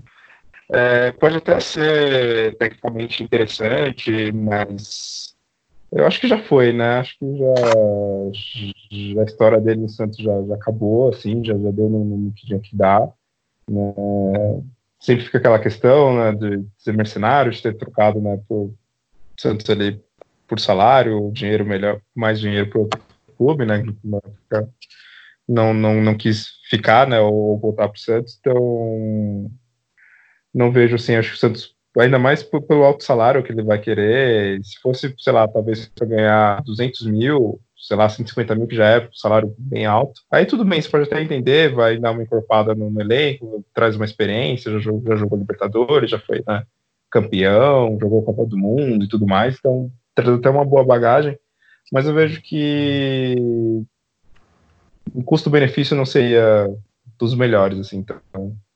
É, 0.72 1.12
pode 1.12 1.36
até 1.36 1.58
ser 1.60 2.56
tecnicamente 2.56 3.22
interessante, 3.22 4.32
mas 4.32 5.34
eu 5.92 6.06
acho 6.06 6.20
que 6.20 6.28
já 6.28 6.38
foi, 6.38 6.72
né? 6.72 7.00
Acho 7.00 7.18
que 7.18 7.38
já, 7.38 7.54
já 9.14 9.20
a 9.22 9.24
história 9.24 9.60
dele 9.60 9.80
no 9.80 9.88
Santos 9.88 10.18
já, 10.18 10.42
já 10.42 10.54
acabou, 10.54 11.08
assim, 11.08 11.44
já, 11.44 11.54
já 11.54 11.70
deu 11.70 11.88
no, 11.88 12.04
no 12.04 12.32
que 12.32 12.46
tinha 12.46 12.60
que 12.60 12.76
dar. 12.76 13.08
Né? 13.68 13.94
Sempre 15.00 15.24
fica 15.24 15.38
aquela 15.38 15.58
questão 15.58 16.16
né, 16.16 16.32
de 16.32 16.64
ser 16.78 16.92
mercenário, 16.92 17.50
de 17.50 17.62
ter 17.62 17.76
trocado 17.76 18.20
né, 18.20 18.38
por 18.48 18.72
Santos 19.36 19.68
ali 19.70 20.00
por 20.46 20.60
salário, 20.60 21.30
dinheiro 21.32 21.64
melhor, 21.64 22.00
mais 22.14 22.40
dinheiro 22.40 22.68
para 22.68 22.80
o 22.80 22.88
clube, 23.36 23.64
né? 23.64 23.84
Não, 25.50 25.74
não, 25.74 26.00
não 26.00 26.16
quis 26.16 26.60
ficar, 26.70 27.08
né, 27.08 27.18
ou 27.18 27.58
voltar 27.58 27.88
para 27.88 27.96
o 27.96 28.00
Santos, 28.00 28.38
então 28.38 29.50
não 30.54 30.70
vejo 30.70 30.94
assim, 30.94 31.16
acho 31.16 31.30
que 31.30 31.34
o 31.34 31.38
Santos, 31.38 31.74
ainda 31.98 32.20
mais 32.20 32.44
pelo 32.44 32.84
alto 32.84 33.02
salário 33.02 33.42
que 33.42 33.50
ele 33.50 33.64
vai 33.64 33.80
querer, 33.80 34.62
se 34.62 34.78
fosse, 34.80 35.12
sei 35.18 35.32
lá, 35.32 35.48
talvez 35.48 35.88
para 35.88 36.06
ganhar 36.06 36.62
200 36.62 37.04
mil, 37.06 37.60
sei 37.76 37.96
lá, 37.96 38.08
150 38.08 38.54
mil, 38.54 38.68
que 38.68 38.76
já 38.76 38.90
é 38.90 39.00
um 39.00 39.12
salário 39.12 39.52
bem 39.58 39.86
alto, 39.86 40.20
aí 40.30 40.46
tudo 40.46 40.64
bem, 40.64 40.80
você 40.80 40.88
pode 40.88 41.04
até 41.04 41.20
entender, 41.20 41.74
vai 41.74 41.98
dar 41.98 42.12
uma 42.12 42.22
encorpada 42.22 42.72
no, 42.72 42.88
no 42.88 43.00
elenco, 43.00 43.64
traz 43.74 43.96
uma 43.96 44.04
experiência, 44.04 44.70
já 44.70 44.78
jogou, 44.78 45.02
já 45.08 45.16
jogou 45.16 45.36
Libertadores, 45.36 46.10
já 46.10 46.18
foi 46.20 46.44
né, 46.46 46.62
campeão, 47.10 47.98
jogou 48.00 48.22
Copa 48.22 48.46
do 48.46 48.56
Mundo 48.56 49.04
e 49.04 49.08
tudo 49.08 49.26
mais, 49.26 49.56
então 49.58 49.90
traz 50.14 50.30
até 50.30 50.48
uma 50.48 50.64
boa 50.64 50.84
bagagem, 50.84 51.36
mas 51.92 52.06
eu 52.06 52.14
vejo 52.14 52.40
que 52.40 53.34
o 55.14 55.22
custo-benefício 55.22 55.96
não 55.96 56.06
seria 56.06 56.68
dos 57.18 57.34
melhores, 57.34 57.78
assim, 57.78 57.98
então, 57.98 58.20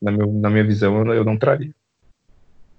na, 0.01 0.11
meu, 0.13 0.31
na 0.33 0.51
minha 0.51 0.65
visão, 0.65 1.05
eu 1.13 1.25
não 1.25 1.37
traria. 1.37 1.73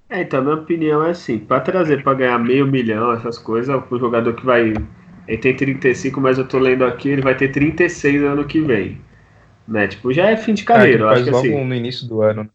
É, 0.10 0.22
então, 0.22 0.44
minha 0.44 0.56
opinião 0.56 1.04
é 1.04 1.12
assim, 1.12 1.40
para 1.40 1.60
trazer 1.60 2.04
para 2.04 2.14
ganhar 2.14 2.38
meio 2.38 2.68
milhão, 2.68 3.12
essas 3.12 3.38
coisas, 3.38 3.76
o 3.90 3.98
jogador 3.98 4.34
que 4.34 4.46
vai. 4.46 4.74
Ele 5.28 5.38
tem 5.40 5.56
35, 5.56 6.22
mas 6.22 6.38
eu 6.38 6.48
tô 6.48 6.60
lendo 6.60 6.86
aqui, 6.86 7.10
ele 7.10 7.24
vai 7.24 7.36
ter 7.36 7.52
36 7.52 8.22
ano 8.22 8.46
que 8.46 8.62
vem. 8.62 9.02
Né? 9.68 9.88
Tipo, 9.88 10.14
já 10.14 10.30
é 10.30 10.38
fim 10.38 10.54
de 10.54 10.64
carreira. 10.64 11.00
É, 11.00 11.06
eu 11.06 11.10
acho 11.10 11.24
que 11.24 11.30
logo 11.32 11.48
assim, 11.48 11.66
no 11.66 11.74
início 11.74 12.08
do 12.08 12.22
ano. 12.22 12.48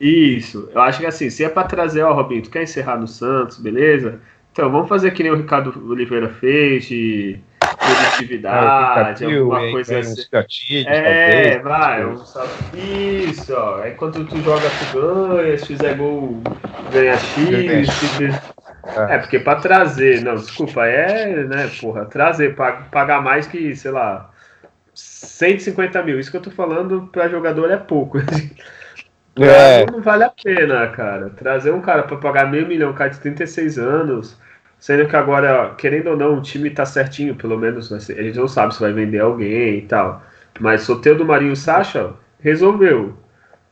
Isso, 0.00 0.68
eu 0.74 0.80
acho 0.80 0.98
que 0.98 1.06
assim, 1.06 1.30
se 1.30 1.44
é 1.44 1.48
para 1.48 1.68
trazer, 1.68 2.02
ó, 2.02 2.12
Robinho, 2.12 2.42
tu 2.42 2.50
quer 2.50 2.64
encerrar 2.64 2.98
no 2.98 3.06
Santos, 3.06 3.58
beleza? 3.58 4.20
Então, 4.56 4.72
vamos 4.72 4.88
fazer 4.88 5.10
que 5.10 5.22
nem 5.22 5.30
o 5.30 5.36
Ricardo 5.36 5.70
Oliveira 5.86 6.30
fez, 6.30 6.86
de 6.86 7.38
produtividade, 7.60 9.22
é, 9.22 9.36
alguma 9.36 9.70
coisa 9.70 9.98
assim. 9.98 10.24
Gatilhos, 10.32 10.86
é, 10.86 11.58
talvez, 11.58 11.62
vai, 11.62 12.06
um, 12.06 12.14
isso, 12.74 13.52
ó. 13.52 13.82
Aí 13.82 13.90
quando 13.90 14.24
tu 14.24 14.40
joga, 14.40 14.66
tu 14.70 14.98
ganha, 14.98 15.58
se 15.58 15.66
fizer 15.66 15.94
gol, 15.98 16.40
ganha 16.90 17.18
X. 17.18 17.86
É. 18.96 19.16
é, 19.16 19.18
porque 19.18 19.38
para 19.40 19.60
trazer, 19.60 20.22
não, 20.22 20.36
desculpa, 20.36 20.86
é, 20.86 21.44
né, 21.44 21.70
porra, 21.78 22.06
trazer, 22.06 22.54
pagar 22.54 23.20
mais 23.20 23.46
que, 23.46 23.76
sei 23.76 23.90
lá, 23.90 24.30
150 24.94 26.02
mil. 26.02 26.18
Isso 26.18 26.30
que 26.30 26.36
eu 26.38 26.42
tô 26.42 26.50
falando 26.50 27.10
para 27.12 27.28
jogador 27.28 27.70
é 27.70 27.76
pouco. 27.76 28.16
é. 29.38 29.84
não 29.84 30.00
vale 30.00 30.24
a 30.24 30.30
pena, 30.30 30.86
cara. 30.86 31.28
Trazer 31.28 31.72
um 31.72 31.82
cara 31.82 32.04
para 32.04 32.16
pagar 32.16 32.50
meio 32.50 32.66
milhão, 32.66 32.92
um 32.92 32.94
cara 32.94 33.10
de 33.10 33.20
36 33.20 33.78
anos, 33.78 34.45
sendo 34.78 35.08
que 35.08 35.16
agora, 35.16 35.74
querendo 35.76 36.10
ou 36.10 36.16
não, 36.16 36.38
o 36.38 36.42
time 36.42 36.70
tá 36.70 36.84
certinho, 36.84 37.34
pelo 37.34 37.58
menos. 37.58 37.90
Né? 37.90 37.98
A 37.98 38.22
gente 38.22 38.38
não 38.38 38.48
sabe 38.48 38.74
se 38.74 38.80
vai 38.80 38.92
vender 38.92 39.20
alguém 39.20 39.78
e 39.78 39.82
tal. 39.82 40.22
Mas 40.60 40.82
sorteio 40.82 41.18
do 41.18 41.24
Marinho 41.24 41.56
Sacha 41.56 42.14
resolveu. 42.40 43.16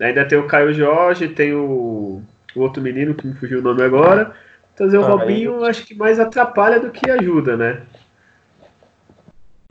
Ainda 0.01 0.25
tem 0.25 0.39
o 0.39 0.47
Caio 0.47 0.75
Jorge, 0.75 1.29
tem 1.29 1.55
o, 1.55 2.23
o 2.55 2.61
outro 2.61 2.83
menino 2.83 3.15
que 3.15 3.27
me 3.27 3.35
fugiu 3.35 3.61
o 3.61 3.63
nome 3.63 3.83
agora. 3.83 4.35
Trazer 4.75 4.99
o 4.99 5.05
ah, 5.05 5.09
Robinho, 5.09 5.65
acho 5.65 5.87
que 5.87 5.95
mais 5.95 6.19
atrapalha 6.19 6.81
do 6.81 6.91
que 6.91 7.09
ajuda, 7.09 7.57
né? 7.57 7.83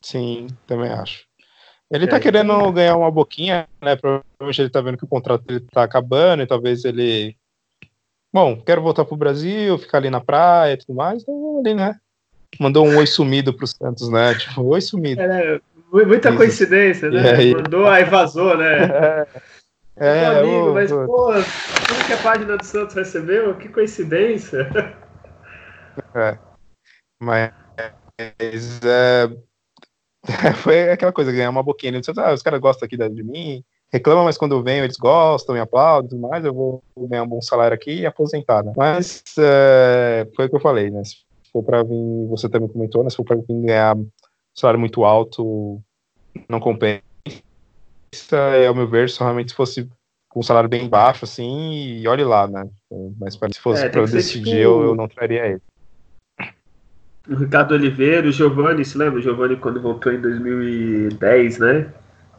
Sim, 0.00 0.46
também 0.66 0.90
acho. 0.90 1.24
Ele 1.90 2.06
tá 2.06 2.16
é, 2.16 2.20
querendo 2.20 2.52
então... 2.52 2.72
ganhar 2.72 2.96
uma 2.96 3.10
boquinha, 3.10 3.68
né? 3.82 3.96
Provavelmente 3.96 4.60
ele 4.60 4.70
tá 4.70 4.80
vendo 4.80 4.98
que 4.98 5.04
o 5.04 5.08
contrato 5.08 5.44
dele 5.44 5.66
tá 5.70 5.82
acabando 5.82 6.42
e 6.42 6.46
talvez 6.46 6.84
ele. 6.84 7.36
Bom, 8.34 8.60
quero 8.60 8.82
voltar 8.82 9.04
pro 9.04 9.16
Brasil, 9.16 9.78
ficar 9.78 9.98
ali 9.98 10.10
na 10.10 10.20
praia 10.20 10.72
e 10.72 10.76
tudo 10.76 10.92
mais, 10.92 11.22
então 11.22 11.60
ali, 11.60 11.72
né? 11.72 11.94
Mandou 12.58 12.84
um 12.84 12.96
oi 12.96 13.06
sumido 13.06 13.54
pro 13.54 13.64
Santos, 13.64 14.10
né? 14.10 14.34
Tipo, 14.34 14.62
oi 14.62 14.80
sumido. 14.80 15.20
É, 15.20 15.60
muita 15.92 16.30
Isso. 16.30 16.38
coincidência, 16.38 17.10
né? 17.12 17.30
Aí... 17.30 17.54
Mandou, 17.54 17.86
aí 17.86 18.02
vazou, 18.02 18.58
né? 18.58 19.24
É, 19.96 20.08
é 20.08 20.26
amigo, 20.26 20.74
mas, 20.74 20.90
pô, 20.90 21.32
tudo 21.86 22.06
que 22.08 22.12
a 22.12 22.16
página 22.16 22.56
do 22.56 22.64
Santos 22.64 22.96
recebeu, 22.96 23.54
que 23.56 23.68
coincidência. 23.68 24.68
É. 26.12 26.36
Mas 27.20 27.52
é, 28.82 29.30
foi 30.56 30.90
aquela 30.90 31.12
coisa, 31.12 31.30
ganhar 31.30 31.50
uma 31.50 31.62
boquinha. 31.62 31.92
Né? 31.92 32.00
Ah, 32.18 32.32
os 32.32 32.42
caras 32.42 32.58
gostam 32.58 32.86
aqui 32.86 32.96
de 32.96 33.22
mim, 33.22 33.64
reclamam, 33.94 34.24
mas 34.24 34.36
quando 34.36 34.56
eu 34.56 34.62
venho 34.62 34.84
eles 34.84 34.96
gostam, 34.96 35.54
me 35.54 35.60
aplaudem 35.60 36.06
e 36.06 36.10
tudo 36.10 36.28
mais, 36.28 36.44
eu 36.44 36.52
vou 36.52 36.82
ganhar 36.96 37.22
um 37.22 37.28
bom 37.28 37.40
salário 37.40 37.76
aqui 37.76 38.00
e 38.00 38.06
aposentar, 38.06 38.64
né? 38.64 38.72
Mas 38.76 39.22
é, 39.38 40.26
foi 40.34 40.46
o 40.46 40.48
que 40.48 40.56
eu 40.56 40.60
falei, 40.60 40.90
né? 40.90 41.04
Se 41.04 41.18
for 41.52 41.62
para 41.62 41.84
vir, 41.84 42.26
você 42.28 42.48
também 42.48 42.68
comentou, 42.68 43.04
né? 43.04 43.10
Se 43.10 43.16
for 43.16 43.24
para 43.24 43.36
vir 43.36 43.62
ganhar 43.62 43.96
um 43.96 44.08
salário 44.52 44.80
muito 44.80 45.04
alto, 45.04 45.80
não 46.48 46.58
compensa. 46.58 47.02
E, 48.60 48.66
ao 48.66 48.74
meu 48.74 48.88
ver, 48.88 49.08
se 49.08 49.20
realmente 49.20 49.54
fosse 49.54 49.88
com 50.28 50.40
um 50.40 50.42
salário 50.42 50.68
bem 50.68 50.88
baixo, 50.88 51.24
assim, 51.24 52.00
e 52.00 52.08
olhe 52.08 52.24
lá, 52.24 52.48
né? 52.48 52.68
Mas 53.20 53.34
se 53.34 53.60
fosse 53.60 53.84
é, 53.84 53.88
para 53.88 54.00
eu 54.00 54.06
decidir, 54.06 54.44
tipo... 54.44 54.56
eu, 54.56 54.82
eu 54.82 54.94
não 54.96 55.06
traria 55.06 55.46
ele 55.46 55.62
o 57.28 57.36
Ricardo 57.36 57.72
Oliveira, 57.72 58.28
o 58.28 58.32
Giovanni, 58.32 58.84
se 58.84 58.98
lembra? 58.98 59.18
O 59.18 59.22
Giovanni 59.22 59.56
quando 59.56 59.80
voltou 59.80 60.12
em 60.12 60.20
2010, 60.20 61.58
né? 61.58 61.86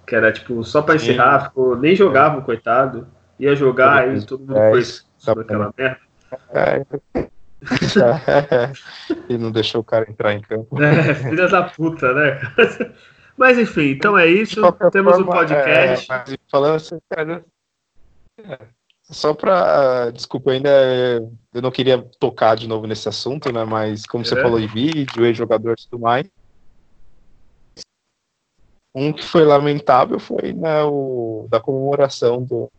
Que 0.05 0.15
era 0.15 0.31
tipo 0.31 0.63
só 0.63 0.81
para 0.81 0.95
encerrar, 0.95 1.45
ficou, 1.45 1.75
nem 1.75 1.95
jogava, 1.95 2.41
coitado. 2.41 3.07
Ia 3.39 3.55
jogar 3.55 4.15
e 4.15 4.25
todo 4.25 4.41
mundo 4.41 4.53
foi 4.53 4.83
sobre 5.17 5.43
aquela 5.43 5.73
merda. 5.77 5.99
É. 6.53 6.85
e 9.29 9.37
não 9.37 9.51
deixou 9.51 9.81
o 9.81 9.83
cara 9.83 10.09
entrar 10.09 10.33
em 10.33 10.41
campo. 10.41 10.81
É, 10.81 11.13
filha 11.13 11.47
da 11.47 11.63
puta, 11.63 12.13
né? 12.13 12.39
Mas 13.37 13.57
enfim, 13.57 13.89
então 13.89 14.17
é 14.17 14.27
isso. 14.27 14.61
Temos 14.91 15.19
um 15.19 15.25
podcast. 15.25 16.11
É, 16.11 16.37
falando 16.49 16.75
assim, 16.75 16.97
cara, 17.09 17.43
é, 18.41 18.59
só 19.03 19.33
para. 19.33 20.11
Desculpa, 20.11 20.51
ainda 20.51 20.69
eu 21.53 21.61
não 21.61 21.71
queria 21.71 22.01
tocar 22.19 22.55
de 22.55 22.67
novo 22.67 22.87
nesse 22.87 23.09
assunto, 23.09 23.51
né? 23.51 23.65
Mas 23.65 24.05
como 24.05 24.23
é. 24.23 24.27
você 24.27 24.41
falou 24.41 24.59
em 24.59 24.67
vídeo, 24.67 25.25
ex-jogador 25.25 25.75
e 25.77 25.89
tudo 25.89 26.01
mais. 26.01 26.25
Um 28.95 29.11
que 29.11 29.23
foi 29.23 29.43
lamentável 29.43 30.17
foi 30.19 30.53
né, 30.53 30.83
o 30.83 31.47
da 31.49 31.59
comemoração 31.59 32.41
do, 32.41 32.71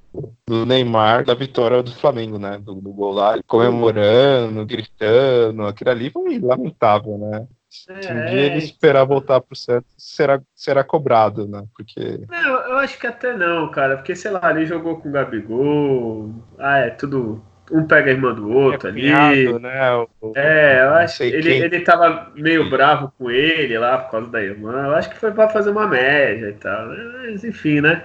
do 0.46 0.64
Neymar 0.64 1.24
da 1.24 1.34
vitória 1.34 1.82
do 1.82 1.94
Flamengo, 1.94 2.38
né? 2.38 2.58
Do, 2.58 2.76
do 2.76 2.92
gol 2.92 3.12
lá, 3.12 3.38
comemorando, 3.46 4.64
gritando, 4.64 5.66
aquilo 5.66 5.90
ali 5.90 6.10
foi 6.10 6.38
lamentável, 6.38 7.18
né? 7.18 7.46
É, 7.88 8.02
Se 8.02 8.12
um 8.12 8.24
dia 8.26 8.40
ele 8.40 8.58
esperar 8.58 9.04
voltar 9.04 9.40
pro 9.40 9.54
Santos, 9.54 9.92
será, 9.98 10.40
será 10.54 10.82
cobrado, 10.82 11.46
né? 11.46 11.62
Porque. 11.76 12.24
Não, 12.28 12.38
eu 12.38 12.78
acho 12.78 12.98
que 12.98 13.06
até 13.06 13.36
não, 13.36 13.70
cara. 13.70 13.96
Porque, 13.96 14.16
sei 14.16 14.30
lá, 14.30 14.50
ele 14.50 14.64
jogou 14.64 14.98
com 14.98 15.08
o 15.08 15.12
Gabigol. 15.12 16.30
Ah, 16.58 16.78
é 16.78 16.90
tudo. 16.90 17.42
Um 17.70 17.84
pega 17.84 18.10
a 18.10 18.14
irmã 18.14 18.32
do 18.32 18.48
outro 18.48 18.88
é 18.88 18.90
ali. 18.90 19.02
Cunhado, 19.02 19.58
né? 19.58 19.94
O, 20.20 20.32
é, 20.36 20.82
eu 20.82 20.94
acho 20.94 21.18
que 21.18 21.24
ele, 21.24 21.50
ele 21.50 21.80
tava 21.80 22.30
meio 22.34 22.70
bravo 22.70 23.12
com 23.18 23.30
ele 23.30 23.76
lá 23.76 23.98
por 23.98 24.10
causa 24.12 24.30
da 24.30 24.42
irmã. 24.42 24.86
Eu 24.86 24.94
acho 24.94 25.10
que 25.10 25.16
foi 25.16 25.32
pra 25.32 25.48
fazer 25.48 25.70
uma 25.70 25.86
média 25.86 26.50
e 26.50 26.54
tal. 26.54 26.88
Mas, 26.88 27.42
enfim, 27.42 27.80
né? 27.80 28.04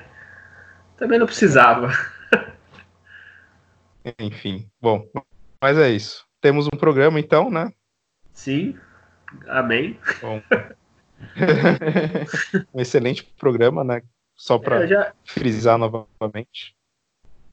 Também 0.97 1.19
não 1.19 1.25
precisava. 1.25 1.91
Enfim, 4.19 4.67
bom, 4.81 5.05
mas 5.61 5.77
é 5.77 5.89
isso. 5.89 6.25
Temos 6.39 6.65
um 6.65 6.77
programa 6.77 7.19
então, 7.19 7.51
né? 7.51 7.71
Sim. 8.33 8.75
Amém. 9.47 9.99
Bom. 10.21 10.41
um 12.73 12.81
excelente 12.81 13.23
programa, 13.37 13.83
né? 13.83 14.01
Só 14.35 14.57
para 14.57 14.83
é, 14.83 14.87
já... 14.87 15.13
frisar 15.23 15.77
novamente. 15.77 16.75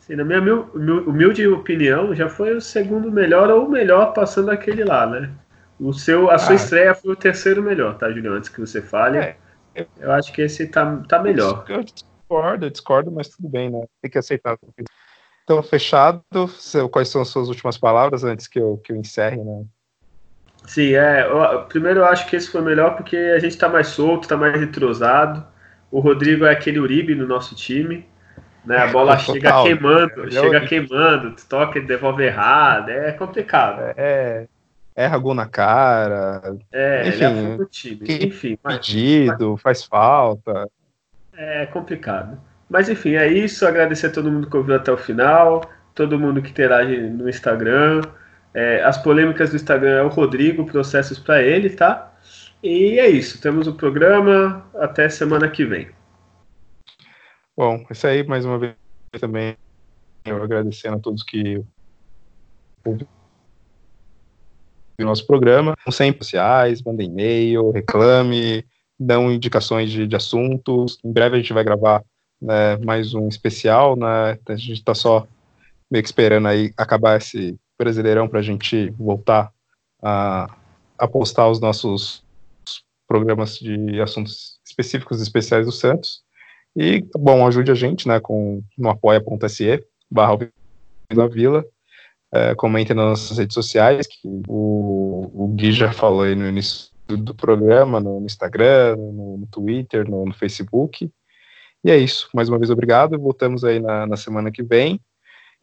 Na 0.08 0.24
minha 0.24 0.40
humilde 0.40 1.46
opinião, 1.46 2.14
já 2.14 2.28
foi 2.28 2.56
o 2.56 2.60
segundo 2.60 3.12
melhor 3.12 3.50
ou 3.50 3.66
o 3.66 3.70
melhor 3.70 4.14
passando 4.14 4.50
aquele 4.50 4.82
lá, 4.82 5.06
né? 5.06 5.30
O 5.78 5.92
seu, 5.92 6.30
a 6.30 6.38
sua 6.38 6.52
ah, 6.52 6.56
estreia 6.56 6.94
foi 6.94 7.12
o 7.12 7.16
terceiro 7.16 7.62
melhor, 7.62 7.96
tá, 7.98 8.10
Julião? 8.10 8.34
Antes 8.34 8.48
que 8.48 8.60
você 8.60 8.80
fale. 8.80 9.18
É, 9.18 9.36
eu 10.00 10.10
acho 10.12 10.32
que 10.32 10.42
esse 10.42 10.66
tá, 10.66 11.02
tá 11.08 11.22
melhor. 11.22 11.64
Eu 11.68 11.84
discordo, 11.84 12.66
eu 12.66 12.70
discordo, 12.70 13.12
mas 13.12 13.28
tudo 13.28 13.48
bem, 13.48 13.70
né? 13.70 13.84
Tem 14.02 14.10
que 14.10 14.18
aceitar. 14.18 14.58
Então, 15.44 15.62
fechado. 15.62 16.22
Quais 16.90 17.08
são 17.08 17.22
as 17.22 17.28
suas 17.28 17.48
últimas 17.48 17.78
palavras 17.78 18.24
antes 18.24 18.48
que 18.48 18.58
eu, 18.58 18.78
que 18.78 18.92
eu 18.92 18.96
encerre, 18.96 19.42
né? 19.44 19.64
Sim, 20.66 20.94
é. 20.94 21.26
Eu, 21.26 21.62
primeiro 21.62 22.00
eu 22.00 22.04
acho 22.04 22.26
que 22.26 22.36
esse 22.36 22.50
foi 22.50 22.60
melhor 22.60 22.96
porque 22.96 23.16
a 23.16 23.38
gente 23.38 23.56
tá 23.56 23.68
mais 23.68 23.88
solto, 23.88 24.28
tá 24.28 24.36
mais 24.36 24.60
entrosado. 24.60 25.46
O 25.90 26.00
Rodrigo 26.00 26.44
é 26.44 26.50
aquele 26.50 26.78
Uribe 26.80 27.14
no 27.14 27.26
nosso 27.26 27.54
time. 27.54 28.06
Né? 28.64 28.76
A 28.76 28.86
bola 28.88 29.16
Total, 29.16 29.34
chega 29.34 29.62
queimando, 29.62 30.26
é, 30.26 30.30
chega 30.30 30.60
queimando, 30.66 31.36
toca 31.48 31.78
e 31.78 31.82
devolve 31.82 32.24
errado. 32.24 32.90
É 32.90 33.12
complicado. 33.12 33.94
É. 33.96 34.46
Erra 34.94 35.16
gol 35.16 35.34
na 35.34 35.46
cara. 35.46 36.42
É, 36.72 37.08
enfim, 37.08 37.24
é 37.24 37.64
time. 37.70 38.26
Enfim, 38.26 38.56
pedido, 38.56 39.52
mas, 39.52 39.62
faz 39.62 39.84
falta. 39.84 40.68
É 41.36 41.66
complicado. 41.66 42.38
Mas 42.68 42.88
enfim, 42.88 43.14
é 43.14 43.28
isso. 43.28 43.64
Agradecer 43.66 44.08
a 44.08 44.12
todo 44.12 44.30
mundo 44.30 44.50
que 44.50 44.56
ouviu 44.56 44.74
até 44.74 44.90
o 44.90 44.96
final, 44.96 45.62
todo 45.94 46.18
mundo 46.18 46.42
que 46.42 46.50
interage 46.50 46.96
no 46.96 47.28
Instagram. 47.28 48.02
É, 48.52 48.82
as 48.82 48.98
polêmicas 48.98 49.50
do 49.50 49.56
Instagram 49.56 49.98
é 49.98 50.02
o 50.02 50.08
Rodrigo, 50.08 50.66
processos 50.66 51.18
para 51.18 51.42
ele, 51.42 51.70
tá? 51.70 52.12
E 52.60 52.98
é 52.98 53.08
isso, 53.08 53.40
temos 53.40 53.68
o 53.68 53.74
programa, 53.74 54.66
até 54.80 55.08
semana 55.08 55.48
que 55.48 55.64
vem. 55.64 55.88
Bom, 57.58 57.84
isso 57.90 58.06
aí, 58.06 58.22
mais 58.22 58.44
uma 58.44 58.56
vez 58.56 58.76
também, 59.20 59.56
eu 60.24 60.40
agradecendo 60.40 60.94
a 60.94 61.00
todos 61.00 61.24
que 61.24 61.60
ouviram 62.84 63.08
o 65.00 65.02
nosso 65.02 65.26
programa, 65.26 65.74
sempre 65.90 66.24
sociais, 66.24 66.80
mandem 66.80 67.08
e-mail, 67.08 67.72
reclame, 67.72 68.64
dão 68.96 69.32
indicações 69.32 69.90
de, 69.90 70.06
de, 70.06 70.14
assuntos. 70.14 71.00
Em 71.04 71.12
breve 71.12 71.34
a 71.34 71.40
gente 71.40 71.52
vai 71.52 71.64
gravar 71.64 72.04
né, 72.40 72.76
mais 72.76 73.12
um 73.12 73.26
especial, 73.26 73.96
né? 73.96 74.38
A 74.46 74.54
gente 74.54 74.74
está 74.74 74.94
só 74.94 75.26
meio 75.90 76.04
que 76.04 76.08
esperando 76.08 76.46
aí 76.46 76.72
acabar 76.76 77.16
esse 77.16 77.58
Brasileirão 77.76 78.28
para 78.28 78.38
a 78.38 78.42
gente 78.42 78.88
voltar 78.90 79.52
a, 80.00 80.46
a 80.96 81.08
postar 81.08 81.48
os 81.48 81.58
nossos 81.58 82.22
programas 83.08 83.58
de 83.58 84.00
assuntos 84.00 84.60
específicos 84.64 85.20
especiais 85.20 85.66
do 85.66 85.72
Santos. 85.72 86.22
E, 86.80 87.04
bom, 87.18 87.44
ajude 87.44 87.72
a 87.72 87.74
gente, 87.74 88.06
né, 88.06 88.20
com, 88.20 88.62
no 88.78 88.88
apoia.se 88.88 89.84
barra 90.08 90.38
da 91.12 91.26
Vila. 91.26 91.64
É, 92.32 92.54
comentem 92.54 92.94
nas 92.94 93.04
nossas 93.04 93.38
redes 93.38 93.54
sociais, 93.54 94.06
que 94.06 94.28
o, 94.46 95.28
o 95.34 95.48
Gui 95.56 95.72
já 95.72 95.92
falou 95.92 96.22
aí 96.22 96.36
no 96.36 96.46
início 96.46 96.92
do, 97.08 97.16
do 97.16 97.34
programa, 97.34 97.98
no, 97.98 98.20
no 98.20 98.26
Instagram, 98.26 98.94
no, 98.96 99.38
no 99.38 99.46
Twitter, 99.48 100.08
no, 100.08 100.24
no, 100.24 100.32
Facebook. 100.32 101.10
E 101.82 101.90
é 101.90 101.96
isso. 101.96 102.28
Mais 102.32 102.48
uma 102.48 102.58
vez, 102.58 102.70
obrigado. 102.70 103.18
Voltamos 103.18 103.64
aí 103.64 103.80
na, 103.80 104.06
na 104.06 104.16
semana 104.16 104.52
que 104.52 104.62
vem. 104.62 105.00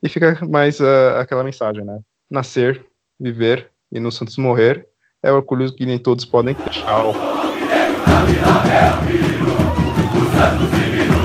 E 0.03 0.09
fica 0.09 0.37
mais 0.45 0.81
uh, 0.81 1.15
aquela 1.17 1.45
mensagem, 1.45 1.85
né? 1.85 1.97
Nascer, 2.29 2.85
viver 3.17 3.71
e 3.89 4.01
no 4.01 4.11
Santos 4.11 4.35
morrer 4.35 4.85
é 5.23 5.31
orgulho 5.31 5.73
que 5.73 5.85
nem 5.85 5.97
todos 5.97 6.25
podem 6.25 6.53
ter. 6.53 6.71
Tchau. 6.71 7.13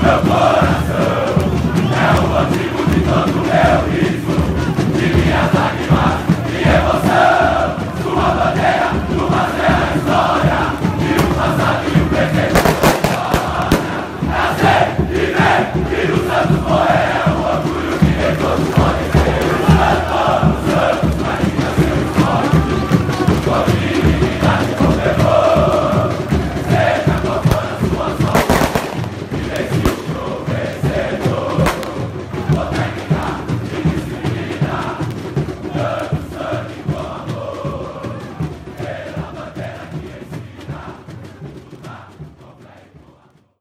É 0.03 0.09
o 4.07 4.10